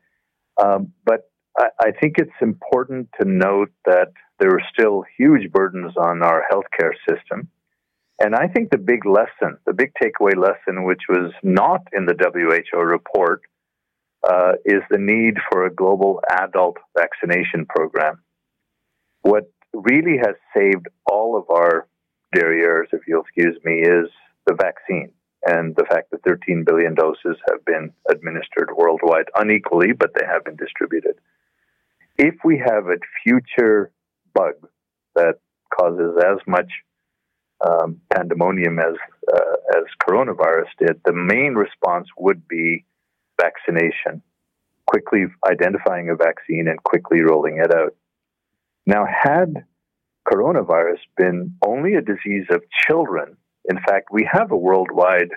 Um, 0.61 0.93
but 1.05 1.29
I, 1.57 1.67
I, 1.79 1.91
think 1.91 2.15
it's 2.17 2.31
important 2.41 3.09
to 3.21 3.27
note 3.27 3.71
that 3.85 4.13
there 4.39 4.49
are 4.51 4.61
still 4.73 5.03
huge 5.17 5.51
burdens 5.51 5.93
on 5.97 6.23
our 6.23 6.43
healthcare 6.51 6.93
system. 7.07 7.49
And 8.19 8.33
I 8.33 8.47
think 8.47 8.71
the 8.71 8.79
big 8.79 9.05
lesson, 9.05 9.57
the 9.67 9.73
big 9.73 9.91
takeaway 10.01 10.35
lesson, 10.35 10.85
which 10.85 11.01
was 11.07 11.31
not 11.43 11.81
in 11.93 12.05
the 12.05 12.15
WHO 12.17 12.79
report, 12.79 13.41
uh, 14.27 14.53
is 14.63 14.81
the 14.89 14.97
need 14.97 15.35
for 15.51 15.65
a 15.65 15.73
global 15.73 16.21
adult 16.31 16.77
vaccination 16.97 17.67
program. 17.67 18.23
What 19.21 19.51
really 19.83 20.17
has 20.17 20.35
saved 20.55 20.87
all 21.05 21.37
of 21.37 21.49
our 21.49 21.87
derrieres, 22.35 22.87
if 22.91 23.01
you'll 23.07 23.21
excuse 23.21 23.57
me, 23.63 23.79
is 23.81 24.09
the 24.45 24.53
vaccine 24.53 25.11
and 25.45 25.75
the 25.75 25.85
fact 25.85 26.09
that 26.11 26.23
13 26.23 26.63
billion 26.65 26.95
doses 26.95 27.37
have 27.49 27.63
been 27.65 27.91
administered 28.09 28.71
worldwide 28.75 29.27
unequally, 29.35 29.93
but 29.93 30.11
they 30.15 30.25
have 30.25 30.43
been 30.43 30.55
distributed. 30.55 31.15
If 32.17 32.35
we 32.43 32.57
have 32.57 32.87
a 32.87 32.97
future 33.23 33.91
bug 34.33 34.55
that 35.15 35.35
causes 35.73 36.15
as 36.25 36.37
much 36.47 36.71
um, 37.65 38.01
pandemonium 38.13 38.79
as 38.79 38.95
uh, 39.31 39.77
as 39.77 39.83
coronavirus 40.07 40.67
did, 40.79 41.01
the 41.05 41.13
main 41.13 41.53
response 41.53 42.07
would 42.17 42.47
be 42.47 42.85
vaccination, 43.39 44.21
quickly 44.87 45.25
identifying 45.49 46.09
a 46.09 46.15
vaccine 46.15 46.67
and 46.67 46.81
quickly 46.83 47.21
rolling 47.21 47.59
it 47.63 47.73
out. 47.73 47.95
Now, 48.85 49.05
had 49.05 49.65
coronavirus 50.27 50.99
been 51.17 51.55
only 51.65 51.95
a 51.95 52.01
disease 52.01 52.45
of 52.49 52.61
children, 52.87 53.37
in 53.69 53.77
fact, 53.77 54.09
we 54.11 54.27
have 54.31 54.51
a 54.51 54.57
worldwide 54.57 55.31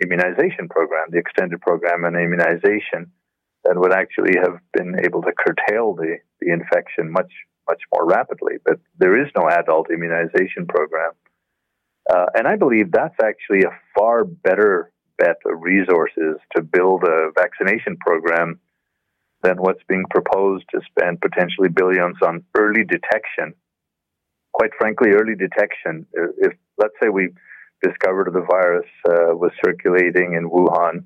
immunization 0.00 0.68
program, 0.68 1.06
the 1.10 1.18
extended 1.18 1.60
program 1.60 2.04
on 2.04 2.14
immunization, 2.16 3.10
that 3.64 3.78
would 3.78 3.92
actually 3.92 4.38
have 4.40 4.58
been 4.72 4.96
able 5.04 5.22
to 5.22 5.32
curtail 5.32 5.94
the, 5.94 6.18
the 6.40 6.52
infection 6.52 7.10
much, 7.10 7.32
much 7.68 7.80
more 7.92 8.06
rapidly. 8.06 8.54
But 8.64 8.78
there 8.98 9.20
is 9.20 9.28
no 9.36 9.48
adult 9.48 9.90
immunization 9.90 10.66
program. 10.68 11.12
Uh, 12.08 12.26
and 12.34 12.46
I 12.46 12.56
believe 12.56 12.92
that's 12.92 13.16
actually 13.22 13.62
a 13.62 13.74
far 13.98 14.24
better 14.24 14.92
bet 15.16 15.36
of 15.46 15.62
resources 15.62 16.36
to 16.54 16.62
build 16.62 17.04
a 17.04 17.30
vaccination 17.34 17.96
program 17.96 18.60
than 19.44 19.58
what's 19.58 19.82
being 19.88 20.04
proposed 20.10 20.64
to 20.70 20.80
spend 20.90 21.20
potentially 21.20 21.68
billions 21.68 22.16
on 22.26 22.42
early 22.56 22.82
detection. 22.82 23.54
Quite 24.52 24.70
frankly, 24.78 25.10
early 25.10 25.34
detection, 25.36 26.06
if 26.38 26.52
let's 26.78 26.94
say 27.02 27.10
we 27.10 27.28
discovered 27.82 28.32
the 28.32 28.46
virus 28.50 28.88
uh, 29.08 29.36
was 29.36 29.52
circulating 29.64 30.32
in 30.34 30.48
Wuhan, 30.48 31.04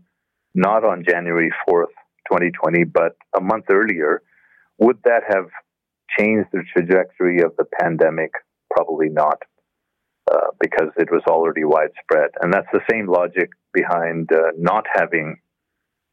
not 0.55 0.85
on 0.85 1.05
January 1.07 1.53
4th, 1.69 1.95
2020, 2.31 2.85
but 2.85 3.17
a 3.37 3.41
month 3.41 3.65
earlier, 3.71 4.23
would 4.79 4.99
that 5.05 5.23
have 5.29 5.47
changed 6.19 6.49
the 6.53 6.63
trajectory 6.73 7.43
of 7.43 7.57
the 7.57 7.65
pandemic? 7.81 8.33
Probably 8.71 9.09
not, 9.09 9.43
uh, 10.31 10.49
because 10.61 10.91
it 10.97 11.11
was 11.11 11.23
already 11.27 11.65
widespread. 11.65 12.31
And 12.41 12.53
that's 12.53 12.69
the 12.73 12.85
same 12.91 13.09
logic 13.09 13.51
behind 13.73 14.31
uh, 14.33 14.53
not 14.57 14.85
having 14.95 15.39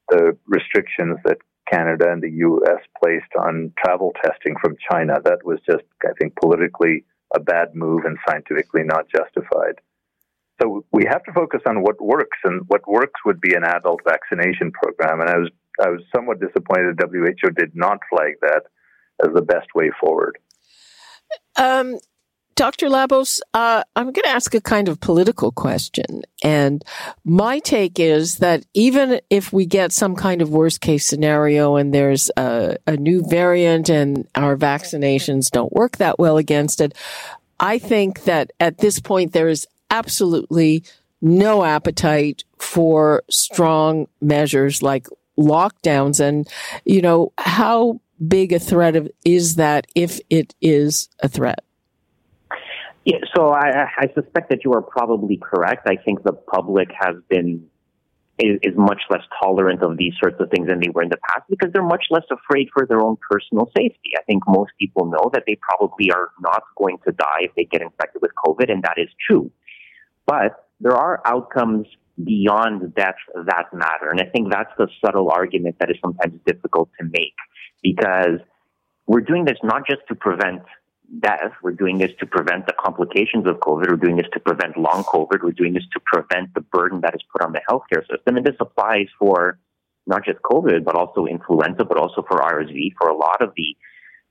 the 0.10 0.38
restrictions 0.48 1.18
that 1.26 1.38
Canada 1.72 2.12
and 2.12 2.22
the 2.22 2.32
U.S. 2.32 2.80
placed 3.02 3.34
on 3.40 3.74
travel 3.78 4.14
testing 4.24 4.56
from 4.62 4.76
China. 4.92 5.16
That 5.24 5.44
was 5.44 5.60
just, 5.70 5.84
I 6.04 6.14
think, 6.20 6.36
politically 6.36 7.06
a 7.36 7.40
bad 7.40 7.76
move 7.76 8.06
and 8.06 8.18
scientifically 8.28 8.84
not 8.84 9.06
justified. 9.10 9.82
So 10.62 10.86
we 10.92 11.06
have 11.10 11.24
to 11.24 11.34
focus 11.34 11.62
on 11.66 11.82
what 11.82 12.02
works, 12.02 12.38
and 12.44 12.62
what 12.68 12.88
works 12.88 13.20
would 13.26 13.42
be 13.42 13.56
an 13.56 13.66
adult 13.66 14.02
vaccination 14.06 14.72
program. 14.72 15.20
And 15.22 15.30
I 15.30 15.38
was 15.38 15.50
I 15.82 15.90
was 15.90 16.02
somewhat 16.16 16.40
disappointed 16.40 16.98
WHO 17.00 17.50
did 17.50 17.76
not 17.76 18.00
flag 18.10 18.36
that 18.42 18.64
as 19.26 19.34
the 19.34 19.42
best 19.42 19.68
way 19.76 19.92
forward. 20.00 20.38
Um, 21.58 22.00
Dr. 22.56 22.88
Labos, 22.88 23.42
uh, 23.54 23.84
I'm 23.98 24.06
going 24.06 24.24
to 24.24 24.30
ask 24.30 24.56
a 24.56 24.62
kind 24.62 24.88
of 24.88 25.02
political 25.02 25.52
question. 25.52 26.22
And 26.42 26.86
my 27.26 27.60
take 27.60 28.00
is 28.00 28.38
that 28.38 28.66
even 28.74 29.20
if 29.30 29.52
we 29.52 29.66
get 29.66 29.92
some 29.92 30.16
kind 30.16 30.42
of 30.42 30.52
worst 30.52 30.80
case 30.80 31.06
scenario 31.06 31.76
and 31.76 31.94
there's 31.94 32.32
a, 32.38 32.78
a 32.88 32.96
new 32.96 33.26
variant 33.28 33.90
and 33.90 34.26
our 34.36 34.56
vaccinations 34.56 35.52
don't 35.52 35.74
work 35.74 35.98
that 35.98 36.18
well 36.18 36.38
against 36.38 36.80
it, 36.80 36.96
I 37.60 37.78
think 37.78 38.24
that 38.24 38.52
at 38.62 38.78
this 38.78 39.02
point 39.02 39.34
there 39.34 39.50
is 39.50 39.68
absolutely 39.90 40.86
no 41.22 41.66
appetite 41.66 42.46
for 42.58 43.24
strong 43.30 44.08
measures 44.22 44.82
like 44.82 45.08
lockdowns. 45.38 46.22
And, 46.22 46.48
you 46.86 47.02
know, 47.02 47.34
how 47.38 48.00
big 48.26 48.54
a 48.54 48.60
threat 48.60 48.96
is 49.26 49.56
that 49.56 49.88
if 49.94 50.22
it 50.30 50.56
is 50.62 51.10
a 51.20 51.28
threat? 51.28 51.65
Yeah, 53.06 53.20
so 53.36 53.52
I, 53.52 53.86
I 53.98 54.08
suspect 54.16 54.50
that 54.50 54.66
you 54.66 54.74
are 54.74 54.82
probably 54.82 55.38
correct. 55.38 55.88
I 55.88 55.96
think 56.04 56.24
the 56.24 56.34
public 56.34 56.90
has 57.00 57.16
been 57.30 57.68
is, 58.40 58.60
is 58.64 58.74
much 58.76 59.02
less 59.10 59.22
tolerant 59.42 59.82
of 59.82 59.98
these 59.98 60.14
sorts 60.22 60.38
of 60.40 60.50
things 60.50 60.68
than 60.68 60.80
they 60.80 60.90
were 60.90 61.04
in 61.04 61.10
the 61.10 61.20
past 61.30 61.44
because 61.50 61.72
they're 61.72 61.84
much 61.84 62.06
less 62.10 62.26
afraid 62.32 62.68
for 62.74 62.86
their 62.86 63.00
own 63.00 63.16
personal 63.30 63.72
safety. 63.78 64.12
I 64.18 64.24
think 64.24 64.44
most 64.48 64.72
people 64.80 65.06
know 65.06 65.30
that 65.34 65.44
they 65.48 65.58
probably 65.62 66.12
are 66.12 66.32
not 66.42 66.64
going 66.78 66.98
to 67.06 67.12
die 67.14 67.42
if 67.42 67.56
they 67.56 67.66
get 67.66 67.82
infected 67.82 68.22
with 68.22 68.32
COVID, 68.46 68.72
and 68.72 68.84
that 68.84 68.96
is 68.98 69.08
true. 69.26 69.52
But 70.26 70.68
there 70.82 70.96
are 70.96 71.22
outcomes 71.26 71.88
beyond 72.24 72.96
death 72.96 73.16
that 73.36 73.66
matter. 73.74 74.10
And 74.10 74.20
I 74.20 74.26
think 74.26 74.52
that's 74.52 74.72
the 74.78 74.88
subtle 75.04 75.30
argument 75.30 75.76
that 75.80 75.90
is 75.90 75.98
sometimes 76.02 76.40
difficult 76.46 76.90
to 77.00 77.06
make 77.06 77.36
because 77.84 78.40
we're 79.06 79.22
doing 79.22 79.46
this 79.46 79.58
not 79.64 79.86
just 79.88 80.02
to 80.08 80.16
prevent 80.16 80.64
death. 81.20 81.54
We're 81.62 81.72
doing 81.72 81.98
this 81.98 82.12
to 82.20 82.26
prevent 82.26 82.68
the 82.68 82.74
complications 82.74 83.48
of 83.48 83.58
COVID. 83.58 83.90
We're 83.90 83.96
doing 83.96 84.18
this 84.18 84.28
to 84.34 84.40
prevent 84.40 84.78
long 84.78 85.04
COVID. 85.04 85.44
We're 85.44 85.52
doing 85.52 85.74
this 85.74 85.88
to 85.94 86.00
prevent 86.06 86.54
the 86.54 86.62
burden 86.62 87.02
that 87.02 87.16
is 87.16 87.22
put 87.32 87.42
on 87.42 87.54
the 87.54 87.62
healthcare 87.70 88.02
system. 88.02 88.38
And 88.38 88.46
this 88.46 88.56
applies 88.60 89.08
for 89.20 89.60
not 90.08 90.24
just 90.26 90.40
COVID, 90.42 90.84
but 90.84 90.96
also 90.96 91.26
influenza, 91.26 91.84
but 91.86 91.98
also 91.98 92.24
for 92.28 92.40
RSV, 92.40 92.94
for 93.00 93.10
a 93.10 93.18
lot 93.18 93.42
of 93.42 93.52
the 93.56 93.76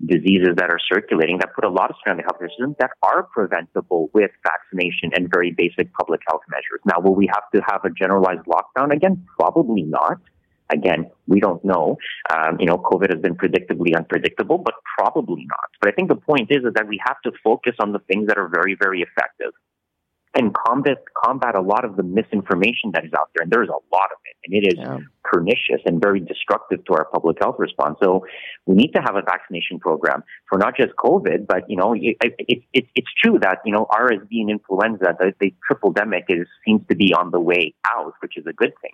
diseases 0.04 0.54
that 0.56 0.70
are 0.70 0.78
circulating 0.92 1.38
that 1.38 1.54
put 1.54 1.64
a 1.64 1.68
lot 1.68 1.90
of 1.90 1.96
strain 2.00 2.12
on 2.12 2.16
the 2.18 2.24
healthcare 2.24 2.50
system 2.50 2.74
that 2.78 2.90
are 3.02 3.22
preventable 3.22 4.10
with 4.12 4.30
vaccination 4.42 5.10
and 5.14 5.30
very 5.32 5.52
basic 5.56 5.92
public 5.94 6.20
health 6.28 6.42
measures. 6.50 6.80
Now, 6.84 7.00
will 7.00 7.14
we 7.14 7.28
have 7.32 7.44
to 7.54 7.62
have 7.66 7.84
a 7.84 7.90
generalized 7.90 8.46
lockdown 8.46 8.92
again? 8.92 9.24
Probably 9.38 9.82
not. 9.82 10.18
Again, 10.74 11.10
we 11.26 11.40
don't 11.40 11.64
know. 11.64 11.96
Um, 12.34 12.58
you 12.58 12.66
know, 12.66 12.78
COVID 12.78 13.10
has 13.12 13.20
been 13.20 13.36
predictably 13.36 13.96
unpredictable, 13.96 14.58
but 14.58 14.74
probably 14.98 15.46
not. 15.46 15.70
But 15.80 15.90
I 15.90 15.92
think 15.92 16.08
the 16.08 16.16
point 16.16 16.50
is, 16.50 16.64
is 16.64 16.74
that 16.74 16.88
we 16.88 17.00
have 17.06 17.20
to 17.22 17.32
focus 17.42 17.74
on 17.78 17.92
the 17.92 18.00
things 18.00 18.26
that 18.26 18.38
are 18.38 18.48
very, 18.48 18.76
very 18.78 19.00
effective 19.02 19.52
and 20.34 20.52
combat 20.54 20.98
combat 21.16 21.54
a 21.54 21.60
lot 21.60 21.84
of 21.84 21.96
the 21.96 22.02
misinformation 22.02 22.90
that 22.92 23.04
is 23.04 23.12
out 23.14 23.30
there. 23.34 23.42
And 23.42 23.52
there's 23.52 23.68
a 23.68 23.80
lot 23.94 24.10
of 24.10 24.18
it, 24.24 24.36
and 24.44 24.54
it 24.54 24.66
is 24.66 24.78
yeah. 24.78 24.98
pernicious 25.22 25.80
and 25.86 26.00
very 26.00 26.20
destructive 26.20 26.84
to 26.86 26.94
our 26.94 27.04
public 27.04 27.38
health 27.40 27.56
response. 27.58 27.98
So 28.02 28.26
we 28.66 28.74
need 28.74 28.92
to 28.94 29.00
have 29.00 29.14
a 29.14 29.22
vaccination 29.22 29.78
program 29.78 30.24
for 30.48 30.58
not 30.58 30.76
just 30.76 30.94
COVID, 30.96 31.46
but 31.46 31.68
you 31.68 31.76
know, 31.76 31.94
it, 31.94 32.16
it, 32.22 32.62
it, 32.72 32.86
it's 32.94 33.12
true 33.22 33.38
that 33.40 33.58
you 33.64 33.72
know 33.72 33.86
RSV 33.90 34.28
and 34.30 34.50
influenza, 34.50 35.16
the, 35.18 35.32
the 35.40 35.54
triple 35.66 35.94
demic, 35.94 36.24
is 36.28 36.46
seems 36.66 36.82
to 36.88 36.96
be 36.96 37.14
on 37.14 37.30
the 37.30 37.40
way 37.40 37.74
out, 37.88 38.14
which 38.20 38.36
is 38.36 38.44
a 38.46 38.52
good 38.52 38.72
thing 38.82 38.92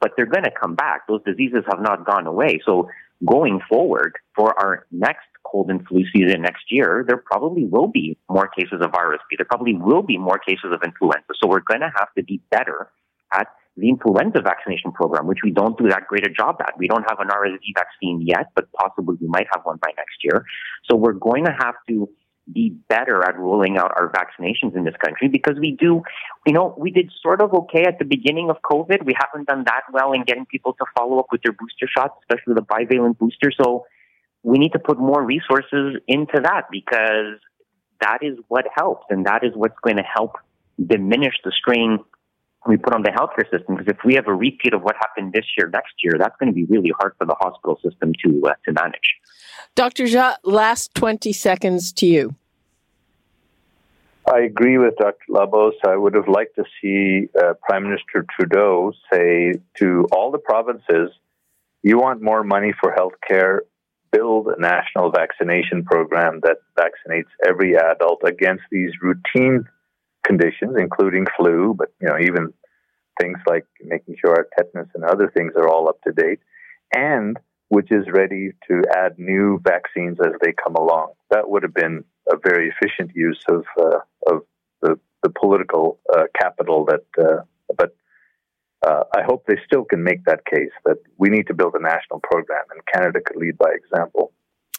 but 0.00 0.12
they're 0.16 0.26
going 0.26 0.44
to 0.44 0.50
come 0.50 0.74
back. 0.74 1.06
Those 1.06 1.22
diseases 1.24 1.64
have 1.68 1.80
not 1.80 2.06
gone 2.06 2.26
away. 2.26 2.60
So 2.64 2.88
going 3.26 3.60
forward 3.68 4.16
for 4.34 4.58
our 4.58 4.86
next 4.90 5.26
cold 5.44 5.70
and 5.70 5.86
flu 5.86 6.04
season 6.14 6.42
next 6.42 6.64
year, 6.70 7.04
there 7.06 7.16
probably 7.16 7.64
will 7.64 7.88
be 7.88 8.16
more 8.28 8.48
cases 8.48 8.80
of 8.80 8.92
RSV. 8.92 9.36
There 9.36 9.46
probably 9.46 9.74
will 9.74 10.02
be 10.02 10.18
more 10.18 10.38
cases 10.38 10.70
of 10.72 10.80
influenza. 10.84 11.32
So 11.40 11.48
we're 11.48 11.60
going 11.60 11.80
to 11.80 11.92
have 11.96 12.08
to 12.16 12.22
be 12.22 12.40
better 12.50 12.90
at 13.32 13.48
the 13.76 13.88
influenza 13.88 14.40
vaccination 14.42 14.90
program, 14.92 15.26
which 15.26 15.38
we 15.44 15.50
don't 15.50 15.78
do 15.78 15.88
that 15.88 16.06
great 16.08 16.26
a 16.26 16.30
job 16.30 16.56
at. 16.60 16.74
We 16.78 16.88
don't 16.88 17.04
have 17.08 17.20
an 17.20 17.28
RSV 17.28 17.60
vaccine 17.74 18.20
yet, 18.22 18.46
but 18.54 18.70
possibly 18.72 19.16
we 19.20 19.28
might 19.28 19.46
have 19.52 19.64
one 19.64 19.78
by 19.80 19.90
next 19.96 20.18
year. 20.22 20.44
So 20.90 20.96
we're 20.96 21.12
going 21.12 21.44
to 21.44 21.54
have 21.60 21.74
to 21.88 22.08
be 22.52 22.76
better 22.88 23.22
at 23.24 23.38
rolling 23.38 23.76
out 23.76 23.92
our 23.96 24.10
vaccinations 24.10 24.74
in 24.76 24.84
this 24.84 24.94
country 25.04 25.28
because 25.28 25.58
we 25.58 25.72
do, 25.72 26.02
you 26.46 26.52
know, 26.52 26.74
we 26.78 26.90
did 26.90 27.10
sort 27.22 27.40
of 27.40 27.52
okay 27.52 27.84
at 27.86 27.98
the 27.98 28.04
beginning 28.04 28.50
of 28.50 28.56
COVID. 28.62 29.04
We 29.04 29.14
haven't 29.18 29.48
done 29.48 29.64
that 29.64 29.82
well 29.92 30.12
in 30.12 30.24
getting 30.24 30.46
people 30.46 30.72
to 30.74 30.84
follow 30.96 31.18
up 31.18 31.26
with 31.30 31.42
their 31.42 31.52
booster 31.52 31.88
shots, 31.88 32.14
especially 32.22 32.54
the 32.54 32.62
bivalent 32.62 33.18
booster. 33.18 33.50
So 33.60 33.86
we 34.42 34.58
need 34.58 34.72
to 34.72 34.78
put 34.78 34.98
more 34.98 35.22
resources 35.22 35.96
into 36.06 36.40
that 36.42 36.62
because 36.70 37.38
that 38.00 38.18
is 38.22 38.38
what 38.48 38.64
helps 38.74 39.06
and 39.10 39.26
that 39.26 39.44
is 39.44 39.52
what's 39.54 39.78
going 39.82 39.96
to 39.96 40.02
help 40.02 40.36
diminish 40.84 41.34
the 41.44 41.52
strain 41.52 41.98
we 42.66 42.76
put 42.76 42.92
on 42.92 43.02
the 43.02 43.10
healthcare 43.10 43.48
system. 43.50 43.76
Because 43.76 43.88
if 43.88 44.04
we 44.04 44.14
have 44.14 44.26
a 44.26 44.34
repeat 44.34 44.74
of 44.74 44.82
what 44.82 44.96
happened 44.96 45.32
this 45.32 45.46
year, 45.56 45.68
next 45.68 45.94
year, 46.02 46.14
that's 46.18 46.34
going 46.38 46.52
to 46.52 46.54
be 46.54 46.64
really 46.64 46.92
hard 46.98 47.14
for 47.18 47.26
the 47.26 47.34
hospital 47.38 47.78
system 47.82 48.12
to 48.24 48.42
uh, 48.48 48.54
to 48.64 48.72
manage. 48.72 49.16
Dr. 49.74 50.04
Jha, 50.04 50.36
last 50.42 50.94
20 50.94 51.32
seconds 51.32 51.92
to 51.92 52.06
you. 52.06 52.34
I 54.26 54.40
agree 54.40 54.76
with 54.76 54.96
Dr. 54.98 55.24
Labos. 55.30 55.72
I 55.86 55.96
would 55.96 56.14
have 56.14 56.28
liked 56.28 56.56
to 56.56 56.64
see 56.82 57.28
uh, 57.40 57.54
Prime 57.62 57.84
Minister 57.84 58.26
Trudeau 58.36 58.92
say 59.10 59.54
to 59.78 60.06
all 60.12 60.30
the 60.30 60.38
provinces, 60.38 61.10
you 61.82 61.98
want 61.98 62.20
more 62.20 62.44
money 62.44 62.74
for 62.78 62.94
healthcare, 62.94 63.60
build 64.12 64.48
a 64.48 64.60
national 64.60 65.10
vaccination 65.10 65.84
program 65.84 66.40
that 66.42 66.58
vaccinates 66.78 67.30
every 67.46 67.76
adult 67.76 68.22
against 68.24 68.64
these 68.70 68.90
routine 69.00 69.66
conditions, 70.28 70.76
including 70.78 71.26
flu, 71.36 71.74
but 71.76 71.88
you 72.00 72.08
know 72.08 72.18
even 72.20 72.52
things 73.20 73.38
like 73.46 73.64
making 73.82 74.14
sure 74.20 74.30
our 74.30 74.46
tetanus 74.56 74.88
and 74.94 75.04
other 75.04 75.30
things 75.34 75.52
are 75.56 75.68
all 75.68 75.88
up 75.88 76.00
to 76.02 76.12
date, 76.12 76.40
and 76.94 77.38
which 77.68 77.90
is 77.90 78.04
ready 78.12 78.52
to 78.68 78.82
add 78.94 79.18
new 79.18 79.60
vaccines 79.64 80.18
as 80.20 80.32
they 80.42 80.52
come 80.52 80.76
along. 80.76 81.12
That 81.30 81.50
would 81.50 81.62
have 81.62 81.74
been 81.74 82.04
a 82.30 82.36
very 82.36 82.70
efficient 82.70 83.10
use 83.14 83.42
of 83.50 83.64
uh, 83.80 84.00
of 84.26 84.42
the 84.82 85.00
the 85.22 85.30
political 85.30 85.98
uh, 86.14 86.24
capital 86.38 86.86
that. 86.86 87.04
Uh, 87.18 87.42
but 87.76 87.94
uh, 88.86 89.02
I 89.14 89.22
hope 89.26 89.44
they 89.46 89.58
still 89.66 89.84
can 89.84 90.04
make 90.04 90.24
that 90.26 90.46
case 90.46 90.70
that 90.84 90.98
we 91.16 91.30
need 91.30 91.48
to 91.48 91.54
build 91.54 91.74
a 91.74 91.82
national 91.82 92.20
program, 92.20 92.62
and 92.70 92.80
Canada 92.92 93.18
could 93.24 93.36
lead 93.36 93.58
by 93.58 93.70
example. 93.74 94.32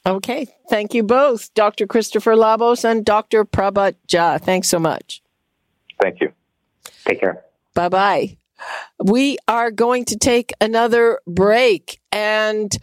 Okay, 0.06 0.48
thank 0.70 0.94
you 0.94 1.04
both, 1.04 1.54
Dr. 1.54 1.86
Christopher 1.86 2.36
Labos 2.36 2.86
and 2.86 3.04
Dr. 3.04 3.44
Prabhat 3.44 3.96
Jha. 4.08 4.40
Thanks 4.40 4.70
so 4.70 4.80
much. 4.80 5.22
Thank 6.02 6.22
you. 6.22 6.32
Take 7.06 7.20
care. 7.20 7.44
Bye 7.74 7.90
bye. 7.90 8.38
We 9.04 9.38
are 9.48 9.72
going 9.72 10.06
to 10.06 10.18
take 10.18 10.52
another 10.60 11.20
break. 11.26 12.00
And 12.12 12.76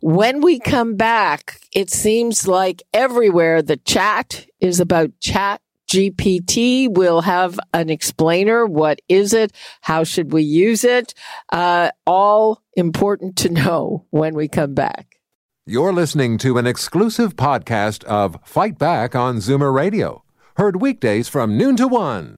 when 0.00 0.40
we 0.40 0.58
come 0.60 0.96
back, 0.96 1.60
it 1.74 1.90
seems 1.90 2.46
like 2.46 2.82
everywhere 2.92 3.62
the 3.62 3.78
chat 3.78 4.46
is 4.60 4.80
about 4.80 5.18
chat 5.20 5.60
GPT. 5.90 6.88
We'll 6.90 7.22
have 7.22 7.58
an 7.72 7.90
explainer. 7.90 8.66
What 8.66 9.00
is 9.08 9.32
it? 9.32 9.52
How 9.80 10.04
should 10.04 10.32
we 10.32 10.42
use 10.42 10.84
it? 10.84 11.14
Uh, 11.52 11.90
all 12.06 12.62
important 12.76 13.36
to 13.38 13.48
know 13.48 14.06
when 14.10 14.34
we 14.34 14.48
come 14.48 14.74
back. 14.74 15.20
You're 15.66 15.92
listening 15.92 16.36
to 16.38 16.58
an 16.58 16.66
exclusive 16.66 17.36
podcast 17.36 18.04
of 18.04 18.36
Fight 18.44 18.78
Back 18.78 19.14
on 19.14 19.38
Zoomer 19.38 19.72
Radio, 19.72 20.22
heard 20.56 20.82
weekdays 20.82 21.28
from 21.28 21.56
noon 21.56 21.76
to 21.76 21.88
one. 21.88 22.36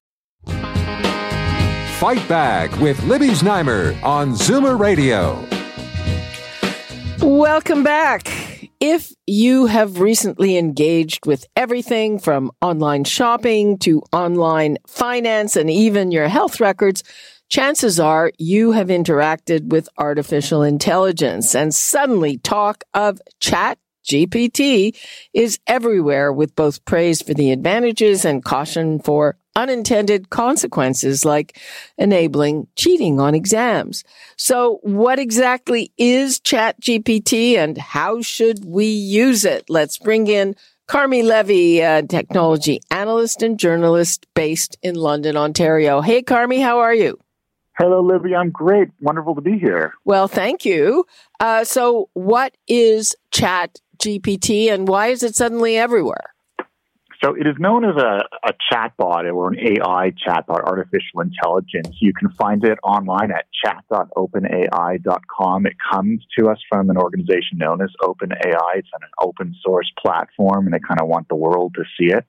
Fight 1.99 2.29
Back 2.29 2.79
with 2.79 3.03
Libby 3.05 3.29
Znaimer 3.29 3.97
on 4.03 4.33
Zoomer 4.33 4.79
Radio. 4.79 5.43
Welcome 7.27 7.83
back. 7.83 8.29
If 8.81 9.15
you 9.27 9.65
have 9.65 9.99
recently 9.99 10.59
engaged 10.59 11.25
with 11.25 11.47
everything 11.57 12.19
from 12.19 12.51
online 12.61 13.05
shopping 13.05 13.79
to 13.79 14.03
online 14.13 14.77
finance 14.87 15.57
and 15.57 15.71
even 15.71 16.13
your 16.13 16.29
health 16.29 16.61
records, 16.61 17.03
chances 17.49 17.99
are 17.99 18.31
you 18.37 18.73
have 18.73 18.89
interacted 18.89 19.71
with 19.71 19.89
artificial 19.97 20.63
intelligence 20.63 21.55
and 21.55 21.75
suddenly 21.75 22.37
talk 22.37 22.85
of 22.93 23.23
chat 23.41 23.79
GPT 24.07 24.95
is 25.33 25.59
everywhere 25.67 26.31
with 26.31 26.55
both 26.55 26.85
praise 26.85 27.23
for 27.23 27.33
the 27.33 27.53
advantages 27.53 28.27
and 28.27 28.45
caution 28.45 29.01
for 29.01 29.39
unintended 29.57 30.31
consequences 30.31 31.25
like 31.25 31.59
enabling 31.99 32.69
cheating 32.77 33.19
on 33.19 33.35
exams. 33.35 34.05
So 34.37 34.79
what 34.83 35.19
exactly 35.19 35.93
is 35.99 36.39
ChatGPT 36.39 37.57
and 37.57 37.77
how 37.77 38.21
should 38.23 38.65
we 38.65 38.87
use 38.87 39.45
it? 39.45 39.69
Let's 39.69 39.99
bring 39.99 40.29
in 40.29 40.55
Carmi 40.87 41.25
Levy, 41.25 41.81
a 41.81 42.03
technology 42.03 42.81
analyst 42.93 43.43
and 43.43 43.59
journalist 43.59 44.27
based 44.35 44.79
in 44.83 44.95
London, 44.95 45.37
Ontario. 45.37 46.01
Hey, 46.01 46.23
Carmi, 46.23 46.63
how 46.63 46.79
are 46.79 46.95
you? 46.95 47.19
Hello, 47.77 48.01
Libby. 48.01 48.35
I'm 48.35 48.51
great. 48.51 48.89
Wonderful 49.01 49.35
to 49.35 49.41
be 49.41 49.59
here. 49.59 49.93
Well, 50.05 50.29
thank 50.29 50.65
you. 50.65 51.05
Uh, 51.41 51.65
so, 51.65 52.09
what 52.15 52.57
is 52.69 53.17
Chat 53.33 53.81
GPT 53.99 54.73
and 54.73 54.89
why 54.89 55.09
is 55.09 55.23
it 55.23 55.35
suddenly 55.35 55.77
everywhere? 55.77 56.36
So 57.27 57.35
it 57.35 57.47
is 57.47 57.57
known 57.59 57.85
as 57.85 58.01
a, 58.01 58.23
a 58.45 58.55
chatbot 58.73 59.31
or 59.35 59.49
an 59.49 59.59
AI 59.59 60.13
chatbot, 60.13 60.63
artificial 60.63 61.23
intelligence. 61.23 61.97
You 62.01 62.13
can 62.13 62.31
find 62.31 62.63
it 62.63 62.79
online 62.85 63.33
at 63.33 63.47
chat.openai.com. 63.65 65.67
It 65.67 65.73
comes 65.93 66.25
to 66.39 66.49
us 66.49 66.59
from 66.69 66.89
an 66.89 66.97
organization 66.97 67.59
known 67.59 67.83
as 67.83 67.91
OpenAI. 68.01 68.77
It's 68.77 68.93
an 68.95 69.09
open 69.21 69.57
source 69.65 69.91
platform 70.01 70.67
and 70.67 70.75
they 70.75 70.79
kind 70.79 71.01
of 71.01 71.09
want 71.09 71.27
the 71.29 71.35
world 71.35 71.75
to 71.75 71.83
see 71.99 72.13
it. 72.13 72.25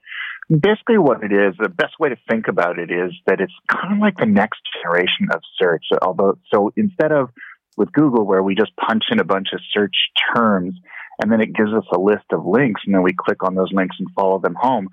Basically, 0.49 0.97
what 0.97 1.23
it 1.23 1.31
is, 1.31 1.53
the 1.59 1.69
best 1.69 1.99
way 1.99 2.09
to 2.09 2.17
think 2.27 2.47
about 2.47 2.79
it 2.79 2.89
is 2.89 3.13
that 3.27 3.39
it's 3.39 3.53
kind 3.71 3.93
of 3.93 3.99
like 3.99 4.17
the 4.17 4.25
next 4.25 4.61
generation 4.81 5.27
of 5.31 5.43
search. 5.61 5.85
Although, 6.01 6.39
so 6.51 6.73
instead 6.75 7.11
of 7.11 7.29
with 7.77 7.91
Google, 7.91 8.25
where 8.25 8.41
we 8.41 8.55
just 8.55 8.75
punch 8.77 9.03
in 9.11 9.19
a 9.19 9.23
bunch 9.23 9.49
of 9.53 9.59
search 9.71 9.95
terms, 10.35 10.73
and 11.21 11.31
then 11.31 11.41
it 11.41 11.53
gives 11.53 11.73
us 11.73 11.85
a 11.93 11.99
list 11.99 12.25
of 12.31 12.45
links, 12.45 12.81
and 12.85 12.93
then 12.93 13.03
we 13.03 13.13
click 13.17 13.43
on 13.43 13.55
those 13.55 13.71
links 13.71 13.95
and 13.99 14.07
follow 14.15 14.39
them 14.39 14.55
home. 14.59 14.89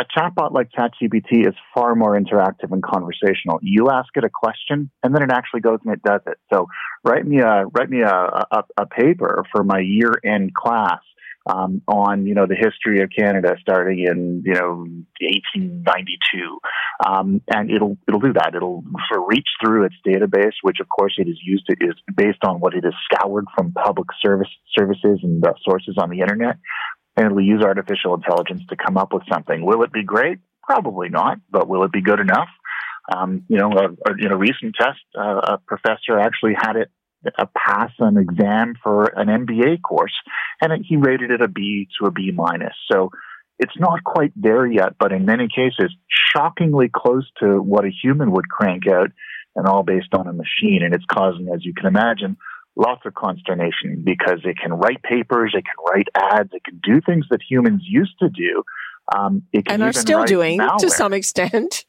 A 0.00 0.04
chatbot 0.04 0.52
like 0.52 0.70
ChatGPT 0.76 1.46
is 1.46 1.54
far 1.72 1.94
more 1.94 2.18
interactive 2.18 2.72
and 2.72 2.82
conversational. 2.82 3.60
You 3.62 3.90
ask 3.90 4.08
it 4.16 4.24
a 4.24 4.30
question, 4.30 4.90
and 5.04 5.14
then 5.14 5.22
it 5.22 5.30
actually 5.30 5.60
goes 5.60 5.78
and 5.84 5.94
it 5.94 6.02
does 6.02 6.20
it. 6.26 6.36
So 6.52 6.66
write 7.04 7.24
me 7.24 7.38
a 7.38 7.66
write 7.66 7.90
me 7.90 8.00
a, 8.00 8.08
a, 8.10 8.64
a 8.76 8.86
paper 8.86 9.44
for 9.52 9.62
my 9.62 9.78
year 9.78 10.12
end 10.24 10.52
class 10.52 10.98
um, 11.46 11.82
on 11.86 12.26
you 12.26 12.34
know 12.34 12.46
the 12.46 12.56
history 12.56 13.02
of 13.02 13.10
Canada 13.16 13.56
starting 13.60 14.00
in 14.00 14.42
you 14.44 14.54
know 14.54 14.86
1892, 15.20 16.58
um, 17.06 17.40
and 17.48 17.70
it'll 17.70 17.96
it'll 18.08 18.20
do 18.20 18.32
that. 18.32 18.54
It'll 18.54 18.82
sort 19.08 19.20
of 19.20 19.26
reach 19.28 19.48
through 19.62 19.84
its 19.84 19.96
database, 20.06 20.54
which 20.62 20.78
of 20.80 20.88
course 20.88 21.14
it 21.18 21.28
is 21.28 21.38
used 21.42 21.64
is 21.80 21.94
based 22.16 22.44
on 22.46 22.60
what 22.60 22.74
it 22.74 22.84
has 22.84 22.94
scoured 23.10 23.46
from 23.54 23.72
public 23.72 24.08
service 24.24 24.48
services 24.76 25.20
and 25.22 25.44
sources 25.62 25.96
on 25.98 26.10
the 26.10 26.20
internet, 26.20 26.56
and 27.16 27.26
it'll 27.26 27.40
use 27.40 27.62
artificial 27.62 28.14
intelligence 28.14 28.62
to 28.70 28.76
come 28.76 28.96
up 28.96 29.12
with 29.12 29.22
something. 29.30 29.64
Will 29.64 29.82
it 29.82 29.92
be 29.92 30.02
great? 30.02 30.38
Probably 30.62 31.10
not, 31.10 31.38
but 31.50 31.68
will 31.68 31.84
it 31.84 31.92
be 31.92 32.00
good 32.00 32.20
enough? 32.20 32.48
Um, 33.14 33.44
you 33.48 33.58
know, 33.58 33.70
a, 33.70 34.10
a, 34.10 34.14
in 34.18 34.32
a 34.32 34.36
recent 34.36 34.74
test, 34.80 35.00
uh, 35.18 35.40
a 35.56 35.58
professor 35.66 36.18
actually 36.18 36.54
had 36.58 36.76
it 36.76 36.90
a 37.38 37.46
pass 37.46 37.90
an 37.98 38.16
exam 38.16 38.74
for 38.82 39.04
an 39.04 39.28
MBA 39.28 39.82
course, 39.82 40.14
and 40.60 40.72
he 40.86 40.96
rated 40.96 41.30
it 41.30 41.40
a 41.40 41.48
B 41.48 41.88
to 41.98 42.06
a 42.06 42.10
B 42.10 42.30
minus. 42.34 42.74
So 42.90 43.10
it's 43.58 43.78
not 43.78 44.02
quite 44.04 44.32
there 44.36 44.66
yet, 44.66 44.94
but 44.98 45.12
in 45.12 45.24
many 45.24 45.48
cases, 45.48 45.94
shockingly 46.34 46.90
close 46.94 47.28
to 47.40 47.60
what 47.60 47.84
a 47.84 47.90
human 47.90 48.32
would 48.32 48.48
crank 48.48 48.86
out, 48.88 49.10
and 49.56 49.66
all 49.66 49.82
based 49.82 50.12
on 50.14 50.26
a 50.26 50.32
machine. 50.32 50.80
And 50.82 50.94
it's 50.94 51.04
causing, 51.10 51.48
as 51.54 51.64
you 51.64 51.72
can 51.74 51.86
imagine, 51.86 52.36
lots 52.76 53.02
of 53.06 53.14
consternation 53.14 54.02
because 54.04 54.40
it 54.44 54.56
can 54.56 54.72
write 54.72 55.02
papers, 55.02 55.54
it 55.54 55.64
can 55.64 55.84
write 55.88 56.08
ads, 56.14 56.50
it 56.52 56.64
can 56.64 56.80
do 56.82 57.00
things 57.00 57.26
that 57.30 57.40
humans 57.48 57.82
used 57.84 58.18
to 58.20 58.28
do. 58.28 58.64
Um, 59.14 59.42
and 59.66 59.82
are 59.82 59.92
still 59.92 60.24
doing 60.24 60.58
malware. 60.58 60.78
to 60.78 60.90
some 60.90 61.12
extent. 61.12 61.84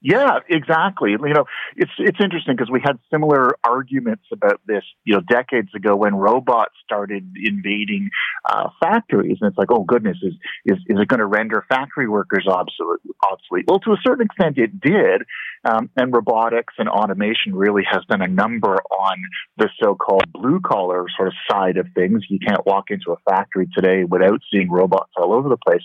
Yeah, 0.00 0.38
exactly. 0.48 1.10
You 1.10 1.18
know, 1.18 1.46
it's 1.76 1.90
it's 1.98 2.18
interesting 2.22 2.54
because 2.54 2.70
we 2.70 2.80
had 2.80 3.00
similar 3.12 3.56
arguments 3.64 4.22
about 4.32 4.60
this, 4.64 4.84
you 5.04 5.14
know, 5.14 5.20
decades 5.28 5.70
ago 5.74 5.96
when 5.96 6.14
robots 6.14 6.74
started 6.84 7.28
invading 7.34 8.10
uh, 8.48 8.68
factories, 8.80 9.38
and 9.40 9.48
it's 9.48 9.58
like, 9.58 9.72
oh 9.72 9.82
goodness, 9.82 10.16
is 10.22 10.34
is 10.66 10.78
is 10.86 11.00
it 11.00 11.08
going 11.08 11.18
to 11.18 11.26
render 11.26 11.64
factory 11.68 12.08
workers 12.08 12.46
obsolete? 12.46 13.00
Obsolete? 13.28 13.64
Well, 13.66 13.80
to 13.80 13.90
a 13.90 13.96
certain 14.06 14.26
extent, 14.26 14.56
it 14.56 14.80
did, 14.80 15.22
um, 15.64 15.90
and 15.96 16.14
robotics 16.14 16.74
and 16.78 16.88
automation 16.88 17.56
really 17.56 17.82
has 17.90 18.04
done 18.08 18.22
a 18.22 18.28
number 18.28 18.76
on 18.76 19.16
the 19.56 19.68
so-called 19.82 20.32
blue 20.32 20.60
collar 20.64 21.06
sort 21.16 21.28
of 21.28 21.34
side 21.50 21.76
of 21.76 21.86
things. 21.96 22.22
You 22.28 22.38
can't 22.38 22.64
walk 22.64 22.90
into 22.90 23.10
a 23.10 23.16
factory 23.28 23.68
today 23.74 24.04
without 24.04 24.42
seeing 24.52 24.70
robots 24.70 25.10
all 25.16 25.34
over 25.34 25.48
the 25.48 25.56
place. 25.56 25.82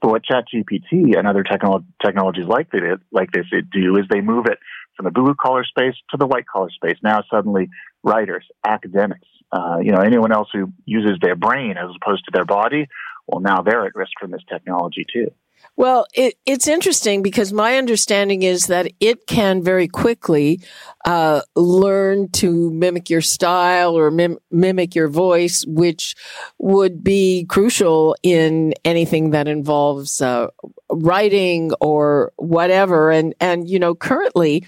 But 0.00 0.10
what 0.12 0.22
ChatGPT 0.24 1.18
and 1.18 1.26
other 1.26 1.42
technolo- 1.42 1.84
technologies 2.04 2.46
like 2.46 2.68
it 2.72 3.00
like 3.10 3.32
this 3.32 3.46
it 3.56 3.70
do 3.70 3.96
is 3.96 4.04
they 4.10 4.20
move 4.20 4.46
it 4.46 4.58
from 4.96 5.04
the 5.04 5.10
blue 5.10 5.34
collar 5.34 5.64
space 5.64 5.94
to 6.10 6.16
the 6.16 6.26
white 6.26 6.46
collar 6.46 6.70
space. 6.70 6.96
Now 7.02 7.22
suddenly 7.30 7.68
writers, 8.02 8.46
academics, 8.66 9.28
uh, 9.52 9.78
you 9.82 9.92
know, 9.92 10.00
anyone 10.00 10.32
else 10.32 10.48
who 10.52 10.72
uses 10.84 11.18
their 11.20 11.36
brain 11.36 11.76
as 11.76 11.90
opposed 12.00 12.24
to 12.24 12.30
their 12.32 12.44
body, 12.44 12.88
well, 13.26 13.40
now 13.40 13.62
they're 13.62 13.86
at 13.86 13.94
risk 13.94 14.12
from 14.20 14.30
this 14.30 14.42
technology 14.48 15.04
too. 15.12 15.30
Well, 15.76 16.06
it, 16.14 16.38
it's 16.46 16.68
interesting 16.68 17.22
because 17.22 17.52
my 17.52 17.76
understanding 17.76 18.42
is 18.42 18.68
that 18.68 18.90
it 18.98 19.26
can 19.26 19.62
very 19.62 19.88
quickly 19.88 20.62
uh, 21.04 21.42
learn 21.54 22.30
to 22.30 22.70
mimic 22.70 23.10
your 23.10 23.20
style 23.20 23.96
or 23.96 24.10
mim- 24.10 24.38
mimic 24.50 24.94
your 24.94 25.08
voice, 25.08 25.66
which 25.66 26.14
would 26.58 27.04
be 27.04 27.44
crucial 27.48 28.16
in 28.22 28.72
anything 28.86 29.30
that 29.30 29.48
involves 29.48 30.22
uh, 30.22 30.48
writing 30.90 31.72
or 31.80 32.32
whatever. 32.36 33.10
And 33.10 33.34
and 33.38 33.68
you 33.68 33.78
know, 33.78 33.94
currently 33.94 34.64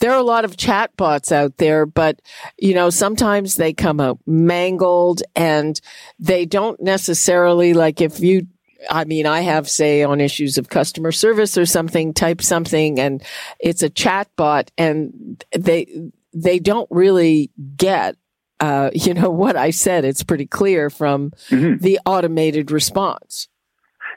there 0.00 0.10
are 0.10 0.18
a 0.18 0.24
lot 0.24 0.44
of 0.44 0.56
chatbots 0.56 1.30
out 1.30 1.58
there, 1.58 1.86
but 1.86 2.20
you 2.58 2.74
know, 2.74 2.90
sometimes 2.90 3.54
they 3.54 3.72
come 3.72 4.00
out 4.00 4.18
mangled 4.26 5.22
and 5.36 5.80
they 6.18 6.46
don't 6.46 6.82
necessarily 6.82 7.74
like 7.74 8.00
if 8.00 8.18
you 8.18 8.48
I 8.90 9.04
mean, 9.04 9.26
I 9.26 9.40
have 9.40 9.68
say 9.68 10.02
on 10.02 10.20
issues 10.20 10.58
of 10.58 10.68
customer 10.68 11.12
service 11.12 11.56
or 11.56 11.66
something, 11.66 12.12
type 12.14 12.42
something 12.42 12.98
and 12.98 13.22
it's 13.60 13.82
a 13.82 13.90
chat 13.90 14.28
bot 14.36 14.70
and 14.78 15.44
they, 15.56 16.10
they 16.32 16.58
don't 16.58 16.88
really 16.90 17.50
get, 17.76 18.16
uh, 18.60 18.90
you 18.94 19.14
know, 19.14 19.30
what 19.30 19.56
I 19.56 19.70
said. 19.70 20.04
It's 20.04 20.22
pretty 20.22 20.46
clear 20.46 20.90
from 20.90 21.32
mm-hmm. 21.48 21.82
the 21.82 22.00
automated 22.06 22.70
response. 22.70 23.48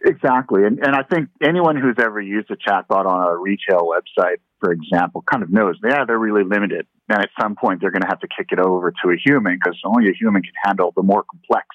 Exactly. 0.06 0.64
And, 0.66 0.80
and 0.80 0.96
I 0.96 1.02
think 1.02 1.30
anyone 1.42 1.78
who's 1.78 1.96
ever 2.00 2.22
used 2.22 2.52
a 2.52 2.56
chatbot 2.56 3.06
on 3.06 3.28
a 3.28 3.36
retail 3.38 3.90
website, 3.90 4.38
for 4.60 4.72
example, 4.72 5.24
kind 5.30 5.42
of 5.42 5.52
knows, 5.52 5.78
yeah, 5.84 6.06
they're 6.06 6.20
really 6.20 6.44
limited. 6.44 6.86
And 7.10 7.20
at 7.20 7.30
some 7.40 7.56
point, 7.56 7.82
they're 7.82 7.92
going 7.92 8.04
to 8.04 8.08
have 8.08 8.20
to 8.20 8.28
kick 8.28 8.48
it 8.52 8.60
over 8.60 8.92
to 8.92 9.10
a 9.10 9.16
human 9.24 9.56
because 9.56 9.80
only 9.84 10.10
a 10.10 10.14
human 10.14 10.44
can 10.44 10.54
handle 10.64 10.94
the 10.96 11.02
more 11.02 11.24
complex 11.24 11.68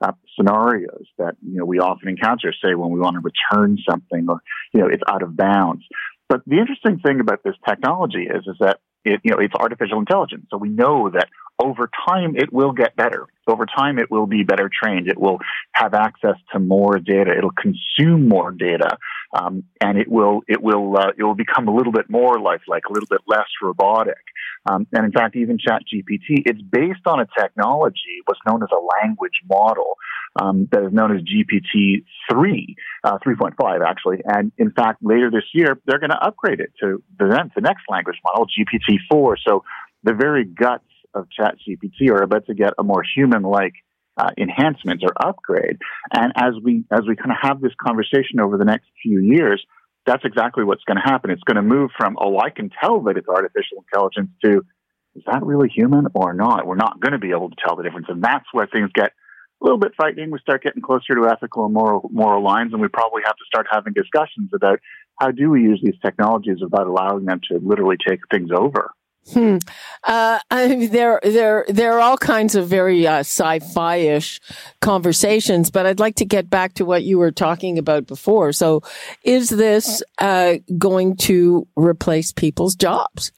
uh, 0.00 0.12
scenarios 0.36 1.06
that 1.18 1.36
you 1.42 1.58
know 1.58 1.64
we 1.64 1.78
often 1.78 2.08
encounter, 2.08 2.52
say 2.52 2.74
when 2.74 2.90
we 2.90 3.00
want 3.00 3.16
to 3.16 3.20
return 3.20 3.78
something 3.88 4.26
or 4.28 4.40
you 4.72 4.80
know 4.80 4.86
it's 4.86 5.02
out 5.08 5.22
of 5.22 5.36
bounds. 5.36 5.84
But 6.28 6.42
the 6.46 6.58
interesting 6.58 6.98
thing 6.98 7.20
about 7.20 7.42
this 7.42 7.54
technology 7.68 8.26
is 8.28 8.46
is 8.46 8.56
that 8.60 8.78
it 9.04 9.20
you 9.24 9.30
know 9.32 9.38
it's 9.38 9.54
artificial 9.54 9.98
intelligence, 9.98 10.46
so 10.50 10.56
we 10.56 10.68
know 10.68 11.10
that 11.10 11.28
over 11.58 11.90
time 12.08 12.34
it 12.36 12.52
will 12.52 12.72
get 12.72 12.96
better. 12.96 13.26
Over 13.46 13.66
time 13.66 13.98
it 13.98 14.10
will 14.10 14.26
be 14.26 14.42
better 14.42 14.70
trained. 14.72 15.08
It 15.08 15.18
will 15.18 15.38
have 15.72 15.94
access 15.94 16.36
to 16.52 16.58
more 16.58 16.98
data. 16.98 17.32
It'll 17.36 17.50
consume 17.50 18.28
more 18.28 18.52
data, 18.52 18.96
um, 19.38 19.64
and 19.80 19.98
it 19.98 20.08
will 20.08 20.42
it 20.46 20.62
will 20.62 20.96
uh, 20.96 21.12
it 21.16 21.22
will 21.22 21.34
become 21.34 21.68
a 21.68 21.74
little 21.74 21.92
bit 21.92 22.08
more 22.08 22.38
lifelike, 22.38 22.84
a 22.88 22.92
little 22.92 23.08
bit 23.10 23.20
less 23.26 23.48
robotic. 23.62 24.16
Um, 24.66 24.86
and 24.92 25.04
in 25.04 25.12
fact, 25.12 25.36
even 25.36 25.56
ChatGPT, 25.56 26.42
it's 26.44 26.60
based 26.60 27.06
on 27.06 27.20
a 27.20 27.26
technology, 27.38 28.20
what's 28.26 28.40
known 28.46 28.62
as 28.62 28.68
a 28.72 29.02
language 29.02 29.40
model, 29.48 29.96
um, 30.40 30.68
that 30.72 30.84
is 30.84 30.92
known 30.92 31.16
as 31.16 31.22
GPT 31.22 32.04
3, 32.30 32.76
uh, 33.04 33.18
3.5 33.26 33.86
actually. 33.86 34.18
And 34.24 34.52
in 34.58 34.70
fact, 34.72 35.02
later 35.02 35.30
this 35.30 35.44
year, 35.54 35.78
they're 35.86 35.98
going 35.98 36.10
to 36.10 36.22
upgrade 36.22 36.60
it 36.60 36.72
to 36.80 37.02
the, 37.18 37.50
the 37.54 37.60
next 37.60 37.82
language 37.88 38.18
model, 38.24 38.46
GPT 38.46 38.98
4. 39.10 39.38
So 39.46 39.64
the 40.04 40.12
very 40.12 40.44
guts 40.44 40.84
of 41.18 41.28
ChatGPT 41.38 42.10
are 42.10 42.22
about 42.22 42.46
to 42.46 42.54
get 42.54 42.72
a 42.78 42.82
more 42.82 43.02
human-like 43.16 43.74
uh, 44.16 44.30
enhancement 44.36 45.02
or 45.04 45.12
upgrade. 45.20 45.76
And 46.12 46.32
as 46.36 46.54
we 46.62 46.84
as 46.90 47.02
we 47.06 47.14
kind 47.16 47.30
of 47.30 47.38
have 47.42 47.60
this 47.60 47.72
conversation 47.80 48.40
over 48.40 48.56
the 48.56 48.64
next 48.64 48.86
few 49.02 49.20
years, 49.20 49.64
that's 50.06 50.24
exactly 50.24 50.64
what's 50.64 50.84
going 50.84 50.96
to 50.96 51.08
happen. 51.12 51.30
It's 51.30 51.42
going 51.42 51.56
to 51.56 51.62
move 51.62 51.90
from, 51.96 52.16
oh, 52.20 52.38
I 52.38 52.50
can 52.50 52.70
tell 52.82 53.02
that 53.02 53.16
it's 53.18 53.28
artificial 53.28 53.84
intelligence 53.84 54.30
to, 54.44 54.62
is 55.14 55.22
that 55.30 55.42
really 55.44 55.68
human 55.68 56.06
or 56.14 56.32
not? 56.32 56.66
We're 56.66 56.76
not 56.76 56.98
going 57.00 57.12
to 57.12 57.18
be 57.18 57.30
able 57.30 57.50
to 57.50 57.56
tell 57.62 57.76
the 57.76 57.82
difference. 57.82 58.06
And 58.08 58.22
that's 58.22 58.46
where 58.52 58.66
things 58.66 58.90
get 58.94 59.12
a 59.60 59.64
little 59.64 59.78
bit 59.78 59.92
frightening. 59.96 60.30
We 60.30 60.38
start 60.38 60.62
getting 60.62 60.82
closer 60.82 61.14
to 61.14 61.28
ethical 61.30 61.66
and 61.66 61.74
moral, 61.74 62.08
moral 62.12 62.42
lines, 62.42 62.72
and 62.72 62.80
we 62.80 62.88
probably 62.88 63.22
have 63.24 63.36
to 63.36 63.44
start 63.46 63.66
having 63.70 63.92
discussions 63.92 64.50
about 64.54 64.78
how 65.20 65.30
do 65.30 65.50
we 65.50 65.62
use 65.62 65.80
these 65.82 66.00
technologies 66.00 66.58
without 66.62 66.86
allowing 66.86 67.24
them 67.26 67.40
to 67.50 67.58
literally 67.62 67.96
take 68.08 68.20
things 68.30 68.50
over. 68.56 68.92
Hmm. 69.32 69.58
Uh, 70.04 70.38
I 70.50 70.68
mean, 70.68 70.90
there, 70.90 71.20
there, 71.22 71.64
there 71.68 71.94
are 71.94 72.00
all 72.00 72.18
kinds 72.18 72.54
of 72.54 72.68
very 72.68 73.06
uh, 73.06 73.20
sci-fi-ish 73.20 74.40
conversations, 74.80 75.70
but 75.70 75.86
I'd 75.86 76.00
like 76.00 76.16
to 76.16 76.24
get 76.24 76.48
back 76.48 76.74
to 76.74 76.84
what 76.84 77.04
you 77.04 77.18
were 77.18 77.32
talking 77.32 77.78
about 77.78 78.06
before. 78.06 78.52
So, 78.52 78.82
is 79.24 79.48
this 79.50 80.02
uh, 80.18 80.56
going 80.76 81.16
to 81.18 81.66
replace 81.76 82.32
people's 82.32 82.74
jobs? 82.74 83.32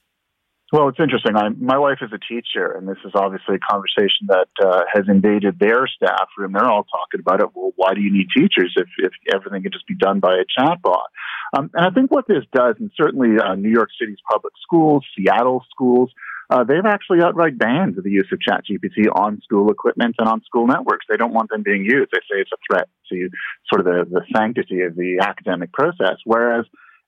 Well, 0.72 0.88
it's 0.88 1.00
interesting. 1.00 1.34
I, 1.34 1.48
my 1.48 1.78
wife 1.78 1.98
is 2.00 2.10
a 2.12 2.18
teacher, 2.18 2.70
and 2.72 2.86
this 2.86 2.98
is 3.04 3.10
obviously 3.16 3.56
a 3.56 3.58
conversation 3.58 4.28
that 4.28 4.48
uh, 4.62 4.82
has 4.92 5.04
invaded 5.08 5.58
their 5.58 5.88
staff 5.88 6.28
room. 6.38 6.52
They're 6.52 6.64
all 6.64 6.84
talking 6.84 7.18
about 7.18 7.40
it. 7.40 7.48
Well, 7.54 7.72
why 7.74 7.94
do 7.94 8.00
you 8.00 8.12
need 8.12 8.28
teachers 8.36 8.72
if, 8.76 8.86
if 8.98 9.12
everything 9.34 9.64
can 9.64 9.72
just 9.72 9.88
be 9.88 9.96
done 9.96 10.20
by 10.20 10.34
a 10.34 10.46
chatbot? 10.46 11.10
Um, 11.56 11.70
and 11.74 11.86
I 11.86 11.90
think 11.90 12.12
what 12.12 12.28
this 12.28 12.44
does, 12.54 12.76
and 12.78 12.90
certainly 12.96 13.30
uh, 13.42 13.56
New 13.56 13.70
York 13.70 13.88
City's 13.98 14.22
public 14.30 14.52
schools, 14.62 15.04
Seattle 15.18 15.64
schools, 15.74 16.12
uh, 16.50 16.62
they've 16.62 16.86
actually 16.86 17.22
outright 17.22 17.58
banned 17.58 17.96
the 18.00 18.10
use 18.10 18.28
of 18.32 18.38
ChatGPT 18.38 19.06
on 19.12 19.40
school 19.42 19.70
equipment 19.70 20.16
and 20.18 20.28
on 20.28 20.42
school 20.42 20.68
networks. 20.68 21.06
They 21.08 21.16
don't 21.16 21.32
want 21.32 21.50
them 21.50 21.62
being 21.64 21.84
used. 21.84 22.10
They 22.12 22.18
say 22.30 22.40
it's 22.40 22.50
a 22.52 22.62
threat 22.70 22.88
to 23.10 23.28
sort 23.72 23.80
of 23.80 23.86
the, 23.86 24.20
the 24.20 24.22
sanctity 24.36 24.82
of 24.82 24.94
the 24.94 25.18
academic 25.20 25.72
process. 25.72 26.18
Whereas 26.24 26.64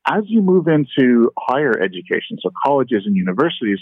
as 0.06 0.24
you 0.26 0.42
move 0.42 0.66
into 0.68 1.30
higher 1.38 1.72
education, 1.80 2.38
so 2.40 2.50
colleges 2.64 3.02
and 3.06 3.16
universities, 3.16 3.78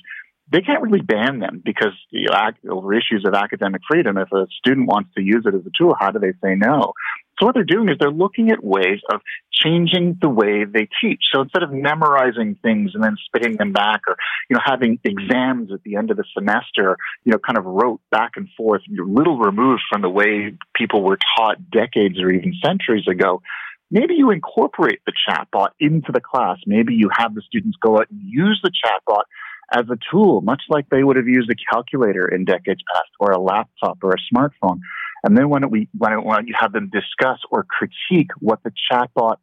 they 0.53 0.61
can't 0.61 0.83
really 0.83 1.01
ban 1.01 1.39
them 1.39 1.63
because 1.65 1.93
you 2.11 2.27
know, 2.29 2.75
over 2.77 2.93
issues 2.93 3.25
of 3.27 3.35
academic 3.35 3.83
freedom. 3.89 4.19
If 4.19 4.33
a 4.33 4.47
student 4.59 4.89
wants 4.89 5.11
to 5.17 5.23
use 5.23 5.45
it 5.47 5.55
as 5.55 5.61
a 5.65 5.71
tool, 5.79 5.95
how 5.99 6.11
do 6.11 6.19
they 6.19 6.33
say 6.43 6.57
no? 6.57 6.93
So 7.39 7.47
what 7.47 7.55
they're 7.55 7.65
doing 7.65 7.89
is 7.89 7.95
they're 7.99 8.11
looking 8.11 8.51
at 8.51 8.63
ways 8.63 9.01
of 9.13 9.21
changing 9.53 10.19
the 10.21 10.29
way 10.29 10.65
they 10.65 10.89
teach. 11.01 11.23
So 11.33 11.43
instead 11.43 11.63
of 11.63 11.73
memorizing 11.73 12.57
things 12.63 12.93
and 12.95 13.03
then 13.03 13.17
spitting 13.27 13.57
them 13.57 13.73
back 13.73 14.01
or, 14.07 14.17
you 14.49 14.55
know, 14.55 14.61
having 14.65 14.99
exams 15.05 15.73
at 15.73 15.83
the 15.85 15.97
end 15.97 16.11
of 16.11 16.17
the 16.17 16.25
semester, 16.35 16.97
you 17.25 17.33
know, 17.33 17.39
kind 17.39 17.59
of 17.59 17.65
rote 17.65 18.01
back 18.11 18.33
and 18.37 18.49
forth, 18.57 18.83
you're 18.87 19.07
little 19.07 19.39
removed 19.39 19.83
from 19.91 20.03
the 20.03 20.11
way 20.11 20.53
people 20.75 21.03
were 21.03 21.19
taught 21.37 21.71
decades 21.71 22.21
or 22.21 22.31
even 22.31 22.55
centuries 22.65 23.07
ago, 23.09 23.43
maybe 23.91 24.15
you 24.15 24.31
incorporate 24.31 25.01
the 25.07 25.13
chatbot 25.29 25.69
into 25.79 26.13
the 26.13 26.21
class. 26.21 26.59
Maybe 26.67 26.95
you 26.95 27.11
have 27.17 27.35
the 27.35 27.43
students 27.43 27.77
go 27.81 27.99
out 27.99 28.11
and 28.11 28.21
use 28.23 28.61
the 28.63 28.71
chatbot 28.71 29.23
as 29.73 29.85
a 29.91 29.99
tool, 30.11 30.41
much 30.41 30.63
like 30.69 30.89
they 30.89 31.05
would 31.05 31.17
have 31.17 31.29
used 31.29 31.51
a 31.51 31.55
calculator 31.73 32.27
in 32.27 32.45
decades 32.45 32.81
past 32.93 33.11
or 33.19 33.31
a 33.31 33.41
laptop 33.41 33.99
or 34.03 34.13
a 34.13 34.35
smartphone. 34.35 34.81
And 35.23 35.37
then 35.37 35.49
when 35.49 35.69
we 35.71 35.89
when, 35.97 36.13
it, 36.13 36.25
when 36.25 36.47
you 36.47 36.55
have 36.59 36.73
them 36.73 36.91
discuss 36.91 37.39
or 37.51 37.65
critique 37.65 38.31
what 38.39 38.63
the 38.63 38.73
chatbot 38.91 39.37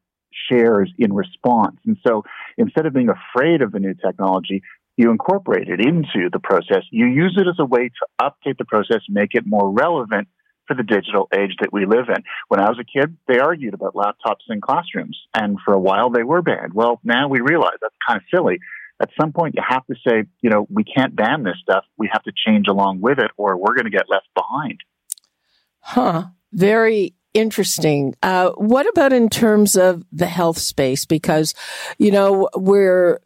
shares 0.49 0.91
in 0.97 1.13
response, 1.13 1.77
and 1.85 1.97
so 2.05 2.23
instead 2.57 2.85
of 2.85 2.93
being 2.93 3.09
afraid 3.09 3.61
of 3.61 3.71
the 3.71 3.79
new 3.79 3.93
technology, 3.93 4.63
you 4.97 5.11
incorporate 5.11 5.67
it 5.69 5.79
into 5.79 6.29
the 6.31 6.39
process. 6.39 6.83
You 6.91 7.05
use 7.05 7.37
it 7.39 7.47
as 7.47 7.55
a 7.59 7.65
way 7.65 7.89
to 7.89 8.05
update 8.21 8.57
the 8.57 8.65
process, 8.65 9.01
make 9.07 9.29
it 9.33 9.43
more 9.45 9.71
relevant 9.71 10.27
for 10.68 10.74
the 10.74 10.84
digital 10.84 11.28
age 11.34 11.55
that 11.61 11.72
we 11.72 11.86
live 11.86 12.09
in. 12.09 12.24
When 12.47 12.59
I 12.59 12.70
was 12.70 12.80
a 12.80 12.84
kid, 12.84 13.18
they 13.28 13.39
argued 13.39 13.74
about 13.74 13.95
laptops 13.95 14.43
in 14.49 14.61
classrooms, 14.61 15.18
and 15.34 15.57
for 15.63 15.74
a 15.74 15.80
while 15.80 16.09
they 16.09 16.24
were 16.24 16.41
banned. 16.41 16.74
Well, 16.74 16.99
now 17.03 17.28
we 17.28 17.39
realize 17.39 17.78
that's 17.82 17.95
kind 18.07 18.18
of 18.18 18.24
silly. 18.34 18.59
At 18.99 19.09
some 19.20 19.32
point, 19.32 19.55
you 19.55 19.61
have 19.68 19.86
to 19.88 19.95
say, 20.07 20.24
you 20.41 20.49
know, 20.49 20.68
we 20.70 20.84
can't 20.84 21.15
ban 21.15 21.43
this 21.43 21.57
stuff. 21.61 21.86
We 21.97 22.09
have 22.11 22.24
to 22.24 22.32
change 22.45 22.68
along 22.68 23.01
with 23.01 23.20
it, 23.20 23.32
or 23.38 23.55
we're 23.55 23.76
going 23.76 23.86
to 23.86 23.91
get 23.91 24.09
left 24.09 24.28
behind. 24.36 24.82
Huh. 25.80 26.26
Very 26.51 27.13
interesting. 27.34 28.15
Uh, 28.24 28.51
what 28.51 28.88
about 28.89 29.13
in 29.13 29.30
terms 29.30 29.76
of 29.76 30.03
the 30.11 30.26
health 30.26 30.57
space? 30.57 31.05
Because, 31.05 31.53
you 31.99 32.11
know, 32.11 32.49
we're 32.55 33.22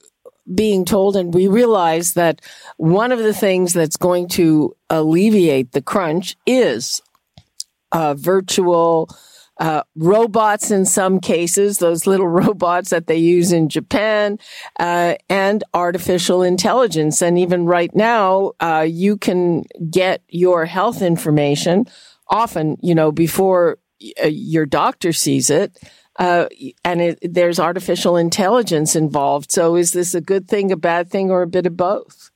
being 0.54 0.84
told 0.84 1.16
and 1.16 1.34
we 1.34 1.48
realize 1.48 2.14
that 2.14 2.42
one 2.78 3.12
of 3.12 3.20
the 3.20 3.34
things 3.34 3.74
that's 3.74 3.96
going 3.96 4.28
to 4.28 4.76
alleviate 4.90 5.72
the 5.72 5.82
crunch 5.82 6.36
is 6.46 7.02
uh, 7.92 8.14
virtual 8.14 9.10
uh, 9.60 9.84
robots 9.96 10.72
in 10.72 10.86
some 10.86 11.20
cases, 11.20 11.78
those 11.78 12.08
little 12.08 12.28
robots 12.44 12.90
that 12.90 13.08
they 13.08 13.18
use 13.18 13.52
in 13.52 13.70
Japan, 13.70 14.40
uh, 14.80 15.16
and 15.30 15.64
artificial 15.74 16.42
intelligence. 16.42 17.22
And 17.22 17.38
even 17.38 17.66
right 17.66 17.96
now, 17.96 18.54
uh, 18.60 18.86
you 18.90 19.18
can 19.18 19.64
get 19.90 20.24
your 20.30 20.66
health 20.66 21.02
information 21.02 21.86
often, 22.28 22.78
you 22.82 22.96
know, 22.96 23.12
before 23.12 23.78
uh, 24.24 24.28
your 24.28 24.66
doctor 24.66 25.14
sees 25.14 25.50
it. 25.50 25.78
Uh, 26.18 26.48
and 26.84 27.02
it, 27.02 27.20
there's 27.22 27.60
artificial 27.60 28.18
intelligence 28.18 28.96
involved. 28.96 29.52
So 29.52 29.76
is 29.76 29.92
this 29.92 30.14
a 30.14 30.22
good 30.22 30.48
thing, 30.48 30.72
a 30.72 30.78
bad 30.78 31.10
thing, 31.10 31.32
or 31.32 31.42
a 31.42 31.48
bit 31.48 31.66
of 31.66 31.78
both? 31.78 32.32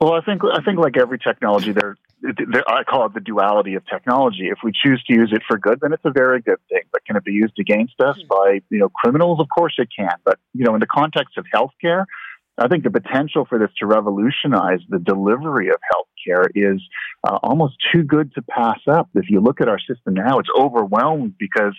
Well, 0.00 0.14
I 0.14 0.20
think 0.22 0.42
I 0.44 0.62
think 0.62 0.78
like 0.78 0.96
every 0.96 1.18
technology, 1.18 1.72
there, 1.72 1.96
there, 2.08 2.09
I 2.22 2.84
call 2.84 3.06
it 3.06 3.14
the 3.14 3.20
duality 3.20 3.74
of 3.74 3.86
technology. 3.86 4.48
If 4.48 4.58
we 4.62 4.72
choose 4.72 5.02
to 5.04 5.14
use 5.14 5.30
it 5.32 5.42
for 5.48 5.58
good, 5.58 5.80
then 5.80 5.92
it's 5.92 6.04
a 6.04 6.10
very 6.10 6.40
good 6.40 6.58
thing. 6.68 6.82
But 6.92 7.04
can 7.06 7.16
it 7.16 7.24
be 7.24 7.32
used 7.32 7.58
against 7.58 8.00
us 8.00 8.16
by 8.28 8.60
you 8.70 8.78
know 8.78 8.90
criminals? 8.90 9.40
Of 9.40 9.46
course 9.54 9.74
it 9.78 9.88
can. 9.96 10.12
But 10.24 10.38
you 10.52 10.64
know, 10.64 10.74
in 10.74 10.80
the 10.80 10.86
context 10.86 11.38
of 11.38 11.46
healthcare, 11.54 12.04
I 12.58 12.68
think 12.68 12.84
the 12.84 12.90
potential 12.90 13.46
for 13.48 13.58
this 13.58 13.70
to 13.78 13.86
revolutionize 13.86 14.80
the 14.88 14.98
delivery 14.98 15.68
of 15.70 15.76
healthcare 15.94 16.46
is 16.54 16.80
uh, 17.26 17.38
almost 17.42 17.76
too 17.92 18.02
good 18.02 18.34
to 18.34 18.42
pass 18.42 18.80
up. 18.86 19.08
If 19.14 19.30
you 19.30 19.40
look 19.40 19.62
at 19.62 19.68
our 19.68 19.78
system 19.78 20.14
now, 20.14 20.38
it's 20.38 20.50
overwhelmed 20.54 21.34
because 21.38 21.74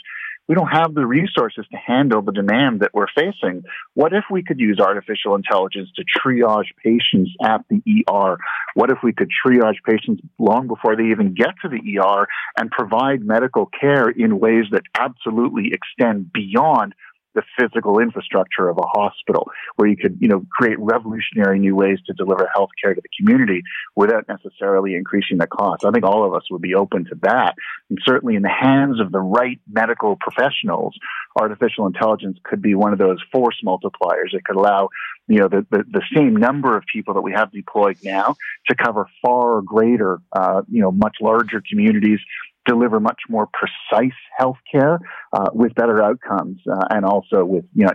we 0.52 0.56
don't 0.56 0.68
have 0.68 0.94
the 0.94 1.06
resources 1.06 1.66
to 1.72 1.78
handle 1.78 2.22
the 2.22 2.34
demand 2.34 2.82
that 2.82 2.94
we're 2.94 3.08
facing. 3.16 3.64
What 3.94 4.12
if 4.12 4.26
we 4.30 4.44
could 4.44 4.60
use 4.60 4.82
artificial 4.82 5.34
intelligence 5.34 5.88
to 5.96 6.04
triage 6.04 6.66
patients 6.84 7.32
at 7.42 7.62
the 7.70 7.82
ER? 8.10 8.38
What 8.74 8.92
if 8.92 8.98
we 9.02 9.14
could 9.14 9.30
triage 9.30 9.78
patients 9.88 10.22
long 10.38 10.68
before 10.68 10.98
they 10.98 11.04
even 11.04 11.36
get 11.36 11.56
to 11.62 11.70
the 11.70 11.80
ER 11.98 12.28
and 12.58 12.70
provide 12.70 13.26
medical 13.26 13.70
care 13.80 14.10
in 14.10 14.42
ways 14.42 14.66
that 14.72 14.82
absolutely 15.00 15.72
extend 15.72 16.34
beyond 16.34 16.96
the 17.34 17.44
physical 17.58 18.00
infrastructure 18.00 18.68
of 18.70 18.78
a 18.78 18.88
hospital, 18.88 19.50
where 19.76 19.88
you 19.88 19.98
could, 19.98 20.18
you 20.20 20.28
know, 20.28 20.46
create 20.52 20.78
revolutionary 20.80 21.60
new 21.60 21.76
ways 21.76 22.00
to 22.06 22.14
deliver 22.14 22.50
health 22.54 22.70
care 22.82 22.94
to 22.94 23.02
the 23.02 23.10
community 23.18 23.62
without 23.96 24.28
necessarily 24.28 24.96
increasing 24.96 25.38
the 25.38 25.48
cost. 25.48 25.86
I 25.86 25.92
think 25.92 26.06
all 26.06 26.26
of 26.26 26.34
us 26.34 26.44
would 26.52 26.62
be 26.62 26.76
open 26.76 27.06
to 27.06 27.16
that. 27.22 27.56
And 27.90 28.00
certainly 28.06 28.36
in 28.36 28.42
the 28.42 28.50
hands 28.50 29.00
of 29.00 29.12
the 29.12 29.20
right 29.20 29.60
medical 29.72 30.18
professionals, 30.18 30.98
artificial 31.40 31.88
intelligence 31.88 32.38
could 32.44 32.62
be 32.62 32.76
one 32.76 32.94
of 32.94 33.00
those 33.00 33.20
force 33.32 33.60
multipliers. 33.66 34.34
It 34.34 34.44
could 34.44 34.58
allow, 34.58 34.90
you 35.28 35.40
know, 35.40 35.48
the, 35.48 35.66
the, 35.72 35.84
the 35.90 36.04
same 36.16 36.36
number 36.36 36.76
of 36.76 36.84
people 36.92 37.14
that 37.14 37.22
we 37.22 37.32
have 37.34 37.52
deployed 37.52 37.98
now 38.04 38.36
to 38.68 38.76
cover 38.76 39.08
far 39.22 39.62
greater, 39.62 40.20
uh, 40.34 40.62
you 40.70 40.82
know, 40.82 40.92
much 40.92 41.18
larger 41.22 41.62
communities 41.70 42.20
deliver 42.66 43.00
much 43.00 43.22
more 43.30 43.48
precise 43.54 44.16
health 44.38 44.58
care 44.72 45.00
uh, 45.34 45.50
with 45.54 45.74
better 45.76 46.02
outcomes 46.02 46.60
uh, 46.72 46.86
and 46.90 47.06
also 47.06 47.44
with, 47.44 47.66
you 47.74 47.86
know, 47.86 47.92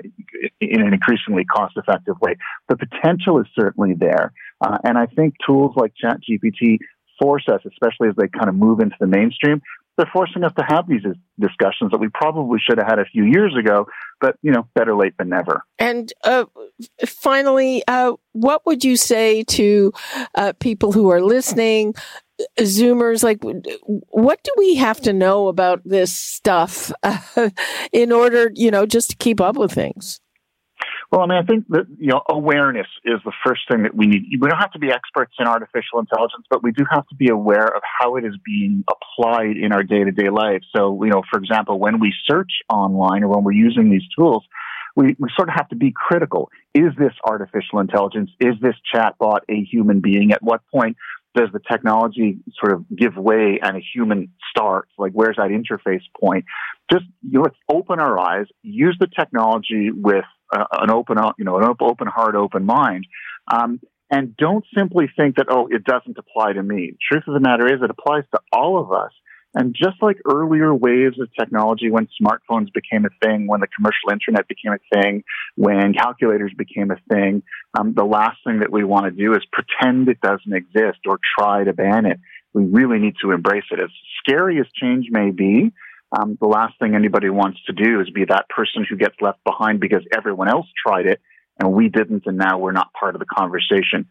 in 0.60 0.80
an 0.80 0.92
increasingly 0.92 1.44
cost 1.44 1.76
effective 1.76 2.16
way. 2.20 2.36
The 2.68 2.76
potential 2.76 3.40
is 3.40 3.46
certainly 3.58 3.94
there. 3.94 4.32
Uh, 4.60 4.78
and 4.84 4.98
I 4.98 5.06
think 5.06 5.34
tools 5.46 5.72
like 5.76 5.92
ChatGPT 6.02 6.78
force 7.20 7.46
us, 7.48 7.60
especially 7.66 8.08
as 8.08 8.16
they 8.16 8.28
kind 8.28 8.48
of 8.48 8.54
move 8.54 8.80
into 8.80 8.96
the 9.00 9.06
mainstream, 9.06 9.62
they're 9.96 10.10
forcing 10.12 10.44
us 10.44 10.52
to 10.58 10.64
have 10.68 10.86
these 10.86 11.02
discussions 11.40 11.90
that 11.90 11.98
we 11.98 12.08
probably 12.08 12.58
should 12.62 12.78
have 12.78 12.86
had 12.86 12.98
a 12.98 13.06
few 13.06 13.24
years 13.24 13.54
ago, 13.58 13.86
but 14.20 14.36
you 14.42 14.52
know, 14.52 14.68
better 14.74 14.94
late 14.94 15.14
than 15.18 15.30
never. 15.30 15.62
And 15.78 16.12
uh, 16.22 16.44
finally, 17.06 17.82
uh, 17.88 18.12
what 18.32 18.66
would 18.66 18.84
you 18.84 18.96
say 18.96 19.42
to 19.44 19.92
uh, 20.34 20.52
people 20.60 20.92
who 20.92 21.10
are 21.10 21.22
listening 21.22 21.94
Zoomers, 22.61 23.22
like, 23.22 23.39
what 24.09 24.43
do 24.43 24.51
we 24.59 24.76
have 24.76 25.01
to 25.03 25.12
know 25.12 25.49
about 25.49 25.82
this 25.84 26.12
stuff 26.12 26.93
in 27.93 28.12
order, 28.12 28.51
you 28.55 28.70
know, 28.70 28.87
just 28.87 29.11
to 29.11 29.16
keep 29.16 29.41
up 29.41 29.57
with 29.57 29.72
things? 29.72 30.20
Well, 31.11 31.20
I 31.20 31.26
mean, 31.26 31.39
I 31.39 31.47
think 31.47 31.66
that, 31.68 31.87
you 31.99 32.09
know, 32.09 32.22
awareness 32.28 32.89
is 33.05 33.20
the 33.24 33.32
first 33.45 33.62
thing 33.70 33.84
that 33.84 33.95
we 33.95 34.07
need. 34.07 34.24
We 34.41 34.49
don't 34.49 34.59
have 34.59 34.72
to 34.72 34.78
be 34.78 34.91
experts 34.91 35.34
in 35.39 35.47
artificial 35.47 36.01
intelligence, 36.01 36.45
but 36.51 36.62
we 36.64 36.72
do 36.72 36.84
have 36.91 37.07
to 37.09 37.14
be 37.14 37.28
aware 37.28 37.66
of 37.66 37.82
how 38.01 38.16
it 38.16 38.24
is 38.24 38.34
being 38.45 38.84
applied 38.91 39.57
in 39.57 39.72
our 39.72 39.84
day 39.84 40.03
to 40.03 40.11
day 40.11 40.28
life. 40.30 40.62
So, 40.74 41.03
you 41.05 41.11
know, 41.11 41.22
for 41.30 41.39
example, 41.39 41.78
when 41.78 42.01
we 42.01 42.12
search 42.28 42.51
online 42.68 43.22
or 43.22 43.28
when 43.28 43.45
we're 43.45 43.53
using 43.53 43.91
these 43.91 44.07
tools, 44.18 44.45
we, 44.97 45.14
we 45.18 45.28
sort 45.37 45.49
of 45.49 45.55
have 45.55 45.68
to 45.68 45.76
be 45.76 45.93
critical. 45.95 46.51
Is 46.74 46.93
this 46.99 47.12
artificial 47.24 47.78
intelligence? 47.78 48.30
Is 48.41 48.55
this 48.61 48.74
chatbot 48.93 49.41
a 49.49 49.62
human 49.62 50.01
being? 50.01 50.32
At 50.32 50.43
what 50.43 50.62
point 50.74 50.97
does 51.37 51.51
the 51.53 51.61
technology 51.61 52.39
sort 52.59 52.72
of 52.72 52.84
give 52.97 53.16
way 53.16 53.61
and 53.62 53.76
a 53.76 53.80
human 53.95 54.32
starts? 54.51 54.91
Like, 54.99 55.12
where's 55.12 55.37
that 55.37 55.51
interface 55.51 56.03
point? 56.18 56.47
Just 56.91 57.05
you 57.22 57.39
know, 57.39 57.43
let's 57.43 57.57
open 57.68 58.01
our 58.01 58.18
eyes, 58.18 58.47
use 58.62 58.97
the 58.99 59.07
technology 59.07 59.91
with 59.93 60.24
uh, 60.53 60.64
an 60.72 60.91
open, 60.91 61.18
you 61.39 61.45
know, 61.45 61.59
an 61.59 61.76
open 61.80 62.07
heart, 62.09 62.34
open 62.34 62.64
mind, 62.64 63.07
um, 63.53 63.80
and 64.11 64.37
don't 64.37 64.64
simply 64.74 65.07
think 65.16 65.37
that 65.37 65.47
oh, 65.51 65.68
it 65.70 65.84
doesn't 65.84 66.16
apply 66.18 66.55
to 66.55 66.62
me. 66.62 66.97
Truth 67.11 67.24
of 67.28 67.34
the 67.34 67.41
matter 67.41 67.66
is, 67.66 67.82
it 67.82 67.91
applies 67.91 68.24
to 68.32 68.41
all 68.53 68.80
of 68.80 68.91
us. 68.93 69.12
And 69.57 69.74
just 69.74 70.02
like 70.02 70.18
earlier 70.30 70.74
waves 70.74 71.18
of 71.18 71.28
technology, 71.36 71.90
when 71.90 72.09
smartphones 72.22 72.70
became 72.74 73.07
a 73.07 73.26
thing, 73.26 73.46
when 73.46 73.61
the 73.61 73.66
commercial 73.66 74.12
internet 74.12 74.46
became 74.48 74.72
a 74.72 74.94
thing, 74.94 75.24
when 75.57 75.94
calculators 75.94 76.52
became 76.57 76.90
a 76.90 76.98
thing, 77.11 77.42
um, 77.78 77.94
the 77.96 78.04
last 78.04 78.36
thing 78.46 78.61
that 78.61 78.70
we 78.70 78.84
want 78.84 79.07
to 79.07 79.11
do 79.11 79.32
is 79.32 79.40
pretend 79.50 80.09
it 80.11 80.20
doesn't 80.20 80.52
exist 80.52 80.98
or 81.09 81.18
try 81.38 81.64
to 81.64 81.72
ban 81.72 82.04
it. 82.04 82.20
We 82.52 82.64
really 82.64 82.98
need 82.98 83.14
to 83.22 83.30
embrace 83.30 83.64
it. 83.70 83.80
As 83.80 83.88
scary 84.18 84.61
as 84.61 84.66
change 84.74 85.07
may 85.11 85.30
be, 85.30 85.72
um, 86.20 86.36
the 86.38 86.46
last 86.46 86.74
thing 86.78 86.94
anybody 86.94 87.30
wants 87.30 87.59
to 87.66 87.72
do 87.72 88.02
is 88.02 88.11
be 88.11 88.26
that 88.26 88.50
person 88.50 88.84
who 88.88 88.96
gets 88.96 89.16
left 89.22 89.42
behind 89.42 89.80
because 89.80 90.02
everyone 90.14 90.48
else 90.48 90.66
tried 90.86 91.07
it 91.07 91.22
and 91.59 91.72
we 91.72 91.88
didn't, 91.88 92.24
and 92.26 92.36
now 92.36 92.59
we're 92.59 92.72
not 92.72 92.92
part 92.92 93.14
of 93.14 93.20
the 93.20 93.26
conversation 93.26 94.07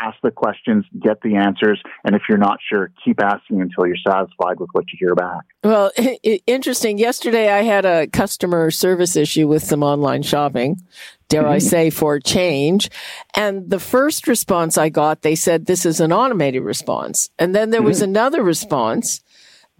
ask 0.00 0.16
the 0.22 0.30
questions, 0.30 0.84
get 1.00 1.20
the 1.22 1.36
answers, 1.36 1.82
and 2.04 2.14
if 2.14 2.22
you're 2.28 2.38
not 2.38 2.58
sure, 2.68 2.90
keep 3.04 3.22
asking 3.22 3.60
until 3.60 3.86
you're 3.86 3.96
satisfied 3.96 4.58
with 4.58 4.70
what 4.72 4.84
you 4.92 4.98
hear 4.98 5.14
back. 5.14 5.44
Well, 5.62 5.90
interesting. 6.46 6.98
Yesterday, 6.98 7.50
I 7.50 7.62
had 7.62 7.84
a 7.84 8.06
customer 8.06 8.70
service 8.70 9.16
issue 9.16 9.48
with 9.48 9.62
some 9.62 9.82
online 9.82 10.22
shopping, 10.22 10.82
dare 11.28 11.46
I 11.46 11.58
mm-hmm. 11.58 11.68
say, 11.68 11.90
for 11.90 12.20
change. 12.20 12.90
And 13.34 13.68
the 13.68 13.80
first 13.80 14.26
response 14.26 14.78
I 14.78 14.88
got, 14.88 15.22
they 15.22 15.34
said, 15.34 15.66
this 15.66 15.84
is 15.84 16.00
an 16.00 16.12
automated 16.12 16.62
response. 16.62 17.30
And 17.38 17.54
then 17.54 17.70
there 17.70 17.82
was 17.82 17.98
mm-hmm. 17.98 18.10
another 18.10 18.42
response 18.42 19.22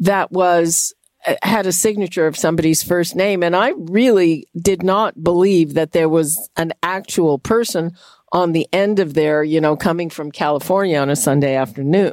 that 0.01 0.33
was 0.33 0.95
uh, 1.27 1.35
had 1.43 1.67
a 1.67 1.73
signature 1.73 2.27
of 2.27 2.37
somebody's 2.37 2.83
first 2.83 3.17
name. 3.17 3.43
And 3.43 3.57
I 3.57 3.73
really 3.77 4.47
did 4.61 4.83
not 4.83 5.23
believe 5.23 5.75
that 5.75 5.93
there 5.93 6.09
was 6.09 6.51
an 6.57 6.73
actual 6.83 7.39
person 7.39 7.97
on 8.35 8.51
the 8.53 8.67
end 8.73 8.99
of 8.99 9.15
there, 9.15 9.45
you 9.45 9.61
know, 9.61 9.77
coming 9.77 10.11
from 10.11 10.33
California 10.33 10.99
on 10.99 11.09
a 11.09 11.17
Sunday 11.17 11.55
afternoon. 11.55 12.13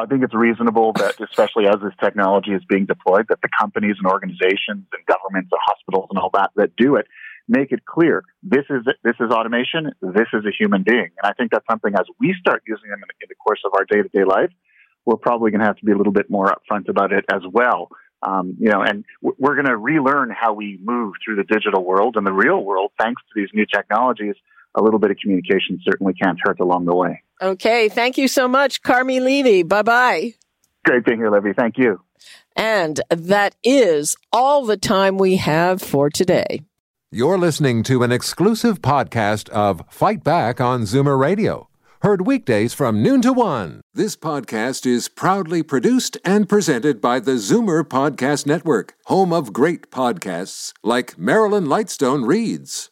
I 0.00 0.06
think 0.06 0.24
it's 0.24 0.34
reasonable 0.34 0.94
that, 0.94 1.20
especially 1.20 1.66
as 1.66 1.76
this 1.82 1.92
technology 2.00 2.52
is 2.52 2.62
being 2.66 2.86
deployed, 2.86 3.26
that 3.28 3.42
the 3.42 3.50
companies 3.60 3.96
and 3.98 4.10
organizations 4.10 4.86
and 4.88 5.06
governments 5.06 5.50
and 5.52 5.60
hospitals 5.62 6.08
and 6.10 6.18
all 6.18 6.30
that 6.32 6.50
that 6.56 6.74
do 6.76 6.96
it 6.96 7.06
make 7.46 7.72
it 7.72 7.84
clear 7.84 8.24
this 8.42 8.64
is 8.70 8.86
this 9.04 9.16
is 9.20 9.30
automation, 9.30 9.92
this 10.00 10.28
is 10.32 10.44
a 10.46 10.50
human 10.58 10.82
being, 10.82 11.10
and 11.22 11.24
I 11.24 11.32
think 11.34 11.52
that's 11.52 11.66
something 11.70 11.92
as 11.94 12.06
we 12.18 12.34
start 12.40 12.62
using 12.66 12.88
them 12.88 13.00
in, 13.02 13.08
in 13.20 13.28
the 13.28 13.34
course 13.34 13.60
of 13.66 13.72
our 13.74 13.84
day 13.84 14.00
to 14.00 14.08
day 14.08 14.24
life, 14.24 14.50
we're 15.04 15.16
probably 15.16 15.50
going 15.50 15.60
to 15.60 15.66
have 15.66 15.76
to 15.76 15.84
be 15.84 15.92
a 15.92 15.96
little 15.96 16.12
bit 16.12 16.30
more 16.30 16.46
upfront 16.46 16.88
about 16.88 17.12
it 17.12 17.26
as 17.30 17.42
well. 17.52 17.88
Um, 18.22 18.56
you 18.58 18.70
know, 18.70 18.80
and 18.80 19.04
we're 19.20 19.56
going 19.56 19.66
to 19.66 19.76
relearn 19.76 20.30
how 20.30 20.54
we 20.54 20.78
move 20.82 21.14
through 21.22 21.36
the 21.36 21.44
digital 21.44 21.84
world 21.84 22.16
and 22.16 22.24
the 22.24 22.32
real 22.32 22.64
world 22.64 22.92
thanks 22.98 23.20
to 23.22 23.40
these 23.40 23.48
new 23.52 23.66
technologies 23.66 24.36
a 24.74 24.82
little 24.82 24.98
bit 24.98 25.10
of 25.10 25.16
communication 25.18 25.80
certainly 25.84 26.14
can't 26.14 26.38
hurt 26.42 26.60
along 26.60 26.86
the 26.86 26.94
way. 26.94 27.22
Okay. 27.40 27.88
Thank 27.88 28.18
you 28.18 28.28
so 28.28 28.48
much, 28.48 28.82
Carmi 28.82 29.20
Levy. 29.20 29.62
Bye 29.62 29.82
bye. 29.82 30.34
Great 30.84 31.04
being 31.04 31.18
here, 31.18 31.30
Libby. 31.30 31.52
Thank 31.52 31.78
you. 31.78 32.00
And 32.56 33.00
that 33.10 33.54
is 33.62 34.16
all 34.32 34.64
the 34.64 34.76
time 34.76 35.16
we 35.16 35.36
have 35.36 35.80
for 35.80 36.10
today. 36.10 36.62
You're 37.10 37.38
listening 37.38 37.82
to 37.84 38.02
an 38.02 38.12
exclusive 38.12 38.80
podcast 38.80 39.48
of 39.50 39.82
Fight 39.90 40.24
Back 40.24 40.60
on 40.60 40.82
Zoomer 40.82 41.18
Radio. 41.18 41.68
Heard 42.00 42.26
weekdays 42.26 42.74
from 42.74 43.02
noon 43.02 43.22
to 43.22 43.32
one. 43.32 43.80
This 43.94 44.16
podcast 44.16 44.86
is 44.86 45.08
proudly 45.08 45.62
produced 45.62 46.16
and 46.24 46.48
presented 46.48 47.00
by 47.00 47.20
the 47.20 47.32
Zoomer 47.32 47.84
Podcast 47.84 48.46
Network, 48.46 48.94
home 49.04 49.32
of 49.32 49.52
great 49.52 49.90
podcasts 49.90 50.72
like 50.82 51.16
Marilyn 51.16 51.66
Lightstone 51.66 52.26
Reads. 52.26 52.91